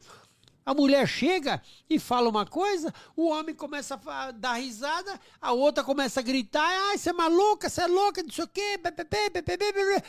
[0.65, 5.83] A mulher chega e fala uma coisa, o homem começa a dar risada, a outra
[5.83, 8.79] começa a gritar, ai, você é maluca, você é louca, não sei o quê.
[8.79, 10.03] bê, bê, bê, bê, bê, bê, bê."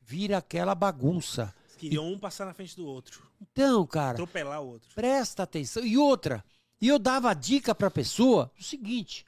[0.00, 1.54] Vira aquela bagunça.
[1.76, 3.22] Queriam um passar na frente do outro.
[3.38, 4.88] Então, cara, Atropelar o outro.
[4.94, 5.84] Presta atenção.
[5.84, 6.42] E outra,
[6.80, 9.26] e eu dava a dica pra pessoa o seguinte: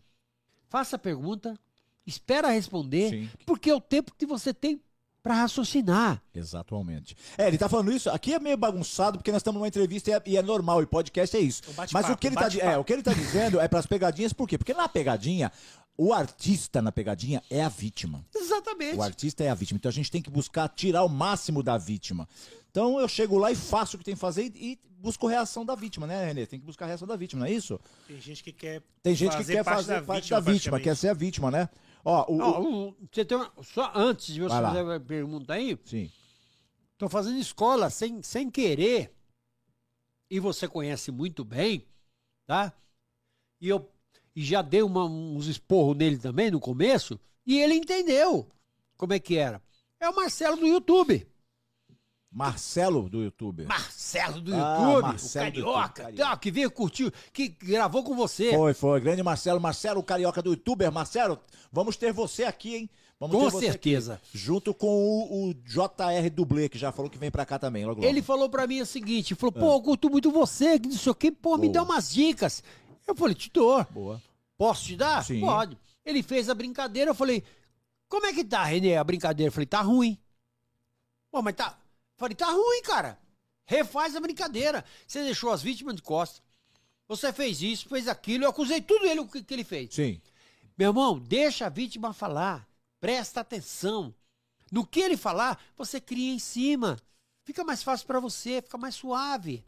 [0.70, 1.58] faça a pergunta,
[2.06, 3.30] espera responder, Sim.
[3.46, 4.80] porque é o tempo que você tem
[5.22, 6.22] pra raciocinar.
[6.34, 7.16] Exatamente.
[7.38, 8.10] É, ele tá falando isso.
[8.10, 10.82] Aqui é meio bagunçado porque nós estamos numa entrevista e é, e é normal.
[10.82, 11.62] E podcast é isso.
[11.70, 13.66] Um bate-papo, Mas o que ele um tá, é, o que ele tá dizendo é
[13.66, 14.58] pras pegadinhas, por quê?
[14.58, 15.50] Porque na pegadinha,
[15.96, 18.22] o artista na pegadinha é a vítima.
[18.34, 18.96] Exatamente.
[18.96, 19.78] O artista é a vítima.
[19.78, 22.28] Então a gente tem que buscar tirar o máximo da vítima.
[22.70, 25.64] Então eu chego lá e faço o que tem que fazer e, e busco reação
[25.64, 26.46] da vítima, né, Renê?
[26.46, 27.80] Tem que buscar a reação da vítima, não é isso?
[28.06, 30.52] Tem gente que quer Tem gente que fazer quer parte fazer da parte vítima, da
[30.52, 31.68] vítima, quer ser a vítima, né?
[32.04, 35.78] Ó, o, Ó, o- você tem uma- só antes de você fazer a pergunta aí,
[35.84, 36.10] Sim.
[36.98, 39.14] tô fazendo escola sem, sem querer.
[40.30, 41.86] E você conhece muito bem,
[42.46, 42.72] tá?
[43.60, 43.90] E eu
[44.36, 48.50] e já dei uma- uns esporros nele também no começo, e ele entendeu
[48.96, 49.62] como é que era.
[50.00, 51.26] É o Marcelo do YouTube.
[52.34, 53.64] Marcelo do YouTube.
[53.64, 56.30] Marcelo do Ah, YouTube, Marcelo o do carioca, YouTube, carioca.
[56.30, 58.52] tá, que veio curtir, que gravou com você.
[58.52, 59.00] Foi, foi.
[59.00, 59.60] Grande Marcelo.
[59.60, 60.90] Marcelo, o carioca do youtuber.
[60.90, 61.38] Marcelo,
[61.70, 62.90] vamos ter você aqui, hein?
[63.20, 64.14] Vamos Com ter você certeza.
[64.14, 64.36] aqui.
[64.36, 68.00] junto com o, o JR Dublê, que já falou que vem pra cá também, logo
[68.00, 68.10] logo.
[68.10, 71.12] Ele falou pra mim o seguinte, falou, pô, eu curto muito você, que não sei
[71.12, 71.72] o que, pô, me Boa.
[71.72, 72.64] dá umas dicas.
[73.06, 73.86] Eu falei, te dou.
[73.92, 74.20] Boa.
[74.58, 75.24] Posso te dar?
[75.24, 75.40] Sim.
[75.40, 75.78] Pode.
[76.04, 77.44] Ele fez a brincadeira, eu falei,
[78.08, 79.48] como é que tá, Renê, a brincadeira?
[79.48, 80.18] Eu falei, tá ruim.
[81.30, 81.78] Pô, mas tá...
[82.16, 83.18] Falei, tá ruim, cara.
[83.66, 84.84] Refaz a brincadeira.
[85.06, 86.42] Você deixou as vítimas de costas.
[87.06, 89.94] Você fez isso, fez aquilo, eu acusei tudo ele o que, que ele fez.
[89.94, 90.20] Sim.
[90.76, 92.66] Meu irmão, deixa a vítima falar.
[92.98, 94.14] Presta atenção.
[94.72, 96.98] No que ele falar, você cria em cima.
[97.44, 99.64] Fica mais fácil para você, fica mais suave.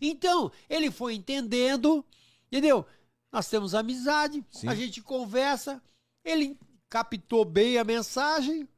[0.00, 2.04] Então, ele foi entendendo,
[2.46, 2.86] entendeu?
[3.32, 4.68] Nós temos amizade, Sim.
[4.68, 5.82] a gente conversa,
[6.24, 6.58] ele
[6.88, 8.68] captou bem a mensagem.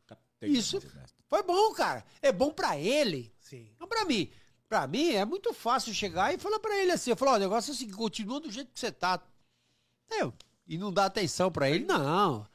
[0.41, 0.81] Isso
[1.31, 2.05] foi bom, cara.
[2.21, 3.33] É bom para ele.
[3.41, 3.71] Sim.
[3.81, 4.31] Não pra mim.
[4.69, 7.39] Pra mim é muito fácil chegar e falar pra ele assim, eu falo, ó, o
[7.39, 9.21] negócio é o seguinte, continua do jeito que você tá.
[10.11, 10.33] Eu,
[10.67, 12.47] e não dá atenção pra ele, não.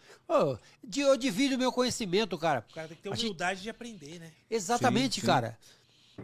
[0.83, 2.65] Di- eu divido meu conhecimento, cara.
[2.69, 4.31] O cara tem que ter A gente- humildade de aprender, né?
[4.49, 5.27] Exatamente, Sim, sim.
[5.27, 5.57] cara.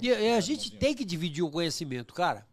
[0.01, 2.47] E, e a gente tem que dividir o conhecimento, cara.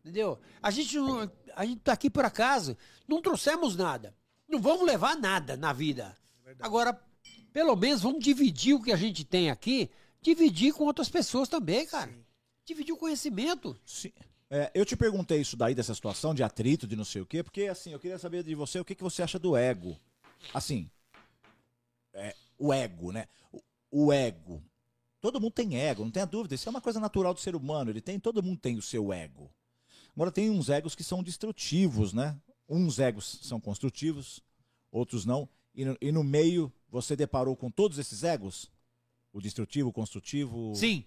[0.00, 0.38] Entendeu?
[0.62, 2.76] A gente, não, a gente tá aqui por acaso.
[3.08, 4.14] Não trouxemos nada.
[4.48, 6.16] Não vamos levar nada na vida.
[6.60, 6.98] Agora,
[7.56, 9.88] pelo menos vamos dividir o que a gente tem aqui,
[10.20, 12.12] dividir com outras pessoas também, cara.
[12.66, 13.74] Dividir o conhecimento.
[13.86, 14.12] Sim.
[14.50, 17.42] É, eu te perguntei isso daí, dessa situação de atrito, de não sei o quê,
[17.42, 19.98] porque assim, eu queria saber de você o que, que você acha do ego.
[20.52, 20.90] Assim,
[22.12, 23.26] é, o ego, né?
[23.50, 24.62] O, o ego.
[25.18, 26.54] Todo mundo tem ego, não tenha dúvida.
[26.54, 27.90] Isso é uma coisa natural do ser humano.
[27.90, 29.50] Ele tem, todo mundo tem o seu ego.
[30.14, 32.36] Agora tem uns egos que são destrutivos, né?
[32.68, 34.42] Uns egos são construtivos,
[34.92, 35.48] outros não.
[35.74, 38.70] E no, e no meio você deparou com todos esses egos?
[39.32, 40.74] O destrutivo, o construtivo?
[40.74, 41.04] Sim.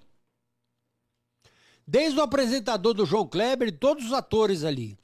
[1.86, 4.98] Desde o apresentador do João Kleber e todos os atores ali.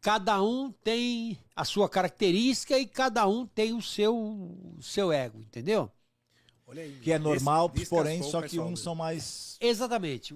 [0.00, 5.40] Cada um tem a sua característica e cada um tem o seu, o seu ego,
[5.40, 5.90] entendeu?
[6.66, 6.98] Olha aí.
[7.00, 8.76] Que é normal, porém, só que uns dele.
[8.76, 9.56] são mais.
[9.60, 10.34] Exatamente.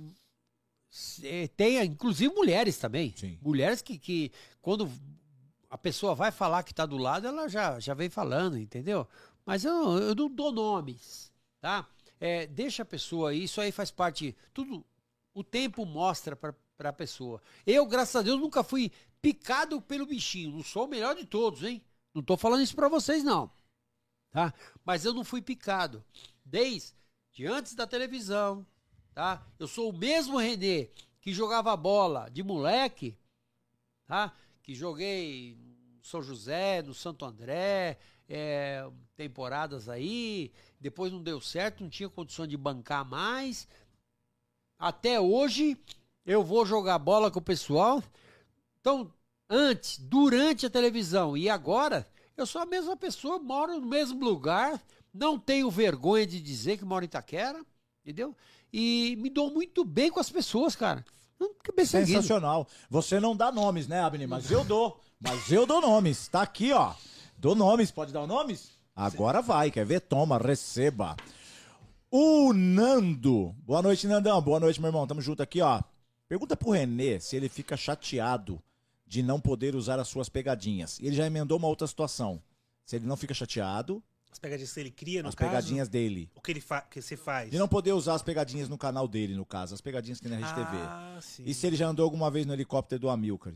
[1.22, 3.14] É, Tem, inclusive, mulheres também.
[3.16, 3.38] Sim.
[3.40, 4.90] Mulheres que, que, quando
[5.70, 9.06] a pessoa vai falar que tá do lado, ela já, já vem falando, entendeu?
[9.44, 11.88] Mas eu, eu não dou nomes, tá?
[12.18, 14.34] É, deixa a pessoa isso aí faz parte.
[14.52, 14.84] Tudo.
[15.34, 17.42] O tempo mostra pra, pra pessoa.
[17.66, 18.90] Eu, graças a Deus, nunca fui
[19.20, 20.52] picado pelo bichinho.
[20.52, 21.82] Não sou o melhor de todos, hein?
[22.14, 23.50] Não tô falando isso pra vocês, não.
[24.30, 24.54] Tá?
[24.84, 26.04] Mas eu não fui picado.
[26.44, 26.94] Desde
[27.46, 28.66] antes da televisão,
[29.12, 29.46] tá?
[29.58, 30.90] Eu sou o mesmo Renê
[31.20, 33.16] que jogava bola de moleque,
[34.06, 34.36] tá?
[34.62, 37.98] Que joguei no São José, no Santo André,
[38.28, 43.68] é, temporadas aí, depois não deu certo, não tinha condição de bancar mais.
[44.78, 45.76] Até hoje
[46.24, 48.02] eu vou jogar bola com o pessoal.
[48.80, 49.12] Então,
[49.48, 52.06] antes, durante a televisão e agora,
[52.36, 56.84] eu sou a mesma pessoa, moro no mesmo lugar, não tenho vergonha de dizer que
[56.84, 57.64] moro em Itaquera,
[58.02, 58.34] entendeu?
[58.72, 61.04] E me dou muito bem com as pessoas, cara.
[62.14, 62.68] Sensacional.
[62.90, 64.28] Você não dá nomes, né, Abner?
[64.28, 65.00] Mas eu dou.
[65.20, 66.28] Mas eu dou nomes.
[66.28, 66.94] Tá aqui, ó.
[67.44, 67.90] Dou nomes.
[67.90, 68.70] Pode dar nomes?
[68.96, 69.70] Agora vai.
[69.70, 70.00] Quer ver?
[70.00, 71.14] Toma, receba.
[72.10, 73.54] O Nando.
[73.66, 74.40] Boa noite, Nandão.
[74.40, 75.06] Boa noite, meu irmão.
[75.06, 75.82] Tamo junto aqui, ó.
[76.26, 78.62] Pergunta pro Renê se ele fica chateado
[79.06, 80.98] de não poder usar as suas pegadinhas.
[80.98, 82.42] E ele já emendou uma outra situação.
[82.82, 84.02] Se ele não fica chateado,
[84.34, 85.48] As pegadinhas que ele cria, no as caso.
[85.48, 86.28] pegadinhas dele.
[86.34, 86.80] O que, ele fa...
[86.80, 87.52] que você faz.
[87.52, 89.74] De não poder usar as pegadinhas no canal dele, no caso.
[89.74, 90.76] As pegadinhas que tem na Rede TV.
[90.76, 91.44] Ah, sim.
[91.46, 93.54] E se ele já andou alguma vez no helicóptero do Amilcar?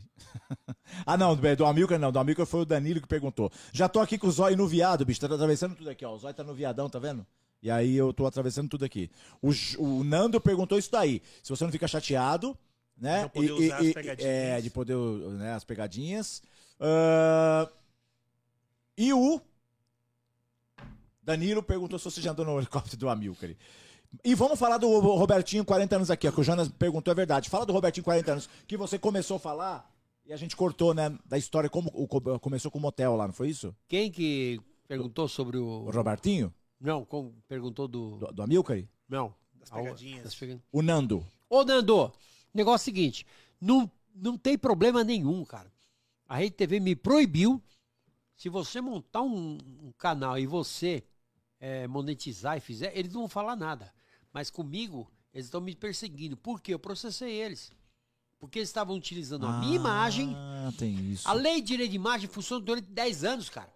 [1.05, 2.13] ah, não, do Amilcar não.
[2.13, 3.51] Do Amilcar foi o Danilo que perguntou.
[3.73, 5.19] Já tô aqui com o zóio no viado, bicho.
[5.19, 6.13] Tá atravessando tudo aqui, ó.
[6.13, 7.27] O zóio tá no viadão, tá vendo?
[7.61, 9.11] E aí eu tô atravessando tudo aqui.
[9.41, 11.21] O, o Nando perguntou isso daí.
[11.43, 12.57] Se você não fica chateado,
[12.97, 13.23] né?
[13.23, 14.31] Não poder usar as pegadinhas.
[14.31, 16.41] É, de poder, né, as pegadinhas.
[16.79, 17.69] Ah,
[18.97, 19.41] e o
[21.29, 23.51] Danilo perguntou se você já andou no helicóptero do Amilcar.
[24.23, 27.49] E vamos falar do Robertinho, 40 anos aqui, ó, que o Jonas perguntou, é verdade.
[27.49, 29.93] Fala do Robertinho, 40 anos, que você começou a falar
[30.25, 31.91] e a gente cortou, né, da história, como
[32.39, 33.75] começou com o motel lá, não foi isso?
[33.87, 35.85] Quem que perguntou sobre o.
[35.85, 36.51] O Robertinho,
[36.81, 38.17] Não, com- perguntou do.
[38.17, 38.81] do, do Amilcar?
[39.07, 39.31] Não.
[39.53, 40.35] Das pegadinhas.
[40.71, 41.23] O Nando.
[41.47, 42.11] Ô, Nando, o
[42.55, 43.27] negócio é o seguinte:
[43.61, 45.71] não, não tem problema nenhum, cara.
[46.27, 47.61] A Rede TV me proibiu.
[48.35, 51.03] Se você montar um, um canal e você
[51.59, 53.93] é, monetizar e fizer, eles não vão falar nada.
[54.31, 56.37] Mas comigo, eles estão me perseguindo.
[56.37, 56.73] Por quê?
[56.73, 57.71] Eu processei eles.
[58.39, 60.33] Porque eles estavam utilizando a minha imagem.
[60.33, 61.27] Ah, tem isso.
[61.27, 63.73] A lei de direito de imagem funciona durante 10 anos, cara.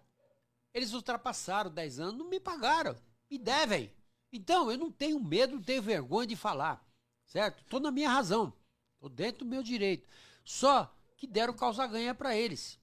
[0.72, 2.96] Eles ultrapassaram 10 anos, não me pagaram.
[3.30, 3.92] Me devem.
[4.32, 6.82] Então, eu não tenho medo, não tenho vergonha de falar.
[7.26, 7.62] Certo?
[7.68, 8.52] Tô na minha razão.
[8.98, 10.08] Tô dentro do meu direito.
[10.44, 12.78] Só que deram causa-ganha para eles.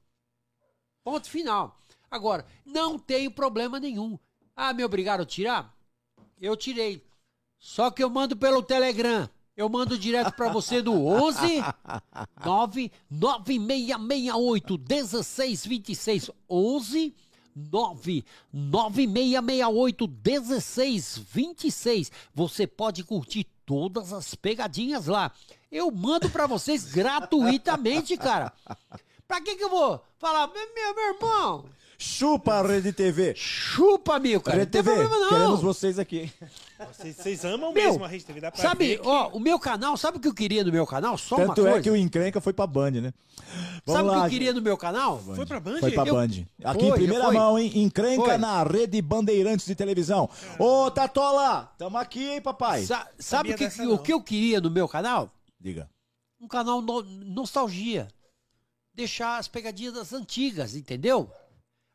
[1.04, 1.80] Ponto final.
[2.10, 4.20] Agora, não tenho problema nenhum.
[4.56, 5.74] Ah, me obrigaram a tirar?
[6.40, 7.04] Eu tirei.
[7.60, 9.30] Só que eu mando pelo Telegram.
[9.56, 11.62] Eu mando direto para você do 11
[12.44, 17.16] 9 9668 1626 11
[17.56, 22.12] 9 9668 1626.
[22.34, 25.32] Você pode curtir todas as pegadinhas lá.
[25.72, 28.52] Eu mando para vocês gratuitamente, cara.
[29.28, 31.66] Pra que que eu vou falar, meu, meu irmão?
[32.04, 33.36] Chupa a Rede TV.
[33.36, 34.58] Chupa, meu, cara.
[34.58, 35.30] Rede não tem TV, problema, não.
[35.30, 36.32] queremos vocês aqui.
[36.92, 39.60] Vocês, vocês amam Meu, mesmo a Rede TV, dá pra Sabe, ver ó, o meu
[39.60, 41.16] canal, sabe o que eu queria no meu canal?
[41.16, 41.78] Só uma Tanto coisa.
[41.78, 43.14] é que o encrenca foi pra Band, né?
[43.86, 45.20] Vamos Sabe o que lá, eu queria no meu canal?
[45.20, 45.80] Foi pra Band?
[45.80, 46.28] Foi pra Eu- Band.
[46.64, 47.36] Aqui Foi, em primeira foi.
[47.36, 47.72] mão, hein?
[47.76, 48.38] Encrenca Foi.
[48.40, 50.28] na rede Bandeirantes de televisão.
[50.58, 52.84] Ô, Tatola, tamo aqui, hein, papai?
[52.84, 53.98] Sa- sabe o que, dessa o não.
[54.00, 55.30] que eu queria no meu canal?
[55.60, 55.88] Diga.
[56.40, 58.08] Um canal no- nostalgia.
[58.96, 61.30] Deixar as pegadinhas das antigas, entendeu?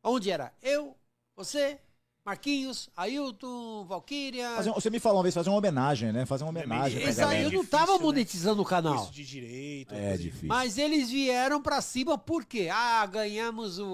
[0.08, 0.94] Onde era eu,
[1.36, 1.78] você,
[2.24, 4.50] Marquinhos, Ailton, Valkyria.
[4.56, 6.26] Fazer um- você me falou uma vez, fazer uma homenagem, né?
[6.26, 7.00] Fazer uma homenagem.
[7.00, 7.38] Exato, galera.
[7.40, 7.98] eu não Difícil, tava né?
[8.00, 8.96] monetizando o canal.
[8.96, 9.94] Isso de direito.
[9.94, 10.48] É de- difícil.
[10.48, 12.68] Mas eles vieram pra cima por quê?
[12.72, 13.86] Ah, ganhamos o,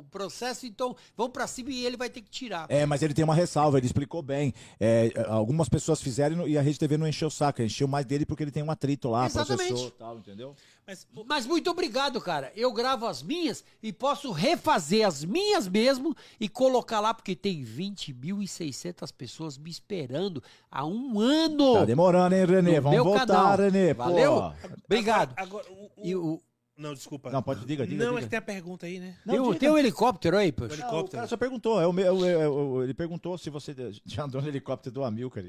[0.00, 2.66] o processo, então vamos pra cima e ele vai ter que tirar.
[2.68, 4.54] É, mas ele tem uma ressalva, ele explicou bem.
[4.78, 8.24] É, algumas pessoas fizeram e a Rede TV não encheu o saco, encheu mais dele
[8.24, 9.68] porque ele tem um atrito lá, Exatamente.
[9.68, 10.54] processor e tal, entendeu?
[10.86, 12.52] Mas, pô, Mas muito obrigado, cara.
[12.54, 17.64] Eu gravo as minhas e posso refazer as minhas mesmo e colocar lá, porque tem
[17.64, 20.40] 20.600 pessoas me esperando
[20.70, 21.74] há um ano.
[21.74, 22.78] Tá demorando, hein, Renê?
[22.80, 23.56] Vamos voltar, canal.
[23.56, 23.94] Renê.
[23.94, 24.04] Pô.
[24.04, 24.52] Valeu?
[24.84, 25.34] Obrigado.
[25.36, 26.40] Agora, o- o- E o,
[26.78, 27.30] Não, desculpa.
[27.30, 28.20] Não, pode, diga, diga, Não, diga.
[28.20, 29.14] é que tem a pergunta aí, né?
[29.24, 29.58] Não, tem, um- diga.
[29.60, 30.72] tem um helicóptero aí, poxa.
[30.72, 31.10] O helicóptero.
[31.16, 31.80] cara só perguntou.
[31.80, 33.74] É o meu, é o- é o- ele perguntou se você
[34.04, 35.44] já andou no helicóptero do Amilcar.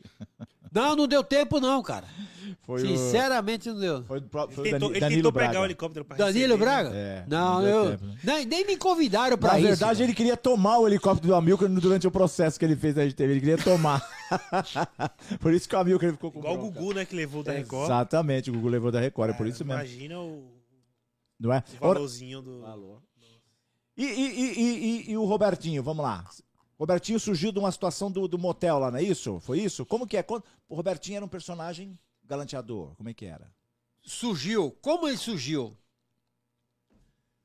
[0.72, 2.06] Não, não deu tempo não, cara.
[2.64, 3.98] Foi Sinceramente não deu.
[4.00, 5.50] o, foi, foi Ele o tentou, Dani- ele Danilo tentou Braga.
[5.50, 6.66] pegar o helicóptero pra Danilo receber, né?
[6.66, 6.90] Braga?
[6.96, 8.18] É, não, não eu, tempo, né?
[8.24, 9.68] nem, nem me convidaram pra Na isso.
[9.68, 10.04] verdade, cara.
[10.06, 13.32] ele queria tomar o helicóptero do Amilcar durante o processo que ele fez na RedeTV.
[13.34, 14.02] Ele queria tomar.
[15.40, 16.58] por isso que o Amilcar ficou com Igual o.
[16.72, 17.86] Gugu, né, que levou da Record.
[17.86, 19.82] Exatamente, o Gugu levou da Record, é por isso mesmo.
[19.82, 20.44] Imagina o,
[21.40, 21.64] Não é?
[21.76, 22.66] o valorzinho do...
[23.96, 24.78] E, e- e- e-
[25.08, 26.30] e- e o Robertinho, vamos lá.
[26.80, 29.40] Robertinho surgiu de uma situação do, do motel lá, não é isso?
[29.40, 29.86] Foi isso?
[29.86, 30.24] Como que é?
[30.24, 32.96] Quando- O Robertinho era um personagem galanteador.
[32.96, 33.52] Como é que era?
[34.04, 34.72] surgiu.
[34.82, 35.76] Como ele surgiu?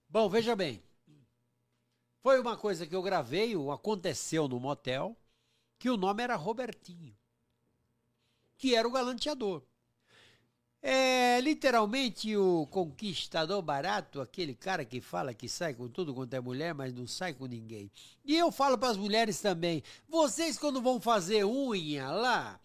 [0.08, 0.80] Bom, veja bem.
[2.20, 5.16] Foi uma coisa que eu gravei, o aconteceu no motel,
[5.78, 7.16] que o nome era Robertinho,
[8.56, 9.62] que era o galanteador.
[10.84, 16.40] É literalmente o conquistador barato, aquele cara que fala que sai com tudo quanto é
[16.40, 17.88] mulher, mas não sai com ninguém.
[18.24, 22.58] E eu falo para as mulheres também: vocês, quando vão fazer unha lá,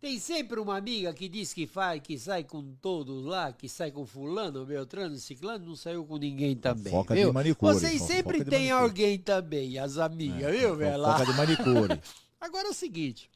[0.00, 3.90] tem sempre uma amiga que diz que faz, que sai com todos lá, que sai
[3.90, 6.92] com fulano, beltrano, ciclano, não saiu com ninguém também.
[6.92, 7.32] Foca de viu?
[7.32, 8.70] manicure, Vocês sempre de manicure.
[8.70, 10.98] alguém também, as amigas, viu, velho?
[10.98, 11.18] lá?
[11.18, 12.00] Foca de manicure.
[12.40, 13.28] Agora é o seguinte: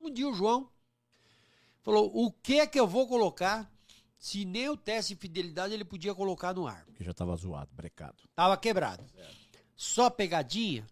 [0.00, 0.70] um dia o João
[1.88, 3.70] falou: o que é que eu vou colocar
[4.18, 6.84] se nem o teste de fidelidade ele podia colocar no ar?
[6.84, 8.16] Porque já tava zoado, brecado.
[8.34, 9.04] Tava quebrado.
[9.74, 10.86] Só pegadinha.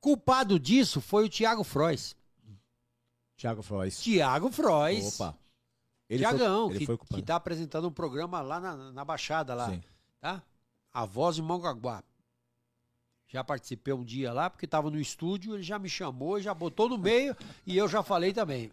[0.00, 2.16] Culpado disso foi o Thiago Frois.
[3.36, 3.98] Thiago Frois.
[4.00, 5.20] Thiago Frois.
[5.20, 5.36] Opa.
[6.08, 7.22] Ele Tiagão, foi, ele que, que culpado.
[7.22, 9.82] tá apresentando um programa lá na, na Baixada, lá, Sim.
[10.20, 10.42] tá?
[10.92, 12.04] A Voz de Mongaguá.
[13.26, 16.88] Já participei um dia lá, porque tava no estúdio, ele já me chamou, já botou
[16.88, 17.34] no meio
[17.66, 18.70] e eu já falei também.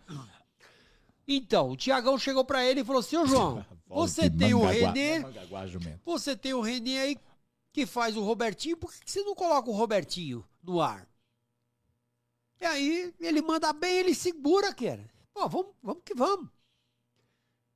[1.38, 4.62] Então, o Tiagão chegou pra ele e falou assim, ô João, você tem o
[5.68, 6.00] jumento.
[6.06, 7.18] você tem o Renê aí
[7.74, 11.08] que faz o Robertinho, por que que você não coloca o Robertinho no ar?
[12.60, 15.10] E aí, ele manda bem, ele segura, cara.
[15.34, 16.48] Pô, vamos, vamos que vamos.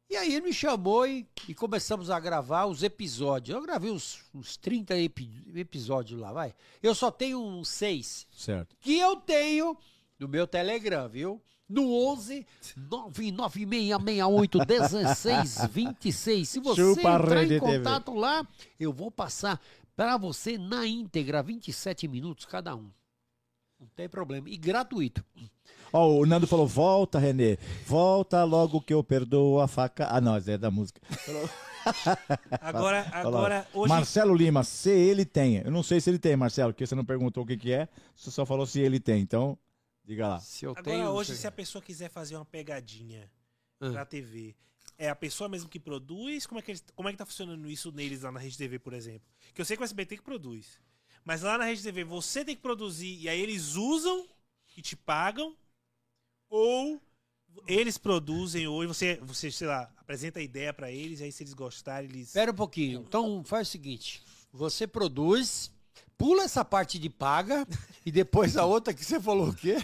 [0.08, 3.56] E aí ele me chamou e, e começamos a gravar os episódios.
[3.56, 6.54] Eu gravei uns, uns 30 epi- episódios lá, vai.
[6.84, 8.76] Eu só tenho uns seis Certo.
[8.80, 9.76] que eu tenho
[10.20, 11.42] no meu Telegram, viu?
[11.68, 12.46] No 11
[12.78, 16.50] 99668 1626.
[16.50, 17.78] Se você Chupa entrar em Rede TV.
[17.78, 18.48] contato lá,
[18.80, 19.60] eu vou passar
[19.96, 22.90] para você na íntegra 27 minutos cada um.
[23.80, 24.50] Não tem problema.
[24.50, 25.24] E gratuito.
[25.92, 27.58] Ó, o Nando falou: volta, Renê.
[27.86, 30.08] Volta logo que eu perdoo a faca.
[30.10, 31.02] Ah, não, é da música.
[32.62, 33.90] Agora, agora, hoje...
[33.90, 35.58] Marcelo Lima, se ele tem.
[35.58, 37.88] Eu não sei se ele tem, Marcelo, porque você não perguntou o que, que é,
[38.16, 39.22] você só falou se ele tem.
[39.22, 39.56] Então,
[40.06, 40.40] diga lá.
[40.40, 41.08] Se eu Agora, tenho.
[41.10, 43.30] hoje, se a pessoa quiser fazer uma pegadinha
[43.82, 43.92] Ah.
[43.92, 44.56] pra TV,
[44.98, 46.46] é a pessoa mesmo que produz?
[46.46, 48.80] Como é que, eles, como é que tá funcionando isso neles lá na Rede TV,
[48.80, 49.28] por exemplo?
[49.54, 50.80] Que eu sei que o SBT que produz.
[51.24, 54.28] Mas lá na Rede TV, você tem que produzir e aí eles usam
[54.78, 55.56] e te pagam?
[56.50, 57.02] Ou
[57.68, 61.54] eles produzem ou você, você, sei lá, apresenta a ideia pra eles, aí se eles
[61.54, 62.28] gostarem, eles...
[62.28, 63.04] Espera um pouquinho.
[63.08, 64.22] Então faz o seguinte:
[64.52, 65.72] você produz,
[66.18, 67.66] pula essa parte de paga
[68.06, 69.78] e depois a outra que você falou o quê?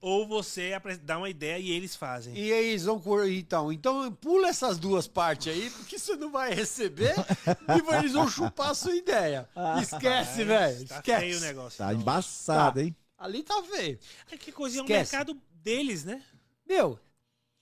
[0.00, 0.72] Ou você
[1.02, 2.36] dá uma ideia e eles fazem.
[2.36, 6.52] E aí eles vão então, então pula essas duas partes aí, porque você não vai
[6.52, 9.48] receber e eles vão chupar a sua ideia.
[9.80, 10.86] Esquece, Ah, velho.
[10.86, 11.20] Tá Esquece.
[11.20, 11.78] feio o negócio.
[11.78, 12.02] Tá então.
[12.02, 12.94] embaçado, hein?
[13.16, 13.98] Ali tá feio.
[14.30, 16.22] É que coisa é um mercado deles, né?
[16.68, 17.00] Meu,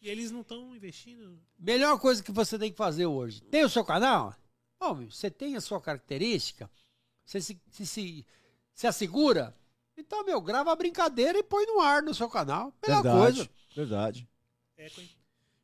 [0.00, 1.38] E eles não estão investindo.
[1.56, 3.40] melhor coisa que você tem que fazer hoje.
[3.42, 4.34] Tem o seu canal?
[4.80, 6.68] Bom, você tem a sua característica.
[7.24, 8.26] Você se, se, se,
[8.82, 9.54] se assegura?
[9.96, 12.74] Então, meu, grava a brincadeira e põe no ar no seu canal.
[12.82, 13.50] Melhor verdade, coisa.
[13.76, 14.28] verdade.
[14.76, 15.02] É, com,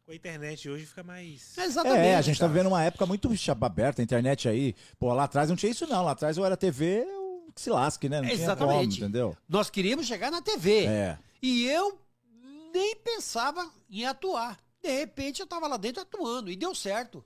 [0.07, 1.59] com a internet hoje fica mais.
[1.59, 2.07] Exatamente.
[2.07, 2.53] É, a gente tá cara.
[2.53, 4.77] vivendo uma época muito chapa aberta, a internet aí.
[5.01, 6.05] Pô, lá atrás não tinha isso não.
[6.05, 8.21] Lá atrás eu era TV, eu que se lasque, né?
[8.21, 9.01] Não tinha como, Exatamente.
[9.01, 9.37] entendeu?
[9.49, 10.85] Nós queríamos chegar na TV.
[10.85, 11.19] É.
[11.43, 11.99] E eu
[12.73, 14.61] nem pensava em atuar.
[14.81, 17.25] De repente eu tava lá dentro atuando e deu certo.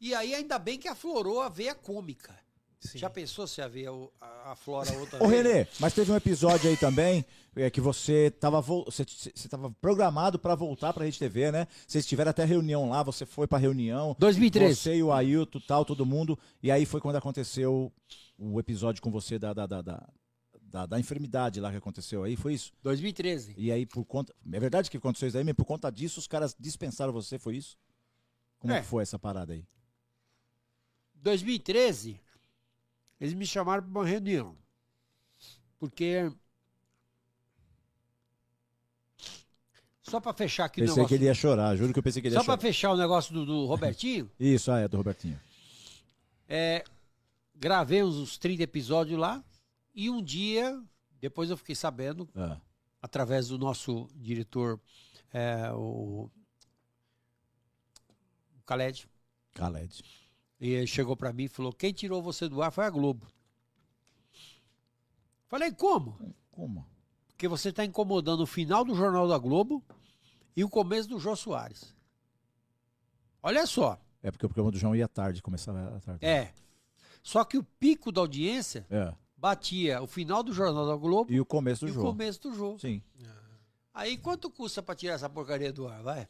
[0.00, 2.34] E aí ainda bem que aflorou a veia cômica.
[2.80, 2.98] Sim.
[2.98, 5.44] Já pensou se a veia o- a- aflora outra Ô, vez?
[5.44, 7.24] Renê, mas teve um episódio aí também
[7.56, 11.66] é, que você tava, vo- você, você tava programado pra voltar pra Rede TV, né?
[11.86, 14.14] Vocês tiveram até reunião lá, você foi pra reunião.
[14.18, 14.76] 2013.
[14.76, 16.38] Você e o Ailton, tal, todo mundo.
[16.62, 17.92] E aí foi quando aconteceu
[18.38, 20.08] o episódio com você da, da, da, da,
[20.62, 22.72] da- da enfermidade lá que aconteceu aí, foi isso?
[22.84, 23.54] 2013.
[23.58, 24.32] E aí, por conta.
[24.52, 27.56] É verdade que aconteceu isso aí, mas por conta disso, os caras dispensaram você, foi
[27.56, 27.76] isso?
[28.60, 28.80] Como é É.
[28.82, 29.64] que foi essa parada aí?
[31.16, 32.20] 2013,
[33.20, 34.56] eles me chamaram para uma reunião.
[35.78, 36.30] Porque.
[40.02, 41.08] Só para fechar aqui o Pensei negócio.
[41.08, 42.96] que ele ia chorar, juro que eu pensei que ele ia Só para fechar o
[42.96, 45.38] negócio do, do Robertinho, Isso, ah, é, do Robertinho.
[46.48, 46.82] é,
[47.54, 49.44] gravei uns, uns 30 episódios lá.
[49.94, 50.82] E um dia,
[51.20, 52.58] depois eu fiquei sabendo, Ah,
[53.02, 54.80] através do nosso diretor,
[55.30, 56.30] é, o,
[58.56, 59.06] o Khaled,
[59.54, 60.02] Khaled.
[60.60, 63.26] E ele chegou pra mim e falou: quem tirou você do ar foi a Globo.
[65.46, 66.18] Falei, como?
[66.50, 66.86] Como?
[67.28, 69.82] Porque você está incomodando o final do Jornal da Globo
[70.56, 71.94] e o começo do Jô Soares.
[73.42, 73.98] Olha só.
[74.22, 76.26] É porque o programa do João ia tarde, começava à tarde.
[76.26, 76.52] É.
[77.22, 79.14] Só que o pico da audiência É.
[79.36, 82.06] batia o final do Jornal da Globo E o começo do e o jogo.
[82.08, 82.78] começo do jogo.
[82.80, 83.00] Sim.
[83.94, 86.28] Aí quanto custa pra tirar essa porcaria do ar, vai?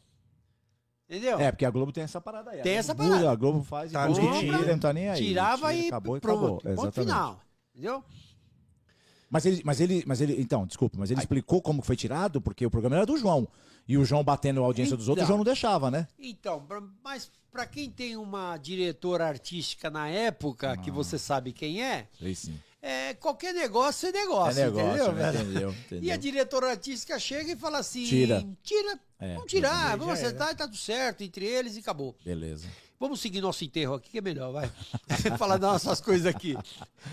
[1.09, 1.39] Entendeu?
[1.41, 2.61] É, porque a Globo tem essa parada aí.
[2.61, 3.31] Tem essa muda, parada.
[3.31, 5.17] A Globo faz Tá e tira, não tá nem aí.
[5.25, 6.39] Tirava Tira, e acabou e pronto.
[6.39, 6.57] acabou.
[6.59, 7.01] Ponto Exatamente.
[7.09, 7.41] final.
[7.75, 8.05] Entendeu?
[9.31, 12.65] Mas ele, mas ele, mas ele, então, desculpa, mas ele explicou como foi tirado, porque
[12.65, 13.47] o programa era do João.
[13.87, 15.27] E o João batendo a audiência dos outros, o Então.
[15.29, 16.07] João não deixava, né?
[16.19, 20.77] Então, pra- mas para quem tem uma diretora artística na época, Ah.
[20.77, 22.59] que você sabe quem é, Sei sim.
[22.81, 25.13] É qualquer negócio é negócio, é negócio, entendeu?
[25.13, 25.33] né?
[25.33, 25.45] velho?
[25.45, 25.75] entendeu?
[25.91, 26.19] E a entendeu.
[26.19, 28.47] direira artística chega e fala assim: Tira.
[28.63, 29.01] Tira.
[29.21, 32.15] É, vamos tirar, já vamos acertar e tá tudo certo entre eles e acabou.
[32.25, 32.69] Beleza.
[33.01, 34.71] Vamos seguir nosso enterro aqui, que é melhor, vai.
[35.39, 36.57] Falar das nossas coisas aqui.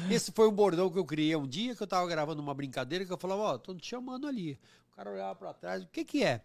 [0.09, 3.05] Esse foi um bordão que eu criei um dia que eu tava gravando uma brincadeira
[3.05, 4.57] que eu falava, ó, tô te chamando ali.
[4.91, 6.41] O cara olhava pra trás, o que que é?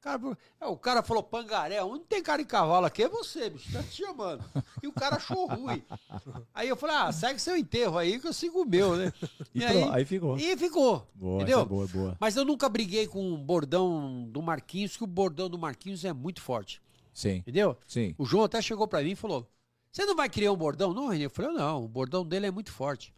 [0.00, 3.08] O cara, falou- é, o cara falou, pangaré, onde tem cara de cavalo aqui é
[3.08, 4.42] você, bicho, tá te chamando.
[4.82, 5.84] E o cara achou ruim.
[6.54, 9.12] Aí eu falei, ah, segue seu enterro aí que eu sigo o meu, né?
[9.54, 10.38] E pronto, aí ficou.
[10.38, 11.60] E ficou, Boa, entendeu?
[11.60, 12.16] é boa, boa.
[12.18, 16.14] Mas eu nunca briguei com o bordão do Marquinhos, que o bordão do Marquinhos é
[16.14, 16.80] muito forte,
[17.12, 17.76] Sim, entendeu?
[17.86, 18.14] sim.
[18.16, 19.46] O João até chegou pra mim e falou:
[19.92, 20.94] Você não vai criar um bordão?
[20.94, 21.26] Não, Renê.
[21.26, 23.12] Eu falei: Não, o bordão dele é muito forte.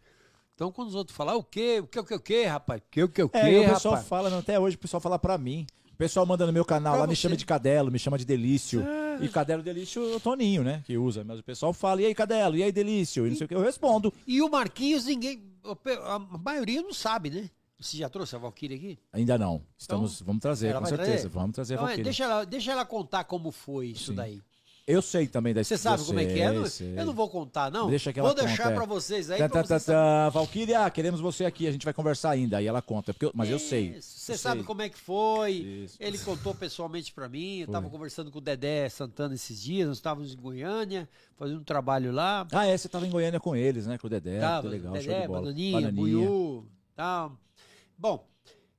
[0.55, 1.79] Então, quando os outros falam: O quê?
[1.81, 2.81] O que, o que, o que, rapaz?
[2.81, 4.09] O que, o que, o que, É, e o pessoal rapaz?
[4.09, 5.65] fala, não, até hoje o pessoal fala pra mim.
[5.93, 7.21] O pessoal manda no meu canal Pra lá, me você.
[7.21, 8.83] chama de Cadelo, me chama de Delício.
[9.21, 10.81] E Cadelo Delício é o Toninho, né?
[10.85, 11.23] Que usa.
[11.23, 12.55] Mas o pessoal fala, e aí, Cadelo?
[12.57, 13.25] E aí, Delício?
[13.27, 13.55] E não sei o que.
[13.55, 14.11] Eu respondo.
[14.25, 15.43] E o Marquinhos, ninguém.
[16.05, 17.49] A maioria não sabe, né?
[17.79, 18.99] Você já trouxe a Valkyrie aqui?
[19.11, 19.61] Ainda não.
[19.77, 21.11] Estamos, vamos trazer, com certeza.
[21.11, 21.27] trazer?
[21.29, 22.03] Vamos trazer a Então, é, Valkyrie.
[22.05, 24.15] deixa, ela, deixa ela contar como foi isso Sim.
[24.15, 24.41] daí.
[24.85, 26.51] Eu sei também da Você sabe eu como é que é?
[26.51, 26.99] sei, sei.
[26.99, 27.89] Eu não vou contar, não.
[27.89, 28.75] Deixa que vou ela deixar conta, é.
[28.75, 29.39] pra vocês aí.
[29.39, 30.29] Tá, tá, tá, tá.
[30.29, 32.57] Valkyria, queremos você aqui, a gente vai conversar ainda.
[32.57, 33.91] Aí ela conta, porque eu- mas eu sei.
[33.97, 34.65] Isso, Você Eu sabe sei.
[34.67, 35.51] como é que foi.
[35.53, 35.95] Isso.
[36.01, 37.59] Ele contou pessoalmente pra mim.
[37.59, 37.73] Eu Foi.
[37.73, 39.87] tava conversando com o Dedé Santana esses dias.
[39.87, 41.07] Nós estávamos em Goiânia,
[41.37, 42.45] fazendo um trabalho lá.
[42.51, 43.97] Ah, é, você tava em Goiânia com eles, né?
[43.97, 44.41] Com o Dedé.
[44.41, 45.41] Tava, legal, show Dedé, de bola.
[45.43, 47.37] Bananinha, Buiú, tal.
[47.97, 48.27] Bom,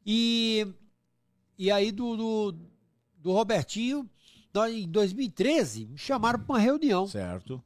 [0.05, 0.67] e,
[1.59, 2.55] e aí do, do,
[3.17, 4.07] do Robertinho,
[4.71, 7.07] em 2013, me chamaram pra uma reunião.
[7.07, 7.63] Certo.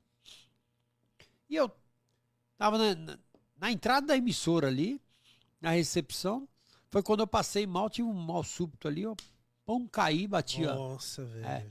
[1.48, 1.70] E eu
[2.56, 3.18] tava na, na,
[3.58, 5.00] na entrada da emissora ali,
[5.60, 6.48] na recepção.
[6.90, 9.14] Foi quando eu passei mal, tive um mal súbito ali, ó.
[9.66, 11.44] Pão caí, bati, ó, Nossa, velho.
[11.46, 11.66] É.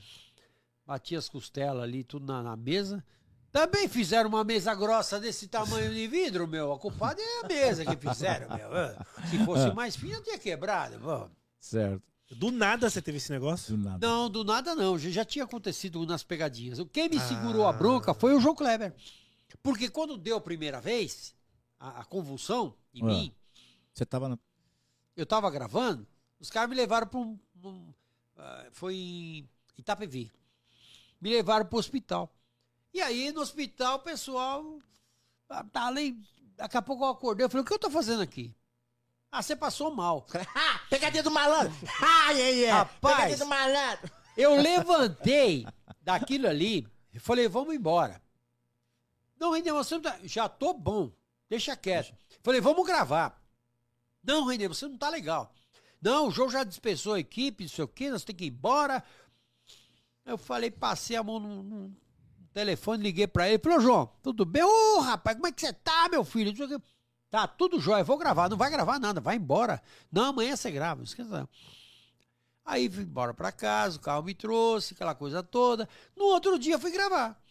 [0.86, 3.04] bati as costelas ali, tudo na, na mesa.
[3.52, 6.72] Também fizeram uma mesa grossa desse tamanho de vidro, meu.
[6.72, 8.70] A culpada é a mesa que fizeram, meu.
[9.32, 11.00] Se fosse mais fina, eu tinha quebrado.
[11.00, 11.28] pô.
[11.60, 12.04] Certo.
[12.30, 13.76] Do nada você teve esse negócio?
[13.78, 14.06] Do nada.
[14.06, 14.98] Não, do nada não.
[15.00, 16.78] Já, tinha acontecido nas pegadinhas.
[16.92, 17.28] Quem me Ah.
[17.28, 18.94] segurou a bronca foi o João Kleber.
[19.64, 21.34] Porque quando deu a primeira vez,
[21.80, 23.06] a, a convulsão em Ah.
[23.06, 23.34] mim,
[23.94, 24.38] Você tava na.
[25.16, 26.06] eu tava gravando,
[26.40, 27.40] os caras me levaram para um.
[27.64, 27.94] um,
[28.36, 30.32] ah, foi em Itapevi.
[31.22, 32.32] Me levaram pro hospital.
[32.94, 34.80] E aí, no hospital, o pessoal.
[35.50, 36.20] ah, Tá ali.
[36.58, 37.46] Daqui a pouco eu acordei.
[37.46, 38.54] Eu falei: o que eu tô fazendo aqui?
[39.32, 40.26] Ah, você passou mal.
[40.90, 41.74] Pegadinha do malandro!
[42.02, 42.78] Ah, yeah, yeah.
[42.80, 43.16] Rapaz.
[43.16, 44.12] Pegadinha do malandro!
[44.38, 45.66] Eu levantei
[46.02, 48.22] daquilo ali e falei, vamos embora.
[49.40, 50.18] Não, Renê, você não tá...
[50.24, 51.12] já tô bom.
[51.50, 52.16] Deixa quieto.
[52.44, 53.42] Falei, vamos gravar.
[54.24, 55.54] Não, Renê, você não tá legal.
[56.02, 58.50] Não, o João já dispensou a equipe, não sei o quê, nós temos que ir
[58.50, 59.04] embora.
[60.26, 61.96] Eu falei, passei a mão no, no
[62.54, 63.60] telefone, liguei pra ele.
[63.60, 64.64] Falei, João, tudo bem?
[64.64, 66.52] Ô, rapaz, como é que você tá, meu filho?
[66.52, 66.86] Não sei o quê.
[67.30, 68.50] Tá, tudo jóia, vou gravar.
[68.50, 69.82] Não vai gravar nada, vai embora.
[70.12, 71.30] Não, amanhã você grava, não esqueça.
[71.42, 71.50] não.
[72.66, 75.88] Aí fui embora pra casa, o carro me trouxe, aquela coisa toda.
[76.16, 77.42] No outro dia fui gravar.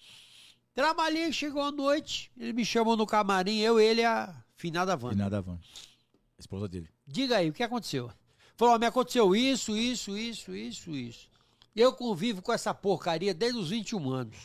[0.74, 5.04] Trabalhei, chegou a noite, ele me chamou no camarim, eu, ele e a finada E
[5.04, 5.16] Wanda.
[5.16, 5.58] nada van.
[6.38, 6.90] Esposa dele.
[7.06, 8.12] Diga aí, o que aconteceu?
[8.56, 11.28] Falou, ó, me aconteceu isso, isso, isso, isso, isso.
[11.74, 14.36] Eu convivo com essa porcaria desde os 21 anos.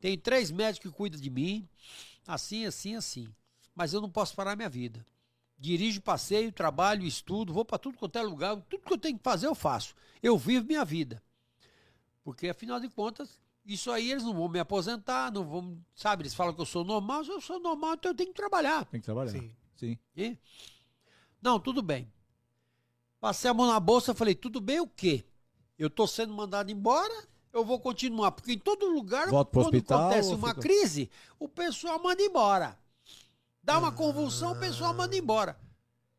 [0.00, 1.68] Tem três médicos que cuidam de mim,
[2.26, 3.28] assim, assim, assim.
[3.74, 5.04] Mas eu não posso parar minha vida.
[5.58, 9.22] Dirijo, passeio, trabalho, estudo, vou para tudo quanto é lugar, tudo que eu tenho que
[9.24, 9.94] fazer eu faço.
[10.22, 11.22] Eu vivo minha vida.
[12.22, 16.34] Porque afinal de contas, isso aí eles não vão me aposentar, não vão, sabe, eles
[16.34, 18.84] falam que eu sou normal, se eu sou normal, então eu tenho que trabalhar.
[18.86, 19.30] Tem que trabalhar.
[19.30, 19.54] Sim.
[19.76, 19.98] Sim.
[20.16, 20.36] E?
[21.40, 22.10] Não, tudo bem.
[23.20, 25.24] Passei a mão na bolsa, falei, tudo bem o quê?
[25.78, 30.00] Eu tô sendo mandado embora, eu vou continuar, porque em todo lugar, Volto quando hospital
[30.00, 32.78] acontece uma fica- crise, o pessoal manda embora.
[33.64, 35.56] Dá uma convulsão, o pessoal manda embora.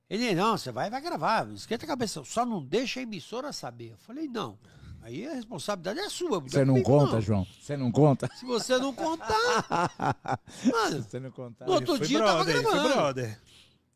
[0.10, 3.52] Ele, não, você vai, vai gravar, não esquenta a cabeça, só não deixa a emissora
[3.54, 3.92] saber.
[3.92, 4.58] Eu falei, não,
[5.02, 6.40] aí a responsabilidade é sua.
[6.40, 7.46] Você não comigo, conta, João?
[7.60, 8.30] Você não conta?
[8.36, 9.66] Se você não contar,
[10.72, 11.66] mano, Você não conta?
[11.66, 12.94] No outro dia eu tava brother, foi gravando.
[12.94, 13.42] brother.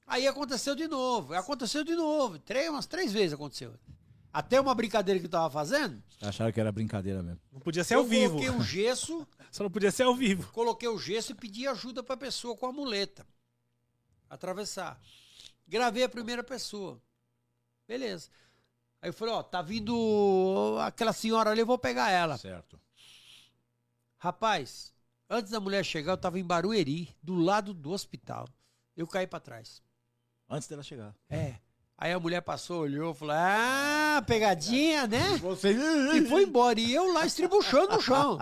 [0.07, 2.39] Aí aconteceu de novo, aconteceu de novo.
[2.39, 3.73] Três, umas três vezes aconteceu.
[4.33, 6.01] Até uma brincadeira que eu tava fazendo.
[6.21, 7.39] Acharam que era brincadeira mesmo.
[7.51, 8.33] Não podia ser ao eu vivo.
[8.33, 10.51] coloquei um gesso, Só não podia ser ao vivo.
[10.51, 13.25] coloquei o gesso e pedi ajuda pra pessoa com a muleta.
[14.29, 14.99] Atravessar.
[15.67, 17.01] Gravei a primeira pessoa.
[17.87, 18.29] Beleza.
[19.01, 22.37] Aí eu falei, ó, tá vindo aquela senhora ali, eu vou pegar ela.
[22.37, 22.79] Certo.
[24.17, 24.93] Rapaz,
[25.29, 28.47] antes da mulher chegar, eu tava em Barueri, do lado do hospital.
[28.95, 29.81] Eu caí pra trás.
[30.49, 31.15] Antes dela chegar.
[31.29, 31.55] É.
[31.97, 35.37] Aí a mulher passou, olhou, falou: Ah, pegadinha, né?
[35.37, 35.71] Você.
[36.15, 36.79] E foi embora.
[36.79, 38.37] E eu lá estribuchando no chão.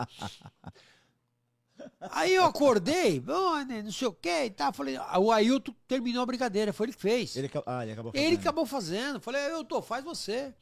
[2.11, 4.71] Aí eu acordei, "Ô, né, não sei o que e tal.
[4.73, 7.35] Falei, ah, o Ailton terminou a brincadeira, foi ele que fez.
[7.35, 8.39] Ele, ah, ele acabou Ele fazendo.
[8.39, 9.19] acabou fazendo.
[9.21, 10.53] Falei, eu tô, faz você.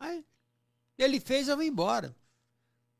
[0.00, 0.24] Aí
[0.98, 2.14] ele fez, eu vim embora.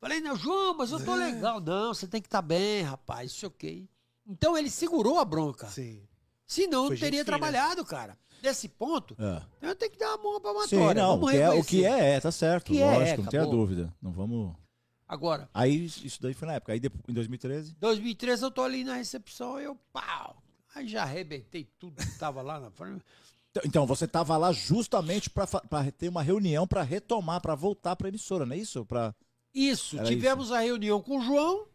[0.01, 1.61] Falei, não, João, mas eu tô legal.
[1.61, 3.85] Não, você tem que estar bem, rapaz, não sei o quê.
[4.27, 5.67] Então ele segurou a bronca.
[5.69, 6.03] Sim.
[6.47, 7.25] Senão eu Foi não teria fina.
[7.25, 8.17] trabalhado, cara.
[8.43, 9.43] Nesse ponto, É.
[9.69, 11.03] eu tenho que dar uma mão pra Sim, matória.
[11.03, 12.67] não, o que, é, o que é, é, tá certo.
[12.67, 13.59] Que é, lógico, não tenha acabou.
[13.61, 13.93] dúvida.
[14.01, 14.55] Não vamos.
[15.09, 16.73] Agora, Aí isso daí foi na época.
[16.73, 17.75] Aí depois, em 2013.
[17.81, 20.43] 2013 eu tô ali na recepção, eu pau.
[20.75, 23.03] Aí já arrebentei tudo que tava lá na frente.
[23.51, 25.47] Então- Então, você tava lá justamente pra
[25.97, 28.85] ter uma reunião pra retomar, pra voltar pra emissora, não é isso?
[28.85, 29.15] Pra...
[29.55, 31.67] Isso, Era tivemos a reunião com o João.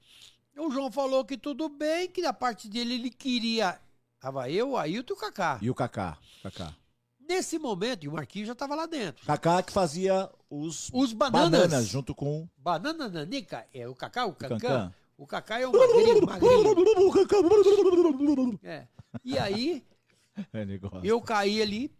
[0.56, 3.80] O João falou que tudo bem, que da parte dele ele queria.
[4.20, 5.60] Tava eu, o Ailton e o Kaká.
[5.64, 6.18] E o Kaká.
[6.44, 6.74] Kaká.
[7.34, 9.26] Nesse momento, e o Marquinhos já tava lá dentro.
[9.26, 11.50] Kaká que fazia os Os bananas.
[11.50, 14.58] bananas junto com Banana Nanica, é o Kaká, o o Cancã.
[14.60, 14.94] Cancã.
[15.18, 16.64] O Kaká é um magrinho, magrinho.
[18.64, 18.88] É.
[19.24, 19.86] E aí,
[20.54, 20.66] É,
[21.04, 21.92] eu caí ali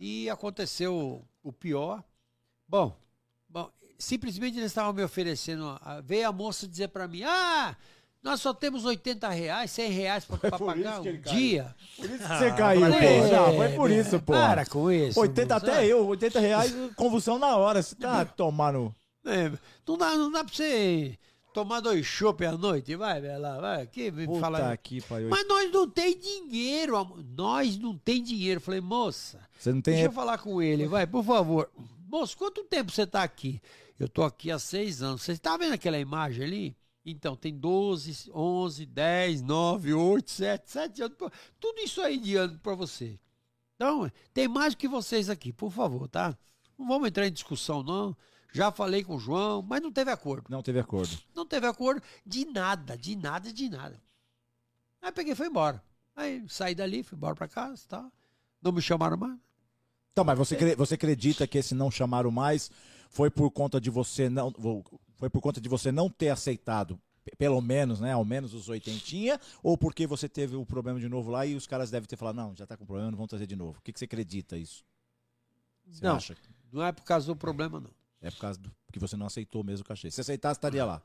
[0.00, 2.02] e aconteceu o pior.
[2.66, 2.96] Bom,
[3.48, 5.78] bom simplesmente eles estavam me oferecendo.
[6.04, 7.76] Veio a moça dizer pra mim: Ah,
[8.22, 11.74] nós só temos 80 reais, 100 reais pra, pra por pagar isso que um dia.
[11.96, 13.28] Por isso que Ah, você caiu, pô.
[13.28, 14.32] Já, foi por isso, pô.
[14.32, 15.20] Para com isso.
[15.20, 15.66] 80 moça.
[15.66, 17.82] até eu, 80 reais, convulsão na hora.
[17.82, 18.94] Você tá tomando.
[19.24, 19.50] É,
[19.86, 21.18] não, dá, não dá pra você
[21.52, 24.72] tomar dois chopp à noite, vai, vai lá, vai aqui, me Puta fala.
[24.72, 25.24] aqui, pai.
[25.24, 27.22] Mas nós não tem dinheiro, amor.
[27.36, 28.60] nós não tem dinheiro.
[28.60, 29.94] Falei, moça, Você não tem.
[29.94, 31.68] deixa eu falar com ele, vai, por favor.
[32.08, 33.60] Moço, quanto tempo você tá aqui?
[33.98, 35.22] Eu tô aqui há seis anos.
[35.22, 36.76] Você tá vendo aquela imagem ali?
[37.10, 41.16] Então, tem 12, 11, 10, 9, 8, 7, 7 anos.
[41.58, 43.18] Tudo isso aí de ano pra você.
[43.76, 46.36] Então, tem mais que vocês aqui, por favor, tá?
[46.76, 48.16] Não vamos entrar em discussão, não.
[48.52, 50.46] Já falei com o João, mas não teve acordo.
[50.50, 51.16] Não teve acordo.
[51.34, 54.02] Não teve acordo de nada, de nada, de nada.
[55.00, 55.82] Aí peguei e fui embora.
[56.16, 58.12] Aí saí dali, fui embora pra casa e tal.
[58.60, 59.38] Não me chamaram mais.
[60.12, 62.70] Então, mas você, você acredita que esse não chamaram mais
[63.08, 64.52] foi por conta de você não.
[65.18, 68.12] Foi por conta de você não ter aceitado, pe- pelo menos, né?
[68.12, 71.66] Ao menos os oitentinha, ou porque você teve o problema de novo lá e os
[71.66, 73.78] caras devem ter falado, não, já tá com problema, não vamos trazer de novo.
[73.78, 74.84] O que, que você acredita isso?
[75.86, 76.36] Você não, acha?
[76.72, 77.90] não é por causa do problema, não.
[78.20, 80.10] É por causa do que você não aceitou mesmo o cachê.
[80.10, 81.02] Se aceitasse, estaria lá.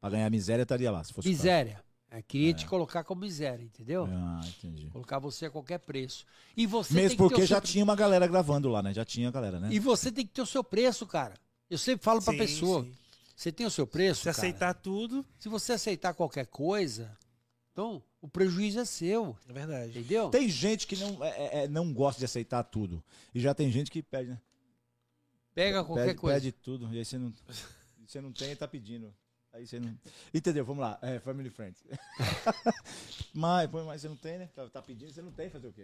[0.00, 1.02] Pra ganhar miséria, estaria lá.
[1.02, 1.28] Se fosse.
[1.28, 1.84] Miséria.
[2.08, 4.06] É, queria te colocar como miséria, entendeu?
[4.08, 4.88] Ah, entendi.
[4.90, 6.24] Colocar você a qualquer preço.
[6.56, 7.62] E você Mesmo porque já seu...
[7.62, 8.94] tinha uma galera gravando lá, né?
[8.94, 9.68] Já tinha galera, né?
[9.72, 11.34] E você tem que ter o seu preço, cara.
[11.68, 12.94] Eu sempre falo pra Sim, pessoa, sim.
[13.36, 14.36] Você tem o seu preço, Se cara.
[14.38, 17.16] aceitar tudo, Se você aceitar qualquer coisa,
[17.72, 19.90] Então, o prejuízo é seu, É verdade.
[19.90, 20.30] entendeu?
[20.30, 23.04] Tem gente que não, é- é- não gosta de aceitar tudo.
[23.34, 24.40] E já tem gente que pede, né?
[25.54, 26.36] Pega qualquer pede, coisa.
[26.40, 26.88] pede tudo.
[26.94, 27.32] E aí você não,
[28.06, 29.14] você não tem e tá pedindo.
[29.52, 29.94] Aí você não.
[30.32, 30.64] Entendeu?
[30.64, 30.98] Vamos lá.
[31.02, 31.82] É, family friends.
[33.32, 34.48] mas, pô, mas você não tem, né?
[34.54, 35.82] Tá, tá pedindo, você não tem, fazer o quê?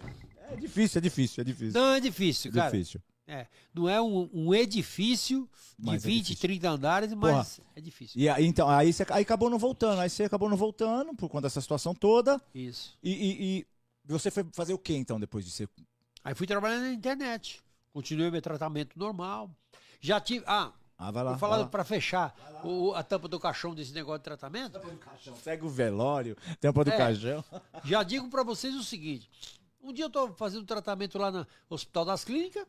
[0.51, 1.81] É difícil, é difícil, é difícil.
[1.81, 2.71] Não é difícil, é cara.
[2.71, 3.03] difícil.
[3.27, 6.41] É, não é um, um edifício de Mas é 20, difícil.
[6.49, 8.21] 30 andares, mas é difícil.
[8.21, 10.01] E aí, então, aí você aí acabou não voltando.
[10.01, 12.41] Aí você acabou não voltando por conta dessa situação toda.
[12.55, 12.99] Isso.
[13.03, 13.67] E, e- e
[14.05, 15.69] você foi fazer o quê, então, depois de ser.
[16.25, 17.61] Aí fui trabalhando na internet.
[17.93, 19.51] Continuei meu tratamento normal.
[20.01, 20.45] Já tive.
[20.49, 21.31] Ah, Ah, vai lá.
[21.31, 22.35] vou falar pra fechar
[22.65, 24.81] o- a tampa do caixão desse negócio de tratamento.
[25.43, 26.97] Segue o velório, tampa do É.
[26.97, 27.45] caixão.
[27.85, 29.31] Já digo pra vocês o seguinte:
[29.81, 32.67] um dia eu tô fazendo tratamento lá no Hospital das Clínicas.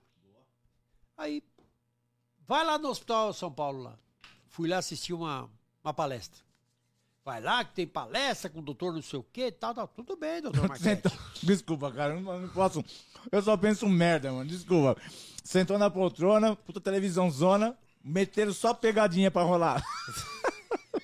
[1.18, 1.44] Aí,
[2.48, 3.98] vai lá no Hospital São Paulo lá.
[4.48, 5.50] Fui lá assistir uma,
[5.84, 6.42] uma palestra.
[7.26, 9.88] Vai lá que tem palestra com o doutor não sei o que tal, tal.
[9.88, 11.10] Tudo bem, doutor Marquete.
[11.42, 12.84] Desculpa, cara, eu não, não posso.
[13.32, 14.50] Eu só penso merda, mano.
[14.50, 15.02] Desculpa.
[15.44, 19.82] Sentou na poltrona, puta televisão zona, meteram só pegadinha pra rolar.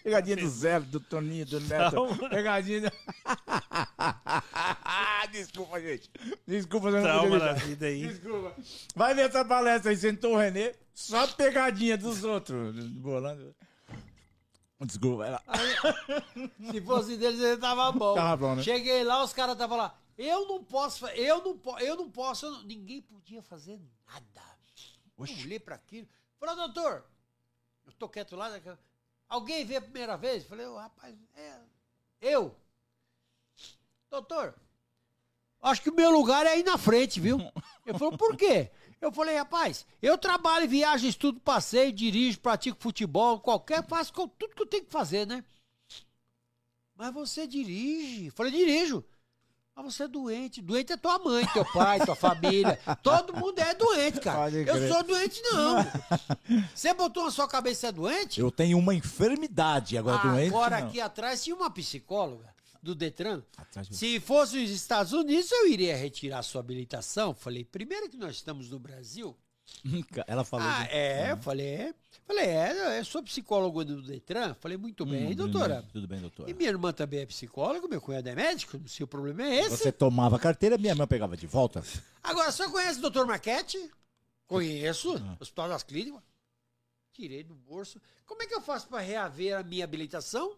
[0.10, 2.30] pegadinha do Zé, do Toninho, do Neto.
[2.30, 2.92] Pegadinha.
[5.32, 6.10] Desculpa, gente.
[6.48, 8.08] Desculpa, eu não na vida aí.
[8.08, 8.56] Desculpa.
[8.96, 12.88] Vai ver essa palestra aí, sentou o Renê, só pegadinha dos outros.
[12.90, 13.56] Bolando.
[14.82, 15.44] Desculpa, vai lá.
[16.72, 18.16] Se fosse deles, ele tava bom.
[18.16, 18.64] Tava bom, né?
[18.64, 19.96] Cheguei lá, os caras estavam lá.
[20.18, 24.26] Eu não posso, eu não, po- eu não posso, eu não- ninguém podia fazer nada.
[25.18, 26.08] Eu olhei pra aquilo.
[26.40, 27.04] Falei, doutor,
[27.86, 28.50] eu tô quieto lá.
[29.30, 30.44] Alguém veio a primeira vez?
[30.44, 31.60] Falei, "Ô, rapaz, é.
[32.20, 32.56] Eu.
[34.10, 34.56] Doutor,
[35.62, 37.38] acho que o meu lugar é aí na frente, viu?
[37.86, 38.72] Ele falou, por quê?
[39.00, 44.62] Eu falei, rapaz, eu trabalho, viajo, estudo, passeio, dirijo, pratico futebol, qualquer, faço tudo que
[44.62, 45.44] eu tenho que fazer, né?
[46.96, 48.30] Mas você dirige.
[48.32, 49.06] Falei, dirijo.
[49.84, 50.62] Mas você é doente.
[50.62, 52.78] Doente é tua mãe, teu pai, tua família.
[53.02, 54.50] Todo mundo é doente, cara.
[54.52, 55.78] Eu sou doente, não.
[56.76, 58.40] Você botou na sua cabeça é doente?
[58.42, 60.50] Eu tenho uma enfermidade, agora doente.
[60.50, 60.88] Agora não.
[60.88, 63.42] aqui atrás tinha uma psicóloga do Detran.
[63.82, 67.34] De- Se fosse os Estados Unidos, eu iria retirar sua habilitação.
[67.34, 69.36] Falei, primeiro que nós estamos no Brasil.
[70.28, 70.68] Ela falou.
[70.68, 71.94] Ah, de- é, eu falei, é.
[72.28, 74.54] Falei, é, eu sou psicólogo do Detran.
[74.56, 75.84] Falei, muito bem, Hum, doutora.
[75.92, 76.50] Tudo bem, doutora.
[76.50, 79.62] E minha irmã também é psicóloga, meu cunhado é médico, não sei o problema é
[79.62, 79.78] esse.
[79.78, 81.84] Você tomava carteira, minha mãe pegava de volta.
[82.22, 83.90] Agora, você conhece o doutor Marquete?
[84.46, 85.38] Conheço, Ah.
[85.40, 86.22] Hospital das Clínicas.
[87.14, 88.00] Tirei do bolso.
[88.26, 90.56] Como é que eu faço para reaver a minha habilitação?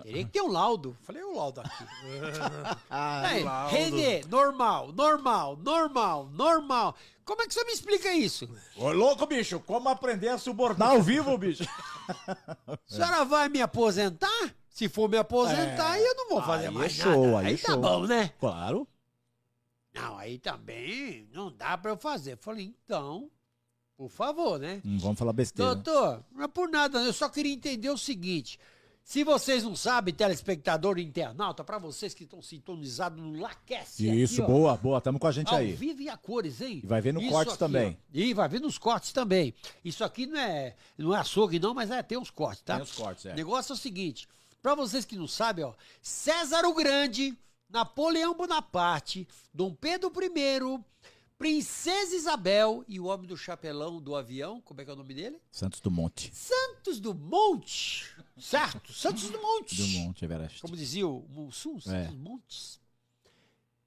[0.00, 0.96] Teria que ter um laudo.
[1.02, 1.84] Falei, o laudo aqui.
[2.88, 3.74] Ah, Aí, laudo.
[3.76, 6.96] Renê, normal, normal, normal, normal.
[7.24, 8.48] Como é que você me explica isso?
[8.76, 11.64] Ô, louco, bicho, como aprender a subornar ao vivo, bicho?
[12.66, 14.54] A senhora vai me aposentar?
[14.68, 17.46] Se for me aposentar, eu não vou fazer Aí é mais show, nada.
[17.46, 17.80] aí é tá show.
[17.80, 18.32] bom, né?
[18.40, 18.88] Claro.
[19.94, 22.36] Não, aí também não dá pra eu fazer.
[22.38, 23.30] Falei, então,
[23.96, 24.80] por favor, né?
[24.82, 25.74] Não vamos falar besteira.
[25.74, 28.58] Doutor, não é por nada, eu só queria entender o seguinte.
[29.04, 34.08] Se vocês não sabem, telespectador e internauta, pra vocês que estão sintonizados no Laquece.
[34.08, 35.00] Isso, aqui, ó, boa, boa.
[35.00, 35.72] Tamo com a gente Ao aí.
[35.72, 36.80] vivo e a cores, hein?
[36.82, 37.98] E vai ver no Isso cortes aqui, também.
[38.00, 38.10] ó.
[38.14, 39.54] E vai ver nos cortes também.
[39.84, 42.74] Isso aqui não é, não é açougue, não, mas é, tem uns cortes, tá?
[42.76, 43.32] Tem os cortes, é.
[43.32, 44.28] O negócio é o seguinte:
[44.62, 47.36] pra vocês que não sabem, ó, César o Grande,
[47.68, 50.80] Napoleão Bonaparte, Dom Pedro I,
[51.36, 55.12] Princesa Isabel e o homem do chapelão do avião, como é que é o nome
[55.12, 55.38] dele?
[55.50, 56.30] Santos do Monte.
[56.32, 58.14] Santos do Monte.
[58.38, 58.92] Certo?
[58.92, 60.60] Santos do Monte Everest.
[60.60, 62.10] Como dizia o Mussum, Santos É.
[62.10, 62.80] Montes.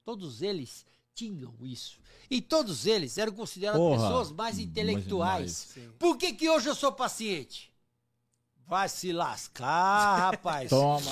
[0.04, 2.00] Todos eles tinham isso.
[2.30, 5.74] E todos eles eram considerados Porra, pessoas mais intelectuais.
[5.76, 5.90] mais-.
[5.98, 7.72] Por que, que hoje eu sou paciente?
[8.68, 10.70] Vai se lascar, rapaz.
[10.70, 11.12] Toma.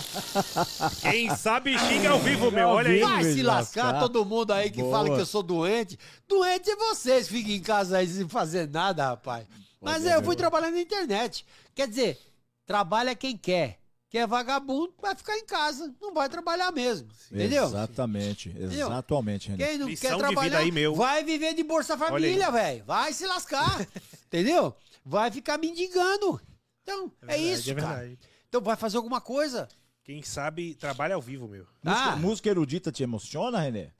[1.01, 2.67] Quem sabe xinga ao vivo, meu.
[2.69, 2.99] Olha aí.
[2.99, 3.99] Vai se lascar, lascar.
[3.99, 4.91] todo mundo aí que Boa.
[4.91, 5.97] fala que eu sou doente.
[6.27, 9.45] Doente é vocês que ficam em casa aí sem fazer nada, rapaz.
[9.79, 10.37] Mas é, eu fui meu.
[10.37, 11.45] trabalhar na internet.
[11.75, 12.19] Quer dizer,
[12.65, 13.79] trabalha quem quer.
[14.09, 17.09] Quem é vagabundo vai ficar em casa, não vai trabalhar mesmo.
[17.31, 17.65] Entendeu?
[17.65, 18.55] Exatamente.
[18.55, 19.65] Exatamente, René.
[19.65, 20.93] Quem não Lição quer trabalhar, aí, meu.
[20.93, 22.85] vai viver de Bolsa Família, velho.
[22.85, 23.81] Vai se lascar.
[24.27, 24.75] entendeu?
[25.03, 26.39] Vai ficar mendigando.
[26.83, 28.17] Então, é, verdade, isso, é cara.
[28.47, 29.67] Então vai fazer alguma coisa.
[30.03, 31.65] Quem sabe trabalha ao vivo, meu.
[31.83, 33.93] Música, Ah, música erudita te emociona, René?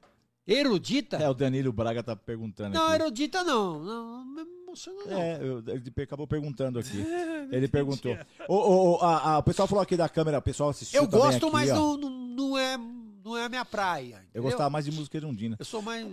[0.46, 1.16] erudita?
[1.16, 3.02] É, o Danilo Braga tá perguntando não, aqui.
[3.02, 3.82] erudita não.
[3.82, 4.24] Não,
[4.74, 5.20] emociona não.
[5.22, 7.04] É, eu- ele acabou perguntando aqui.
[7.52, 8.16] Ele perguntou.
[8.48, 11.46] Ô, ô, a- a- o pessoal falou aqui da câmera, o pessoal assistiu Eu gosto,
[11.46, 12.76] aqui, mas não, não, não é,
[13.24, 14.14] não é a minha praia.
[14.16, 14.42] Eu entendeu?
[14.44, 15.56] gostava mais de música erundina.
[15.58, 16.06] Eu sou mais.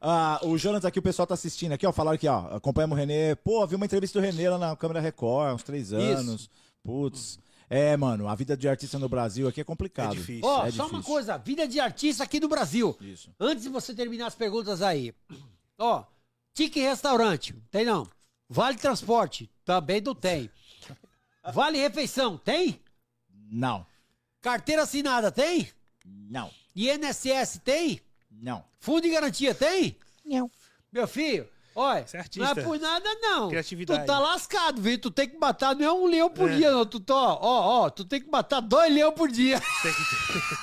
[0.00, 1.92] Ah, o Jonas aqui, o pessoal tá assistindo aqui, ó.
[1.92, 2.56] Falaram aqui, ó.
[2.56, 3.34] Acompanhamos o Renê.
[3.36, 6.48] Pô, vi uma entrevista do Renê lá na câmera Record, há uns três anos.
[6.82, 7.38] Putz.
[7.68, 10.12] É, mano, a vida de artista no Brasil aqui é complicado.
[10.12, 10.44] É difícil.
[10.44, 11.12] Ó, é só uma difícil.
[11.12, 12.96] coisa, vida de artista aqui no Brasil.
[13.00, 13.30] Isso.
[13.38, 15.14] Antes de você terminar as perguntas aí.
[15.78, 16.02] Ó,
[16.54, 18.06] tique restaurante, tem não.
[18.48, 20.50] Vale transporte, também não tem.
[21.52, 22.80] Vale refeição, tem?
[23.52, 23.86] Não,
[24.40, 25.68] Carteira assinada, tem?
[26.04, 28.00] não, INSS, tem?
[28.30, 28.64] não.
[28.78, 29.96] Fundo de garantia, tem?
[30.24, 30.50] Não.
[30.92, 33.48] Meu filho, olha, é não é por nada não.
[33.50, 34.02] Criatividade.
[34.02, 34.98] Tu tá lascado, viu?
[34.98, 36.56] Tu tem que matar não é um leão por É.
[36.56, 36.86] dia, não.
[36.86, 39.60] Tu tá, ó, ó, tu tem que matar dois leões por dia.
[39.82, 40.04] Tem que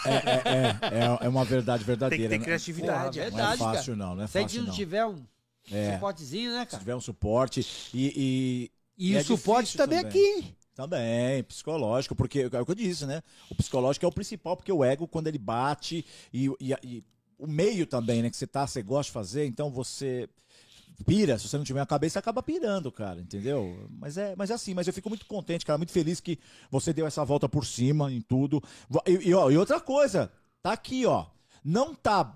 [0.04, 2.30] ter, É, é, é uma verdade tem que verdadeira.
[2.30, 2.44] ter né?
[2.46, 3.20] criatividade.
[3.20, 3.32] Porra, é.
[3.32, 4.08] Não é Verdade, fácil, cara.
[4.08, 4.76] não, não é Se a gente fácil, não não.
[4.76, 5.26] tiver um
[5.72, 5.94] É.
[5.94, 6.80] suportezinho, né, Se cara?
[6.80, 8.72] tiver um suporte e.
[8.98, 10.56] E, E, é o suporte difícil também, aqui.
[10.74, 13.22] Também, psicológico, porque é o que eu disse, né?
[13.50, 17.04] O psicológico é o principal, porque o ego, quando ele bate, e, e- e
[17.38, 18.30] o meio também, né?
[18.30, 20.30] Que você tá, você gosta de fazer, então você
[21.06, 21.38] pira.
[21.38, 23.88] Se você não tiver a cabeça, você acaba pirando, cara, entendeu?
[24.00, 26.40] Mas é, mas é assim, mas eu fico muito contente, cara, muito feliz que
[26.72, 28.62] você deu essa volta por cima em tudo.
[29.06, 30.32] E, e, ó, e outra coisa,
[30.62, 31.26] tá aqui, ó.
[31.64, 32.36] Não tá,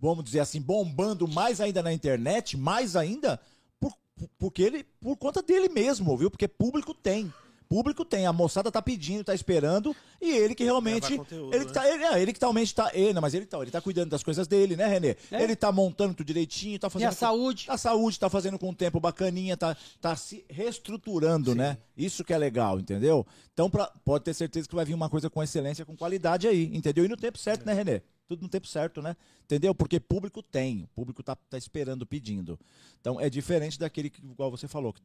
[0.00, 3.40] vamos dizer assim, bombando mais ainda na internet, mais ainda,
[3.80, 6.30] por, por- porque ele, por conta dele mesmo, viu?
[6.30, 7.32] Porque público tem.
[7.68, 11.18] Público tem, a moçada tá pedindo, tá esperando, e ele que realmente.
[11.18, 11.74] Conteúdo, ele, que né?
[11.74, 12.90] tá, ele, é, ele que realmente tá.
[12.94, 15.16] Ele, não, mas ele tá, ele tá cuidando das coisas dele, né, Renê?
[15.30, 15.42] É.
[15.42, 17.08] Ele tá montando tudo direitinho, tá E fazendo.
[17.08, 17.66] a saúde?
[17.68, 21.76] A saúde tá fazendo com um tempo bacaninha, tá, tá se reestruturando, né?
[21.94, 23.26] Isso que é legal, entendeu?
[23.52, 26.70] Então pra- pode ter certeza que vai vir uma coisa com excelência, com qualidade aí,
[26.74, 27.04] entendeu?
[27.04, 28.00] E no tempo certo, né, Renê?
[28.28, 29.16] Tudo no tempo certo, né?
[29.44, 29.74] Entendeu?
[29.74, 32.60] Porque público tem, o público tá, tá esperando, pedindo.
[33.00, 35.00] Então é diferente daquele que, igual você falou, que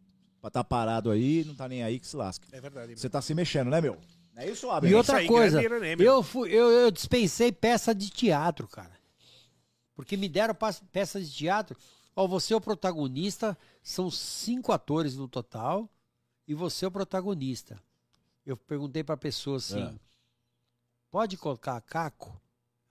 [0.52, 2.46] tá parado aí, não tá nem aí que se lasca.
[2.52, 2.98] É verdade.
[2.98, 3.98] Você tá se mexendo, né, meu?
[4.36, 4.92] É isso, Abel?
[4.92, 8.92] E outra aí, coisa, né, eu, fui, eu, eu dispensei peça de teatro, cara.
[9.96, 10.56] Porque me deram
[10.92, 11.78] peça de teatro.
[12.16, 15.90] Ó, você é o protagonista, são cinco atores no total,
[16.48, 17.82] e você é o protagonista.
[18.46, 19.94] Eu perguntei pra pessoa assim: É.
[21.10, 22.43] pode colocar Caco?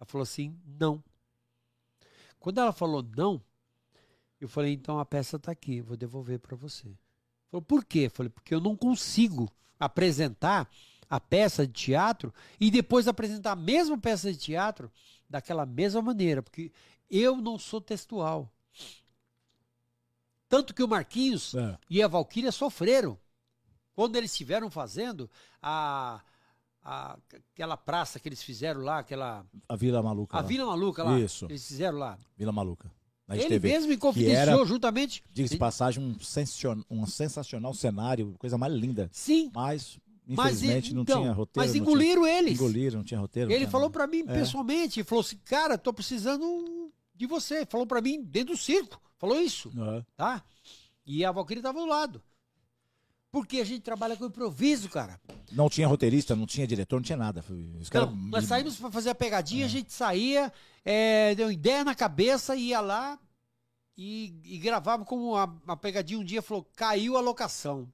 [0.02, 1.02] Ela falou assim: não.
[2.40, 3.40] Quando ela falou não,
[4.40, 6.92] eu falei: então a peça tá aqui, vou devolver pra você.
[7.48, 8.06] Falou, por quê?
[8.06, 9.48] Eu falei, porque eu não consigo
[9.78, 10.68] apresentar
[11.08, 14.90] a peça de teatro e depois apresentar a mesma peça de teatro
[15.30, 16.72] daquela mesma maneira, porque
[17.08, 18.50] eu não sou textual.
[20.48, 21.78] Tanto que o Marquinhos É.
[21.88, 23.16] e a Valquíria sofreram
[23.94, 25.30] quando eles estiveram fazendo
[25.62, 26.20] a,
[26.82, 27.16] a-
[27.52, 30.36] aquela praça que eles fizeram lá, aquela A Vila Maluca.
[30.36, 30.46] a lá.
[30.46, 31.46] Vila Maluca lá, Isso.
[31.46, 32.18] eles fizeram lá.
[32.36, 32.90] Vila Maluca.
[33.26, 33.68] Na Ele TV.
[33.68, 35.22] mesmo me confidenciou juntamente.
[35.32, 39.09] Diga-se de passagem, um, sensacion- um sensacional cenário, coisa mais linda.
[39.12, 41.66] Sim, Mas, mas infelizmente, não então, tinha roteiro.
[41.68, 42.54] mas não engoliram tinha, eles.
[42.60, 43.48] Engoliram, não tinha roteiro.
[43.48, 44.32] não Ele tinha falou pra mim É.
[44.34, 47.64] pessoalmente, falou assim, cara, tô precisando de você.
[47.64, 50.04] Falou pra mim dentro do circo, falou isso, Aham.
[50.16, 50.42] tá?
[51.06, 52.22] E a Valkyrie tava do lado.
[53.32, 55.18] Porque a gente trabalha com improviso, cara.
[55.50, 57.42] Não tinha roteirista, não tinha diretor, não tinha nada.
[57.80, 60.52] Os Não, nós saímos pra fazer a pegadinha, a gente saía,
[60.84, 63.18] é, deu ideia na cabeça, ia lá
[63.96, 66.20] e, e gravava como uma, uma pegadinha.
[66.20, 67.90] Um dia falou, caiu a locação.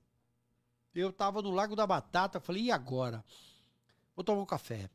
[0.92, 3.24] Eu tava no Lago da Batata, falei, e agora?
[4.16, 4.90] Vou tomar um café.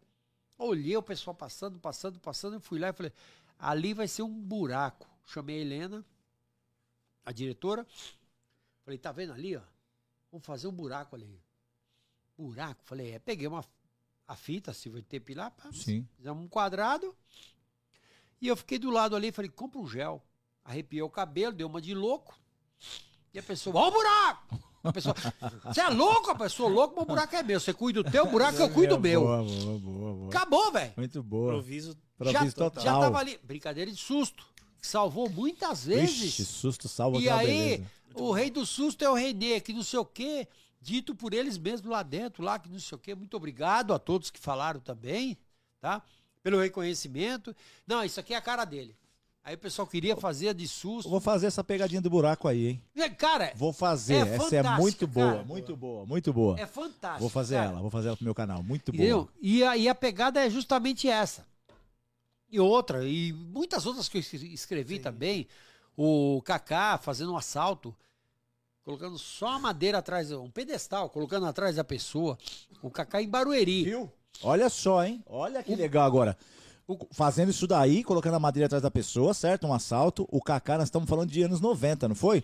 [0.58, 3.14] Olhei o pessoal passando, passando, passando, eu fui lá e falei,
[3.58, 5.08] ali vai ser um buraco.
[5.26, 6.06] Chamei a Helena,
[7.26, 7.88] a diretora,
[8.84, 9.62] falei, tá vendo ali, ó?
[10.34, 11.40] Vamos fazer um buraco ali.
[12.36, 12.84] Buraco?
[12.84, 13.64] Falei, é, peguei uma
[14.28, 16.08] a fita, se vai ter pilar, pá, Sim.
[16.18, 17.16] fizemos um quadrado.
[18.42, 20.24] E eu fiquei do lado ali, falei, compra um gel.
[20.66, 22.36] Arrepiei o cabelo, deu uma de louco.
[23.32, 24.60] E a pessoa, ó o buraco!
[24.84, 25.16] A pessoa,
[25.66, 27.60] você é louco, a pessoa louca, mas o buraco é meu.
[27.60, 29.22] Você cuida do teu buraco, eu cuido do meu.
[29.22, 30.28] Boa, boa, boa, boa.
[30.30, 30.94] Acabou, velho.
[30.98, 31.52] Muito boa.
[31.54, 31.96] Improviso.
[32.20, 32.84] Já, Improviso total.
[32.84, 33.40] já tava ali.
[33.44, 34.52] Brincadeira de susto.
[34.82, 36.24] Salvou muitas vezes.
[36.24, 37.92] Ixi, susto salva E aquela aí, beleza.
[38.16, 40.48] O rei do susto é o Renê, que não sei o quê,
[40.82, 43.16] dito por eles mesmos lá dentro, lá que não sei o quê.
[43.16, 45.38] Muito obrigado a todos que falaram também,
[45.80, 46.02] tá?
[46.42, 47.56] Pelo reconhecimento.
[47.88, 48.96] Não, isso aqui é a cara dele.
[49.46, 51.10] Aí o pessoal queria fazer de Eu susto.
[51.10, 52.82] Vou fazer essa pegadinha do buraco aí, hein?
[52.96, 54.26] É, Cara, Vou fazer.
[54.26, 55.44] É essa é muito boa, cara.
[55.44, 56.58] muito boa, muito boa.
[56.60, 57.20] é fantástico.
[57.20, 57.72] Vou fazer cara.
[57.72, 58.64] ela, vou fazer ela pro meu canal.
[58.64, 59.24] Muito Entendeu?
[59.24, 59.30] boa.
[59.42, 61.46] E a, e a pegada é justamente essa.
[62.50, 65.48] E outra, e muitas outras que eu es- escrevi também.
[65.98, 67.96] O Kaká fazendo um assalto,
[68.84, 72.38] colocando só a madeira atrás, um pedestal, colocando atrás da pessoa.
[72.82, 73.84] O Kaká em Barueri.
[73.84, 74.12] Viu?
[74.42, 75.24] Olha só, hein?
[75.28, 76.38] Olha que legal agora.
[76.88, 79.68] O- Fazendo isso daí, colocando a madeira atrás da pessoa, certo?
[79.68, 80.28] Um assalto.
[80.32, 82.44] O Kaká, nós estamos falando de anos 90, não foi?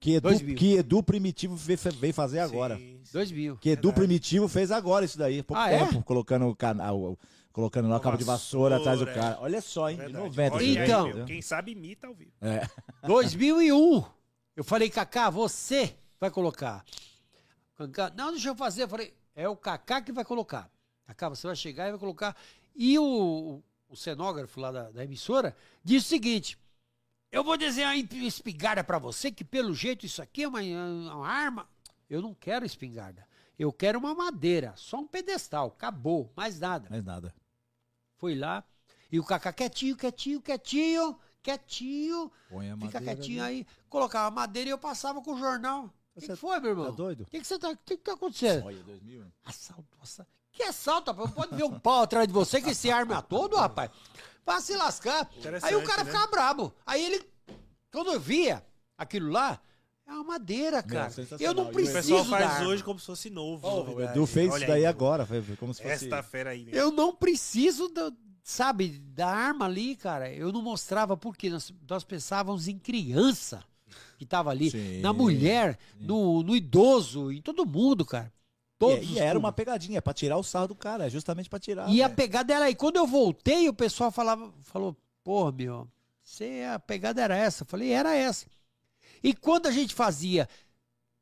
[0.00, 0.56] Que Edu, 2000.
[0.56, 2.76] que Edu Primitivo veio, fazer agora.
[2.78, 3.12] Sim, sim.
[3.12, 3.56] Dois mil.
[3.58, 5.78] Que Edu Primitivo fez agora isso daí, há pouco Ah, é?
[5.86, 7.18] tempo, colocando o canal,
[7.52, 9.38] colocando lá o cabo de vassoura atrás do cara.
[9.40, 9.96] Olha só, hein?
[9.96, 10.24] De Verdade.
[10.28, 10.54] 90.
[10.54, 11.24] Olha aí, Então.
[11.26, 12.32] Quem sabe imita ao vivo.
[12.40, 12.68] É.
[13.06, 14.04] 2001.
[14.56, 16.84] Eu falei, Kaká, você vai colocar.
[18.14, 18.84] Não, deixa eu fazer.
[18.84, 20.70] Eu falei, É o Kaká que vai colocar.
[21.06, 22.36] Kaká, você vai chegar e vai colocar.
[22.74, 26.58] E o, o cenógrafo lá da, da emissora disse o seguinte:
[27.32, 31.28] eu vou desenhar uma espingarda pra você, que pelo jeito isso aqui é uma, uma
[31.28, 31.68] arma.
[32.08, 33.26] Eu não quero espingarda.
[33.56, 36.88] Eu quero uma madeira, só um pedestal, acabou, mais nada.
[36.90, 37.34] Mais nada.
[38.20, 38.62] Foi lá
[39.10, 42.30] e o Kaká quietinho, quietinho, quietinho, quietinho.
[42.48, 43.56] Põe a Fica quietinho ali.
[43.56, 45.86] aí, colocava madeira e eu passava com o jornal.
[46.14, 46.86] O que, Você que foi, meu irmão?
[46.86, 47.22] Tá doido?
[47.22, 48.66] O que, que você tá, que, que tá acontecendo?
[48.66, 49.24] Olha, 2000.
[49.44, 50.30] Assalto, assalto.
[50.52, 51.30] Que assalto, rapaz?
[51.32, 53.90] Pode ver um pau atrás de você que se arma todo, rapaz.
[54.44, 55.28] Vai se lascar.
[55.62, 56.10] Aí o cara né?
[56.10, 56.74] ficava brabo.
[56.84, 57.28] Aí ele,
[57.90, 58.64] quando eu via
[58.98, 59.60] aquilo lá,
[60.10, 61.10] é uma madeira, cara.
[61.38, 62.68] Eu não E o preciso pessoal faz arma.
[62.68, 63.66] hoje como se fosse novo.
[63.66, 64.02] Ó, o.
[64.02, 66.04] Edu fez isso daí aí, agora, foi como se fosse...
[66.04, 66.64] Esta fera aí.
[66.64, 66.72] né?
[66.74, 68.12] Eu não preciso, do,
[68.42, 70.32] sabe, da arma ali, cara.
[70.32, 73.62] Eu não mostrava porque nós, nós pensávamos em criança
[74.18, 78.32] que tava ali, Sim, na mulher, no, no idoso, em todo mundo, cara.
[78.78, 81.48] Todos E, e era uma pegadinha, é pra tirar o sarro do cara, é justamente
[81.50, 81.88] pra tirar.
[81.88, 82.14] E a né?
[82.14, 82.74] pegada era aí.
[82.74, 85.86] Quando eu voltei, o pessoal falava, falou, pô, meu,
[86.22, 87.62] você, a pegada era essa.
[87.62, 88.46] Eu falei, era essa.
[89.22, 90.48] E quando a gente fazia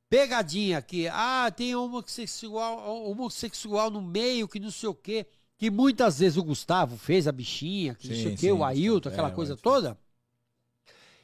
[0.09, 5.27] pegadinha que, ah, tem homossexual, homossexual no meio, que não sei o quê,
[5.59, 8.53] que muitas vezes o Gustavo fez a bichinha, que não Sim, sei o quê, sim,
[8.53, 9.99] o Ailton, aquela é, coisa toda.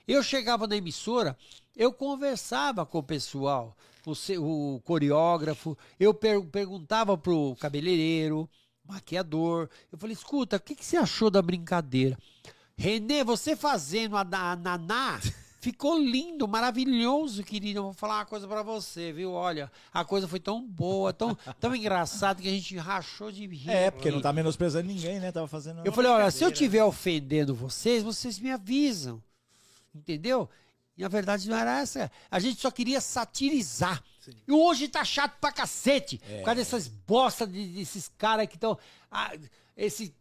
[0.06, 1.36] Eu chegava na emissora,
[1.74, 8.48] eu conversava com o pessoal, o, o coreógrafo, eu per- perguntava pro cabeleireiro,
[8.84, 12.18] maquiador, eu falei, escuta, o que, que você achou da brincadeira?
[12.76, 15.20] Renê, você fazendo a, a Naná,
[15.64, 17.78] ficou lindo, maravilhoso, querido.
[17.78, 19.32] Eu vou falar uma coisa pra você, viu?
[19.32, 23.70] Olha, a coisa foi tão boa, tão, tão engraçada que a gente rachou de rir.
[23.70, 25.32] É, porque não tá menosprezando ninguém, né?
[25.32, 25.80] Tava fazendo...
[25.84, 29.22] Eu falei, olha, se eu estiver ofendendo vocês, vocês me avisam.
[29.94, 30.48] Entendeu?
[30.96, 32.10] E na verdade não era essa.
[32.30, 34.02] A gente só queria satirizar.
[34.46, 36.20] E hoje tá chato pra cacete.
[36.28, 36.38] É.
[36.38, 38.78] Por causa dessas bosta de- desses caras que estão.
[39.76, 40.14] esse.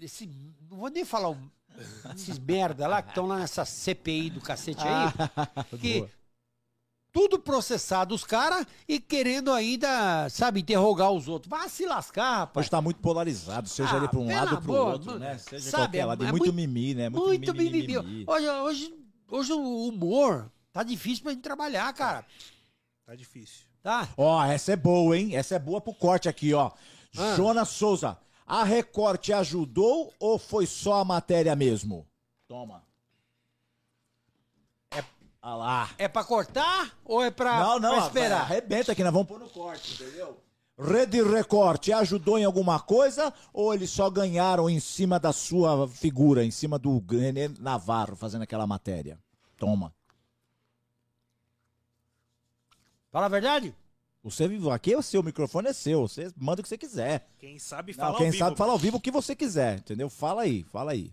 [0.00, 0.26] Esse.
[0.70, 1.30] Não vou nem falar.
[1.30, 1.50] um-
[2.14, 5.12] esses merda lá que estão lá nessa CPI do cacete aí.
[5.78, 6.10] que Boa.
[7.12, 11.48] tudo processado os caras e querendo ainda, sabe, interrogar os outros.
[11.50, 12.64] Vai se lascar, rapaz.
[12.64, 15.38] Hoje tá muito polarizado, seja Ah, ele pra um lado ou pro outro, mano, né?
[15.38, 16.18] Seja sabe, qualquer é- lado.
[16.20, 17.08] Tem é muito muito- mimi, né?
[17.08, 18.02] Muito mimimi, mimimi.
[18.02, 18.24] mimimi.
[18.26, 18.94] Hoje, hoje,
[19.30, 22.24] hoje o humor tá difícil pra gente trabalhar, cara.
[23.06, 23.66] Tá difícil.
[23.82, 24.08] Tá?
[24.16, 25.34] Ó, essa é boa, hein?
[25.36, 26.70] Essa é boa pro corte aqui, ó.
[27.16, 27.34] Ah.
[27.36, 28.18] Jonas Souza,
[28.48, 32.06] a Record te ajudou ou foi só a matéria mesmo?
[32.48, 32.82] Toma.
[34.90, 35.04] É...
[35.42, 35.90] Ah lá.
[35.98, 38.40] É pra cortar ou é pra, não, não, pra esperar?
[38.40, 40.42] arrebenta aqui, nós vamos pôr no corte, entendeu?
[40.78, 45.86] Rede Record te ajudou em alguma coisa ou eles só ganharam em cima da sua
[45.88, 49.18] figura, em cima do René Navarro fazendo aquela matéria?
[49.58, 49.92] Toma.
[53.10, 53.74] Fala a verdade?
[54.30, 57.28] Você vivo aqui, o seu microfone é seu, você manda o que você quiser.
[57.38, 58.44] Quem sabe Não, fala quem ao vivo.
[58.44, 60.08] sabe fala ao vivo o que você quiser, entendeu?
[60.10, 61.12] Fala aí, fala aí.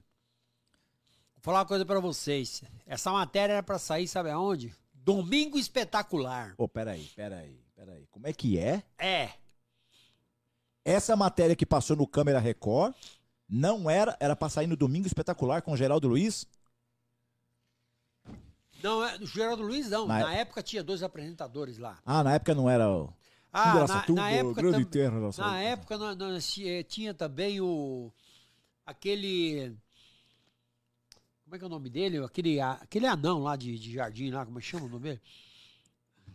[1.36, 2.64] Vou falar uma coisa pra vocês.
[2.86, 4.74] Essa matéria era pra sair, sabe aonde?
[4.94, 6.56] Domingo Espetacular.
[6.58, 8.08] Pô, peraí, peraí, peraí.
[8.10, 8.84] Como é que é?
[8.98, 9.30] É.
[10.84, 12.94] Essa matéria que passou no Câmera Record
[13.48, 16.48] não era, era pra sair no Domingo Espetacular com o Geraldo Luiz?
[18.86, 20.06] Não, é do Geraldo Luiz, não.
[20.06, 21.98] Na Na, época tinha dois apresentadores lá.
[22.06, 23.12] Ah, na época não era o...
[23.52, 25.42] Ah, na, na época grande tam- terra, nossa.
[25.42, 28.12] Na época nós, nós, eh, tinha também o
[28.86, 29.76] aquele
[31.46, 32.18] como é que é o nome dele?
[32.24, 35.22] Aquele, aquele anão lá de, de jardim lá, como é que chama o nome dele?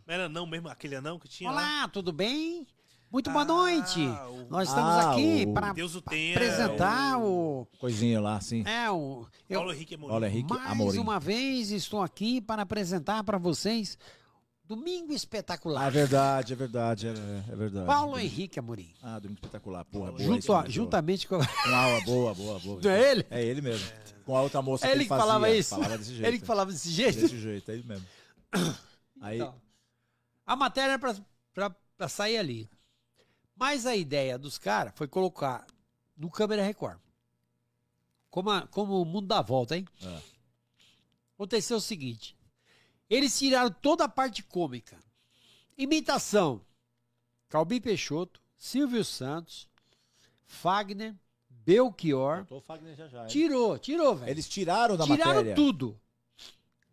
[0.06, 1.56] Não era não mesmo, aquele anão que tinha lá?
[1.56, 2.66] Olá, tudo bem?
[3.10, 4.00] Muito boa Ah, noite.
[4.00, 8.62] o- Nós estamos Ah, aqui o- para Deus o apresentar o Coisinha lá, assim.
[8.66, 10.10] é o eu- Paulo Henrique Amorim.
[10.10, 10.98] Paulo Henrique mais Amorim.
[10.98, 13.96] uma vez estou aqui para apresentar para vocês
[14.64, 15.90] Domingo Ah, é Espetacular.
[15.90, 17.10] verdade, é verdade, é,
[17.52, 17.86] é verdade.
[17.86, 18.92] Paulo Henrique Amorim.
[19.02, 20.22] Ah, Domingo Espetacular, porra, boa.
[20.22, 21.46] Junto, a- juntamente com boa.
[21.46, 22.80] Com a, boa, boa, boa.
[22.82, 23.26] Não é ele?
[23.30, 23.84] É ele mesmo.
[24.24, 25.58] Com a outra moça É que ele que falava fazia.
[25.58, 25.70] isso.
[25.74, 26.26] Falava desse jeito.
[26.28, 27.20] Ele que falava desse jeito.
[27.20, 28.06] Desse jeito, é ele mesmo.
[29.20, 29.54] Aí, Então,
[30.46, 31.16] a matéria era
[31.52, 32.68] pra, pra sair ali.
[33.60, 35.66] Mas a ideia dos caras foi colocar
[36.16, 36.98] no câmera Record.
[38.30, 39.86] Como, a- como o mundo dá volta, hein?
[40.02, 40.22] É.
[41.34, 42.34] Aconteceu o seguinte:
[43.10, 44.98] eles tiraram toda a parte cômica.
[45.76, 46.64] Imitação:
[47.50, 49.68] Calbi Peixoto, Silvio Santos,
[50.46, 51.14] Fagner,
[51.50, 52.46] Belchior.
[52.62, 53.26] Fagner já já.
[53.26, 54.30] Tirou, tirou, velho.
[54.30, 55.54] Eles tiraram da Tiraram matéria.
[55.54, 56.00] tudo.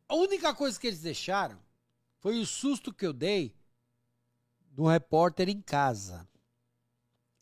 [0.09, 1.57] A única coisa que eles deixaram
[2.19, 3.55] foi o susto que eu dei
[4.75, 6.27] no repórter em casa.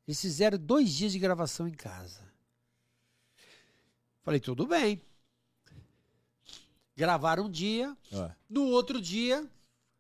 [0.07, 2.22] Eles fizeram dois dias de gravação em casa.
[4.23, 5.02] Falei, tudo bem.
[6.95, 8.32] Gravaram um dia, É.
[8.49, 9.48] no outro dia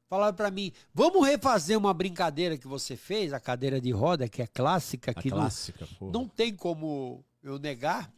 [0.07, 4.39] Falaram pra mim, vamos refazer uma brincadeira que você fez, a cadeira de roda, que
[4.41, 6.11] é clássica, A que não, clássica, pô.
[6.11, 8.13] não tem como eu negar.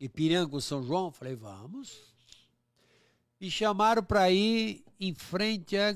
[0.00, 2.02] Ipiranga, São João, falei, vamos.
[3.40, 5.94] Me chamaram pra ir em frente, a,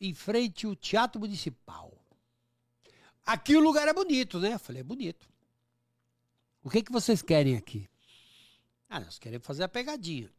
[0.00, 1.92] em frente ao Teatro Municipal.
[3.28, 4.54] Aqui o lugar é bonito, né?
[4.54, 5.28] Eu falei, é bonito.
[6.62, 7.86] O que, que vocês querem aqui?
[8.88, 10.32] Ah, nós queremos fazer a pegadinha.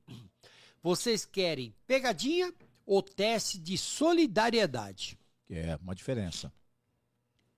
[0.81, 2.51] Vocês querem pegadinha
[2.87, 5.19] ou teste de solidariedade?
[5.47, 6.51] É, uma diferença.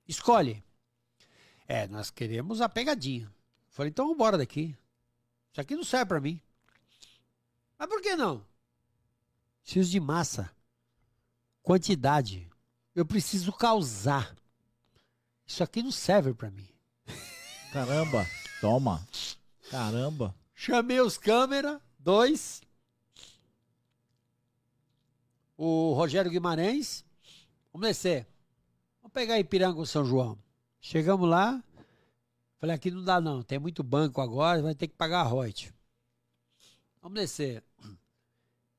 [0.05, 0.61] Escolhe.
[1.65, 3.33] É, nós queremos a pegadinha.
[3.69, 4.75] Falei, então embora daqui.
[5.49, 6.41] Isso aqui não serve pra mim.
[7.79, 8.45] Mas por que não?
[9.63, 10.53] Preciso de massa.
[11.63, 12.51] Quantidade.
[12.93, 14.35] Eu preciso causar.
[15.51, 16.65] Isso aqui não serve pra mim.
[17.73, 18.25] Caramba,
[18.61, 19.05] toma.
[19.69, 20.33] Caramba.
[20.55, 22.61] Chamei os câmera, dois.
[25.57, 27.03] O Rogério Guimarães.
[27.73, 28.25] Vamos descer.
[29.01, 30.39] Vamos pegar Ipiranga ou São João.
[30.79, 31.61] Chegamos lá.
[32.57, 33.43] Falei, aqui não dá não.
[33.43, 35.73] Tem muito banco agora, vai ter que pagar a royalty.
[37.01, 37.61] Vamos descer.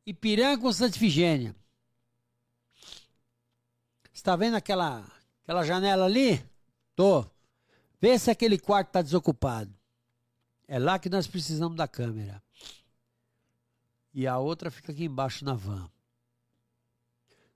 [0.06, 1.54] Ipiranga ou Santa Ifigênia?
[4.10, 5.06] Você tá vendo aquela,
[5.42, 6.50] aquela janela ali?
[6.94, 7.24] Tô.
[8.00, 9.72] Vê se aquele quarto tá desocupado.
[10.66, 12.42] É lá que nós precisamos da câmera.
[14.14, 15.88] E a outra fica aqui embaixo na van.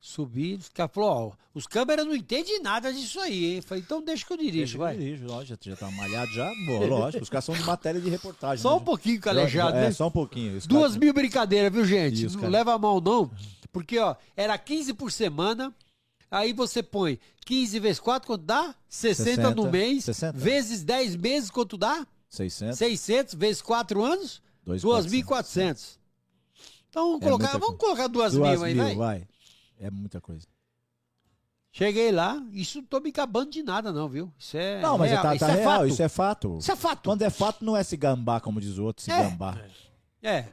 [0.01, 3.61] Subi, os caras falaram, ó, os câmeras não entendem nada disso aí, hein?
[3.63, 4.97] Falei, então deixa que eu dirijo, Deixa que eu vai.
[4.97, 6.49] dirijo, lógico, já, já tá malhado já.
[6.67, 8.63] Boa, lógico, os caras são de matéria de reportagem.
[8.63, 9.93] Só né, um pouquinho calejado, É, né?
[9.93, 10.61] só um pouquinho.
[10.67, 12.25] Duas mil brincadeiras, viu, gente?
[12.27, 12.53] Isso, não cara.
[12.53, 13.29] leva a mal, não.
[13.73, 15.75] Porque, ó, era 15 por semana.
[16.31, 18.75] Aí você põe 15 vezes 4, quanto dá?
[18.89, 20.05] 60, no 60, mês.
[20.05, 20.39] 60.
[20.39, 22.07] Vezes 10 meses, quanto dá?
[22.29, 24.43] 600, 600 vezes 4 anos?
[24.67, 25.25] 2.400.
[25.25, 25.99] 2.400.
[26.89, 28.95] Então vamos É colocar, vamos colocar 2 Duas mil aí, mil, vai.
[28.97, 29.29] vai.
[29.79, 30.47] É muita coisa.
[31.71, 34.33] Cheguei lá, isso não tô me acabando de nada, não, viu?
[34.39, 34.81] Isso é.
[34.81, 35.87] Não, mas real, tá, isso tá é real, fato.
[35.89, 36.59] isso é fato.
[36.59, 37.03] Isso é fato.
[37.05, 39.23] Quando é fato, não é se gambá, como diz o outro, se É.
[39.23, 39.61] gambá.
[40.23, 40.49] É.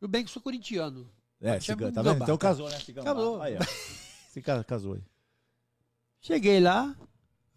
[0.00, 1.06] Tudo bem que sou corintiano.
[1.40, 2.22] É, se, um tá vendo?
[2.22, 2.78] Então casou, né?
[2.80, 2.90] Se.
[2.98, 3.40] Acabou.
[3.42, 3.60] Aí, ó.
[4.32, 5.02] Se ca- casou aí.
[6.22, 6.96] Cheguei lá,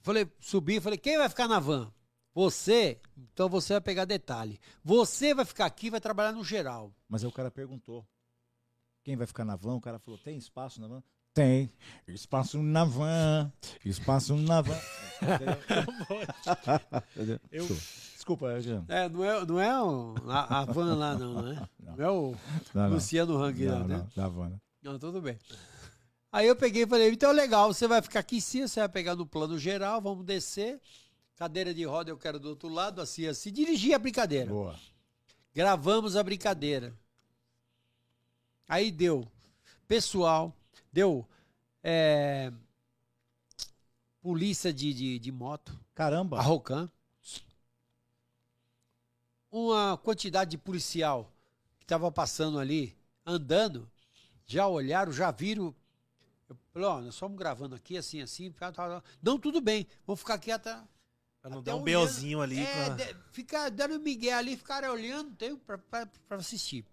[0.02, 1.92] falei, subi, falei, quem vai ficar na van?
[2.34, 4.60] Você, então você vai pegar detalhe.
[4.84, 6.94] Você vai ficar aqui, vai trabalhar no geral.
[7.08, 8.06] Mas aí o cara perguntou:
[9.06, 9.76] quem vai ficar na van?
[9.76, 11.02] O cara falou: tem espaço na van?
[11.34, 11.72] Tem.
[12.08, 13.52] Espaço na van.
[13.86, 14.78] Espaço na van.
[17.52, 17.68] Eu-
[18.16, 21.68] Desculpa, eu já- É, não é, não é o- a, a van lá, não, né?
[21.80, 22.36] Não é o
[22.74, 22.90] Não, não.
[22.96, 23.98] Luciano Hang, não, Não, né?
[23.98, 24.50] não, da van.
[24.50, 24.58] né?
[24.82, 25.38] Não, tudo bem.
[26.36, 28.90] Aí eu peguei e falei, então legal, você vai ficar aqui em cima, você vai
[28.90, 30.82] pegar no plano geral, vamos descer.
[31.38, 33.54] Cadeira de roda eu quero do outro lado, assim, assim.
[33.54, 34.52] Dirigir a brincadeira.
[34.52, 34.78] Boa.
[35.54, 36.94] Gravamos a brincadeira.
[38.68, 39.26] Aí deu
[39.88, 40.54] pessoal,
[40.92, 41.26] deu
[41.82, 42.52] é,
[44.22, 46.38] polícia de, de, de moto, Caramba.
[46.38, 46.92] a Rocan,
[49.50, 51.32] uma quantidade de policial
[51.80, 52.94] que estava passando ali,
[53.26, 53.90] andando,
[54.46, 55.74] já olharam, já viram.
[56.76, 58.54] Falei, ó, nós estamos gravando aqui, assim, assim.
[59.24, 60.78] Não, tudo bem, vamos ficar aqui até.
[61.42, 61.84] Pra não até dar um.
[61.86, 62.60] BOzinho ali.
[62.60, 66.84] É, pra- de- ficar dando migué ali, ficaram olhando, tem pra, pra, pra assistir.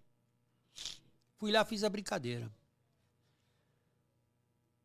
[1.35, 2.49] Fui lá, fiz a brincadeira.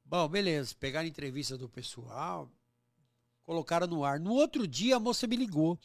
[0.05, 0.75] Bom, beleza.
[0.81, 2.51] Pegaram a entrevista do pessoal,
[3.45, 4.19] colocaram no ar.
[4.19, 5.79] No outro dia, a moça me ligou.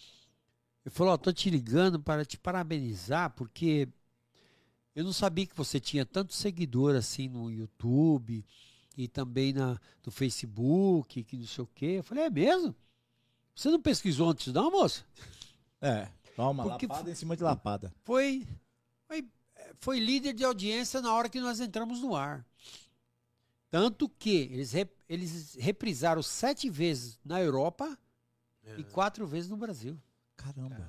[0.83, 3.87] Eu falou, ó, tô te ligando para te parabenizar, porque
[4.95, 8.43] eu não sabia que você tinha tanto seguidor assim no YouTube
[8.95, 11.85] e também na, no Facebook, que não sei o quê.
[11.99, 12.75] Eu falei, é mesmo?
[13.55, 15.03] Você não pesquisou antes não, moça?
[15.81, 16.07] É.
[16.35, 17.93] Toma, Porque lapada em cima de lapada.
[18.03, 18.47] Foi,
[19.07, 19.27] foi,
[19.79, 22.45] foi líder de audiência na hora que nós entramos no ar.
[23.69, 27.97] Tanto que eles, rep- eles reprisaram sete vezes na Europa
[28.77, 29.99] e quatro vezes no Brasil.
[30.35, 30.87] Caramba.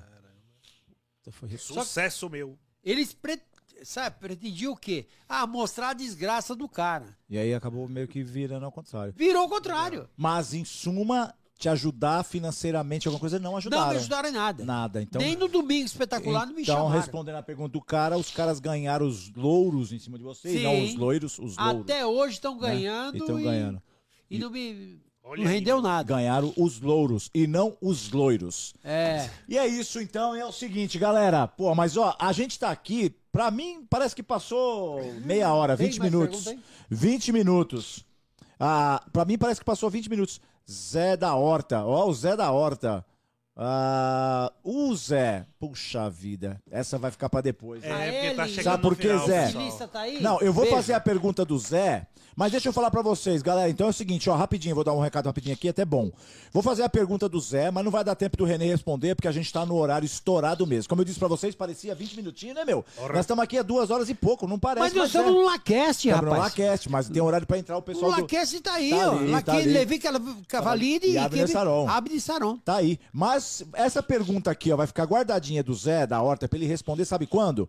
[1.21, 2.57] Então foi Sucesso meu.
[2.83, 3.41] Eles pre-
[3.83, 5.07] sabe, pretendiam o quê?
[5.27, 7.17] Ah, mostrar a desgraça do cara.
[7.29, 9.13] E aí acabou meio que virando ao contrário.
[9.15, 10.09] Virou o contrário.
[10.15, 13.85] Mas, em suma, te ajudar financeiramente alguma coisa, não ajudaram.
[13.85, 14.65] Não me ajudaram em nada.
[14.65, 15.01] Nada.
[15.01, 16.99] Então, Nem no domingo espetacular não me então chamaram.
[16.99, 20.63] respondendo a pergunta do cara, os caras ganharam os louros em cima de vocês, Sim.
[20.63, 21.81] não os loiros, os louros.
[21.81, 22.61] Até hoje estão né?
[22.61, 23.15] ganhando.
[23.15, 23.81] E estão e, ganhando.
[24.29, 25.83] E não me Olha não aí, rendeu meu.
[25.83, 26.03] nada.
[26.03, 28.73] Ganharam os louros e não os loiros.
[28.83, 29.27] É.
[29.49, 31.47] E é isso então, é o seguinte, galera.
[31.47, 35.87] Pô, mas ó, a gente tá aqui, pra mim parece que passou meia hora, Tem
[35.87, 36.43] 20 mais minutos.
[36.45, 38.05] pergunta 20 minutos.
[38.57, 40.39] Ah, pra mim parece que passou 20 minutos.
[40.71, 43.05] Zé da Horta, ó, o Zé da Horta.
[43.57, 47.83] Ah, o Zé, puxa vida, essa vai ficar pra depois.
[47.83, 48.11] É, né?
[48.11, 49.45] Porque tá chegando Sabe por quê, final, Zé?
[49.45, 49.87] pessoal.
[49.87, 50.21] Tá aí?
[50.21, 50.75] Não, eu vou Beijo.
[50.75, 52.05] fazer a pergunta do Zé,
[52.35, 53.69] mas deixa eu falar pra vocês, galera.
[53.69, 56.11] Então é o seguinte, ó, rapidinho, vou dar um recado rapidinho aqui, até bom.
[56.51, 59.27] Vou fazer a pergunta do Zé, mas não vai dar tempo do René responder, porque
[59.27, 60.89] a gente tá no horário estourado mesmo.
[60.89, 62.83] Como eu disse pra vocês, parecia 20 minutinhos, né, meu?
[63.09, 65.07] Nós estamos aqui há duas horas e pouco, não parece, Mas nós é.
[65.17, 66.57] estamos no Lacast, Estamos no rapaz.
[66.59, 68.21] Lacast, mas tem horário pra entrar o O pessoal do...
[68.21, 69.15] Lacast tá aí, Tá ó.
[69.17, 69.73] ali, tá Laquele, ali.
[69.73, 69.99] Levi
[70.47, 71.87] Cavalini E Abner Saron.
[71.87, 72.57] Abner Saron.
[72.57, 72.99] Tá aí.
[73.13, 77.05] Mas essa pergunta aqui, ó, vai ficar guardadinha do Zé, da Horta, pra ele responder,
[77.05, 77.67] sabe quando?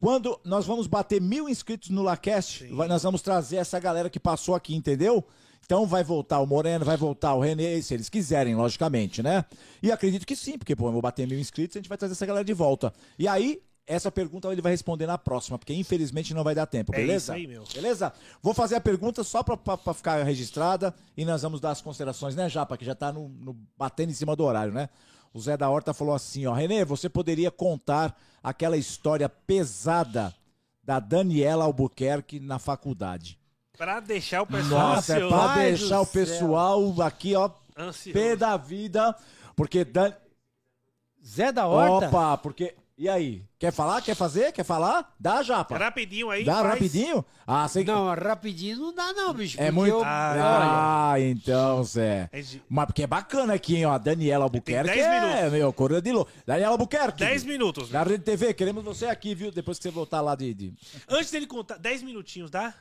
[0.00, 4.20] Quando nós vamos bater mil inscritos no Lacast, vai- nós vamos trazer essa galera que
[4.20, 5.24] passou aqui, entendeu?
[5.64, 9.44] Então vai voltar o Moreno, vai voltar o Renê, se eles quiserem, logicamente, né?
[9.82, 12.12] E acredito que sim, porque, pô, eu vou bater mil inscritos, a gente vai trazer
[12.12, 12.92] essa galera de volta.
[13.18, 16.92] E aí, essa pergunta ele vai responder na próxima, porque infelizmente não vai dar tempo,
[16.94, 17.16] É beleza?
[17.16, 17.64] isso aí, meu.
[17.72, 18.12] Beleza?
[18.42, 21.80] Vou fazer a pergunta só pra, pra- pra ficar registrada e nós vamos dar as
[21.80, 22.76] considerações, né, Japa?
[22.76, 24.90] Que já tá no, no- batendo em cima do horário, né?
[25.34, 30.32] O Zé da Horta falou assim, ó, Renê, você poderia contar aquela história pesada
[30.80, 33.36] da Daniela Albuquerque na faculdade.
[33.76, 35.34] Pra deixar o pessoal Nossa, é ansioso.
[35.34, 38.12] pra Ai, deixar o pessoal aqui, ó, ansioso.
[38.16, 39.12] pé da vida,
[39.56, 39.84] porque...
[39.84, 40.12] Dan...
[41.26, 42.06] Zé da Horta.
[42.06, 42.76] Opa, porque...
[42.96, 43.42] E aí?
[43.64, 44.02] Quer falar?
[44.02, 44.52] Quer fazer?
[44.52, 45.14] Quer falar?
[45.18, 45.78] Dá, Japa.
[45.78, 46.44] Rapidinho aí.
[46.44, 46.66] Dá faz.
[46.66, 47.24] rapidinho?
[47.46, 47.90] Ah, sei que...
[47.90, 49.58] Não, rapidinho não dá não, bicho.
[49.58, 49.90] É muito.
[49.94, 52.28] eu- Ah, Ah, então, Zé.
[52.30, 53.92] É de- Mas porque é bacana aqui, hein, ó.
[53.92, 54.92] A Daniela Albuquerque.
[54.92, 55.52] Tem 10 é, minutos.
[55.52, 56.26] meu, Coroa de Lô.
[56.46, 57.24] Daniela Albuquerque.
[57.24, 57.90] 10 minutos.
[57.90, 59.50] Na Rede TV, queremos você aqui, viu?
[59.50, 60.74] Depois que você voltar lá de, de,
[61.08, 62.74] Antes dele contar, 10 minutinhos, dá?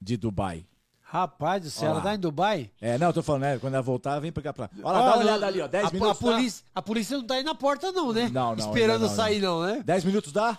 [0.00, 0.64] de Dubai.
[1.12, 2.70] Rapaz do céu, ela tá em Dubai?
[2.80, 3.58] É, não, eu tô falando, né?
[3.58, 4.70] Quando ela voltar, vem pra cá pra.
[4.80, 5.66] Olha lá, dá uma Olha, olhada ali, ó.
[5.66, 6.10] 10 a, minutos.
[6.10, 8.30] A polícia, a polícia não tá aí na porta não, né?
[8.32, 9.78] Não, não, Esperando não, sair não, né?
[9.78, 9.94] Dá.
[9.94, 10.56] 10 minutos dá?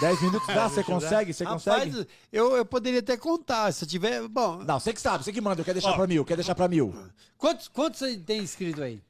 [0.00, 0.68] 10 minutos dá?
[0.68, 1.34] Você consegue?
[1.34, 1.90] Você consegue?
[1.90, 4.28] Rapaz, eu, eu poderia até contar, se eu tiver...
[4.28, 5.60] Bom, Não, você que sabe, você que manda.
[5.60, 5.96] Eu quero deixar Ó.
[5.96, 6.94] pra mil, quer deixar pra mil.
[7.36, 9.02] quantos, quantos você tem inscrito aí?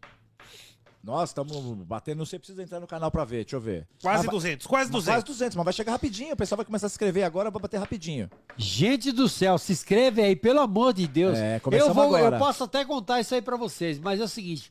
[1.02, 3.88] Nós estamos batendo, não sei, precisa entrar no canal pra ver, deixa eu ver.
[4.00, 5.14] Quase Ah, 200, quase Mas 200.
[5.14, 6.32] Quase 200, mas vai chegar rapidinho.
[6.32, 8.30] O pessoal vai começar a se inscrever agora pra bater rapidinho.
[8.56, 11.36] Gente do céu, se inscreve aí, pelo amor de Deus.
[11.36, 12.36] É, eu, vou, agora.
[12.36, 14.70] eu posso até contar isso aí pra vocês, mas é o seguinte.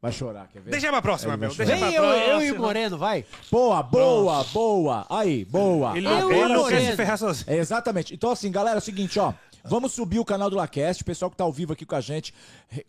[0.00, 0.70] Vai chorar, quer ver?
[0.70, 1.48] Deixa pra próxima, meu.
[1.52, 2.24] Deixa Vem pra eu, próxima.
[2.26, 3.24] eu e o Moreno, vai.
[3.50, 5.06] Boa, boa, boa.
[5.10, 5.96] Aí, boa.
[5.96, 6.90] Ele, Eu ele e não quer Moreno.
[6.90, 7.44] se ferrar sozinho.
[7.48, 8.14] É, exatamente.
[8.14, 9.32] Então, assim, galera, é o seguinte, ó.
[9.64, 11.02] Vamos subir o canal do Lacast.
[11.02, 12.32] O pessoal que tá ao vivo aqui com a gente,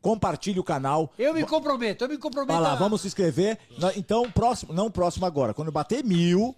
[0.02, 1.12] compartilhe o canal.
[1.18, 2.54] Eu me comprometo, eu me comprometo.
[2.54, 3.58] Vai lá, a- vamos se inscrever.
[3.96, 5.54] Então, próximo, não próximo agora.
[5.54, 6.56] Quando bater mil,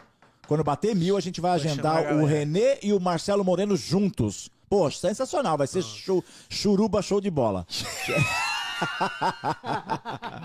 [0.47, 2.25] quando bater mil, a gente vai agendar o.
[2.25, 4.49] Renê e o Marcelo Moreno juntos.
[4.69, 5.57] Poxa, sensacional.
[5.57, 7.65] Vai ser show, churuba show de bola.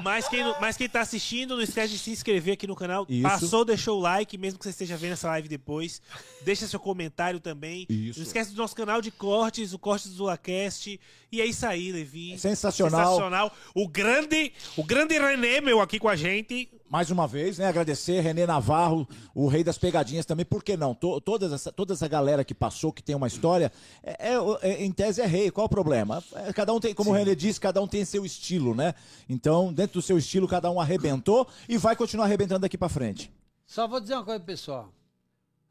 [0.02, 3.06] Mas quem, mas quem tá assistindo, não esquece de se inscrever aqui no canal.
[3.08, 3.22] Isso.
[3.22, 6.00] Passou, deixou o like, mesmo que você esteja vendo essa live depois.
[6.44, 7.86] Deixa seu comentário também.
[7.88, 8.18] Isso.
[8.18, 11.00] Não esquece do nosso canal de cortes, o Cortes do Lacast.
[11.30, 12.38] E é isso aí, Levi.
[12.38, 13.00] Sensacional.
[13.00, 13.52] Sensacional.
[13.74, 16.68] O grande, o grande René, meu, aqui com a gente.
[16.88, 17.66] Mais uma vez, né?
[17.66, 20.46] Agradecer Renê Navarro, o rei das pegadinhas também.
[20.46, 20.94] Por que não?
[20.94, 23.72] To- todas essa, toda essa galera que passou, que tem uma história,
[24.04, 25.50] é, é- é- em tese é rei.
[25.50, 26.22] Qual o problema?
[26.32, 28.94] É, cada um tem, como o Renê disse, cada um tem seu estilo, né?
[29.28, 33.32] Então, dentro do seu estilo, cada um arrebentou e vai continuar arrebentando daqui pra frente.
[33.66, 34.88] Só vou dizer uma coisa, pessoal.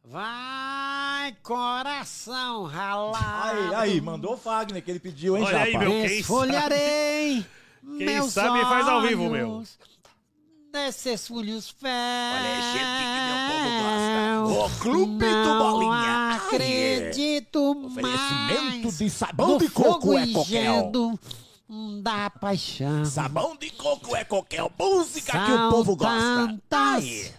[0.03, 3.73] Vai, coração ralado.
[3.73, 5.83] Aí, aí, mandou o Fagner que ele pediu, hein, Olha aí, Japa?
[5.85, 5.91] meu.
[5.91, 7.45] quem Esfolharei
[7.97, 9.63] Quem meus sabe faz ao vivo, meu.
[10.75, 11.89] Desses folhos fel.
[11.89, 14.65] Olha, é gente que meu povo gosta.
[14.65, 16.35] O Clube do Bolinha.
[16.35, 20.61] acredito Oferecimento mais de sabão de coco é coquel.
[20.75, 21.19] ingendo
[22.03, 23.05] da paixão.
[23.05, 26.13] Sabão de coco é qualquer música que o São povo gosta.
[26.69, 27.31] tantas.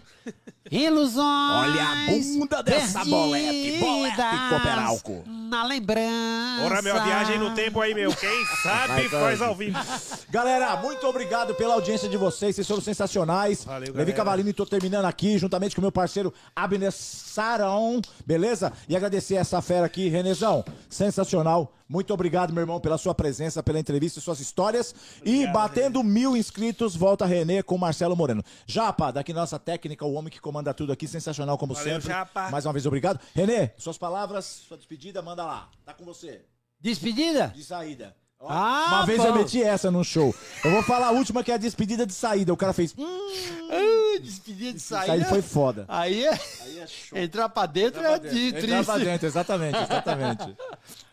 [0.70, 1.24] Ilusões.
[1.24, 4.16] Olha a bunda dessa bolete, bolete
[4.48, 5.24] Cooperalco.
[5.26, 6.64] Na lembrança.
[6.64, 8.12] Ora, meu, a viagem no tempo aí, meu.
[8.14, 9.78] Quem sabe faz ao vivo.
[10.28, 13.64] Galera, muito obrigado pela audiência de vocês, vocês foram sensacionais.
[13.64, 14.12] Valeu, Levi.
[14.12, 18.72] Cavalini, tô terminando aqui, juntamente com meu parceiro Abner Sarão, beleza?
[18.88, 21.72] E agradecer essa fera aqui, Renezão, sensacional.
[21.88, 24.94] Muito obrigado, meu irmão, pela sua presença, pela entrevista e suas histórias.
[25.24, 28.42] e batendo mil inscritos, volta Renê com Marcelo Moreno.
[28.66, 32.08] Japa, daqui nossa técnica, o homem que comanda tudo aqui, sensacional como Valeu, sempre.
[32.08, 32.50] Japa.
[32.50, 33.20] Mais uma vez, obrigado.
[33.34, 35.68] Renê, suas palavras, sua despedida, manda lá.
[35.84, 36.44] Tá com você.
[36.80, 37.48] Despedida?
[37.54, 38.16] De saída.
[38.38, 39.28] Ó, Ah, uma vez bom.
[39.28, 40.34] eu meti essa num show.
[40.62, 42.52] Eu vou falar a última que é a despedida de saída.
[42.52, 42.94] O cara fez.
[42.98, 43.06] Hum,
[43.70, 45.06] Ah, despedida de saída.
[45.06, 45.86] saída foi foda.
[45.88, 46.38] Aí é.
[47.14, 49.10] Entrar pra dentro é de Entrar pra triste.
[49.10, 50.56] dentro, exatamente, exatamente.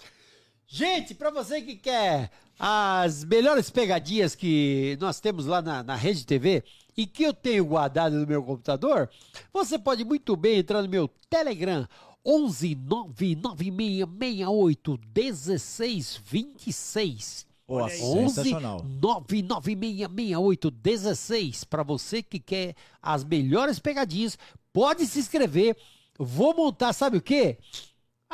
[0.75, 6.25] Gente, pra você que quer as melhores pegadinhas que nós temos lá na, na Rede
[6.25, 6.63] TV
[6.97, 9.07] e que eu tenho guardado no meu computador,
[9.53, 11.87] você pode muito bem entrar no meu Telegram
[12.25, 18.01] 11 99668 1626 Pô, Olha aí.
[18.01, 18.83] 11 sensacional.
[18.83, 24.39] 9966816 para você que quer as melhores pegadinhas.
[24.73, 25.77] Pode se inscrever.
[26.17, 27.59] Vou montar, sabe o quê?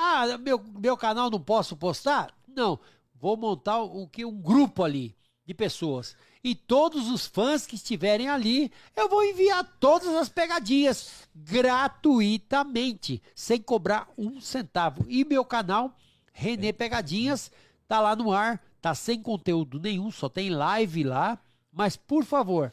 [0.01, 2.34] Ah, meu, meu canal não posso postar?
[2.47, 2.80] Não.
[3.19, 5.13] Vou montar o que um grupo ali
[5.45, 6.15] de pessoas.
[6.41, 13.61] E todos os fãs que estiverem ali, eu vou enviar todas as pegadinhas gratuitamente, sem
[13.61, 15.05] cobrar um centavo.
[15.09, 15.93] E meu canal,
[16.31, 17.51] Renê Pegadinhas,
[17.85, 21.38] tá lá no ar, tá sem conteúdo nenhum, só tem live lá.
[21.73, 22.71] Mas, por favor,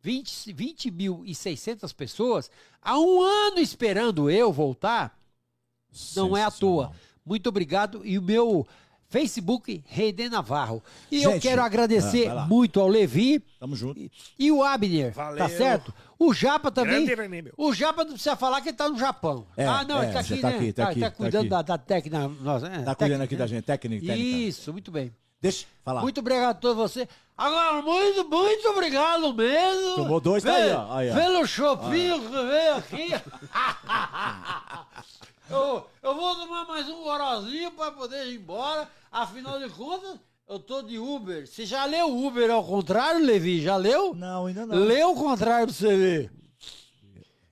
[0.00, 2.48] 20 20.600 pessoas,
[2.80, 5.17] há um ano esperando eu voltar,
[6.16, 6.92] não é à toa.
[7.24, 8.02] Muito obrigado.
[8.04, 8.66] E o meu
[9.08, 10.82] Facebook, René Navarro.
[11.10, 12.46] E eu Gente, quero ah, agradecer lá.
[12.46, 13.98] muito ao Levi Tamo junto.
[13.98, 15.38] e, e o Abner, Valeu.
[15.38, 15.92] tá certo?
[16.18, 17.06] O Japa também.
[17.06, 17.52] Grande.
[17.56, 19.46] O Japa não precisa falar que ele tá no Japão.
[19.56, 20.56] É, ah, não, ele é, tá já aqui, tá né?
[20.56, 21.48] aqui, tá aqui, tá cuidando aqui.
[21.50, 22.28] da, da técnica.
[22.28, 23.38] Nossa, é, Tá técnica, cuidando aqui né?
[23.38, 24.28] da gente, técnica, técnica.
[24.28, 25.12] Isso, muito bem.
[25.40, 26.02] Deixa, falar.
[26.02, 27.08] Muito obrigado a todos vocês.
[27.36, 29.94] Agora, muito, muito obrigado mesmo.
[29.94, 30.96] Tomou dois, tá aí, ó.
[30.96, 31.14] Aí, ó.
[31.14, 33.08] Pelo chopinho que veio aqui.
[35.50, 38.88] eu, eu vou tomar mais um gorozinho para poder ir embora.
[39.10, 40.16] Afinal de contas,
[40.48, 41.46] eu tô de Uber.
[41.46, 43.60] Você já leu Uber ao contrário, Levi?
[43.62, 44.14] Já leu?
[44.14, 44.76] Não, ainda não.
[44.76, 46.32] Lê o contrário pra você ver.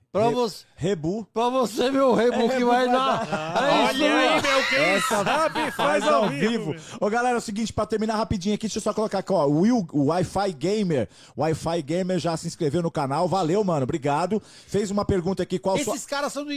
[0.09, 1.27] Pra Re- você, Rebu.
[1.33, 3.21] pra você ver o rebo que vai dar.
[3.61, 6.73] É isso Olha aí, meu, quem sabe faz ao vivo.
[6.99, 9.45] Ô, galera, é o seguinte, pra terminar rapidinho aqui, deixa eu só colocar aqui, ó.
[9.45, 11.09] O Will, o Wi-Fi Gamer.
[11.35, 13.27] O Wi-Fi Gamer já se inscreveu no canal.
[13.27, 13.83] Valeu, mano.
[13.83, 14.41] Obrigado.
[14.65, 15.93] Fez uma pergunta aqui, qual sua.
[15.93, 16.51] Esses caras são do,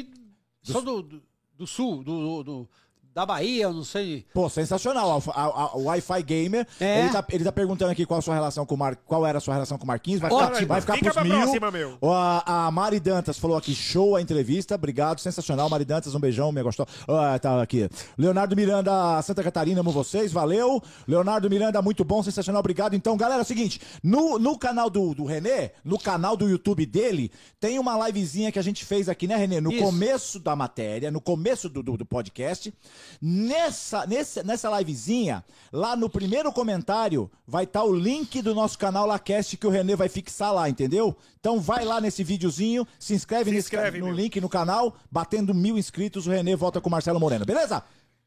[0.63, 1.23] são do, do,
[1.61, 2.69] do sul, do, do- do-
[3.13, 4.25] da Bahia, eu não sei.
[4.33, 5.11] Pô, sensacional.
[5.35, 6.67] A- a- a- O Wi-Fi Gamer.
[6.81, 7.01] É?
[7.01, 8.95] Ele, tá, ele tá perguntando aqui qual a sua relação com o Mar...
[8.95, 10.21] qual era a sua relação com o Marquinhos.
[10.21, 10.67] Vai ficar, Ótimo.
[10.69, 11.37] vai ficar Fica pros mil.
[11.41, 11.99] próxima, meu.
[12.03, 14.77] A, a Mari Dantas falou aqui, show a entrevista.
[14.77, 15.69] Obrigado, sensacional.
[15.69, 16.87] Mari Dantas, um beijão, me gostou.
[17.09, 17.89] Ah, tá aqui.
[18.17, 20.81] Leonardo Miranda, Santa Catarina, amo vocês, valeu.
[21.09, 22.95] Leonardo Miranda, muito bom, sensacional, obrigado.
[22.95, 26.87] Então, galera, é o seguinte, no, no canal do, do Renê, no canal do YouTube
[26.87, 29.61] dele, tem uma livezinha que a gente fez aqui, né, Renê?
[29.61, 29.83] No Isso.
[29.83, 32.73] começo da matéria, no começo do, do, do podcast.
[33.21, 39.07] Nessa, nessa, nessa livezinha, lá no primeiro comentário, vai estar o link do nosso canal
[39.07, 41.17] Lacast que o Renê vai fixar lá, entendeu?
[41.39, 44.15] Então vai lá nesse videozinho, se inscreve, Se nesse, inscreve, no meu.
[44.15, 47.83] link no canal, batendo mil inscritos, o Renê volta com o Marcelo Moreno, beleza?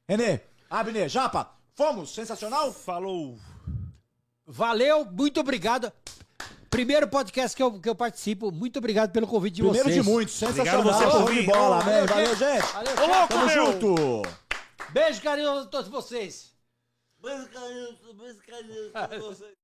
[0.08, 0.40] Renê,
[0.70, 2.72] Abner, Japa, fomos, sensacional?
[2.74, 3.38] Falou.
[4.46, 5.92] Valeu, muito obrigado.
[6.70, 8.52] Primeiro podcast que eu, que eu participo.
[8.52, 10.04] Muito obrigado pelo convite de Primeiro vocês.
[10.04, 11.46] de muitos, sensacional, você por vir.
[11.46, 12.66] bola, Valeu, valeu, gente.
[12.74, 13.66] Valeu, Ô, louco, Tamo meu.
[13.72, 14.22] junto.
[14.94, 16.54] Beijo carinhoso a todos vocês.
[17.18, 19.58] Beijo carinhoso, beijo carinhoso pra você.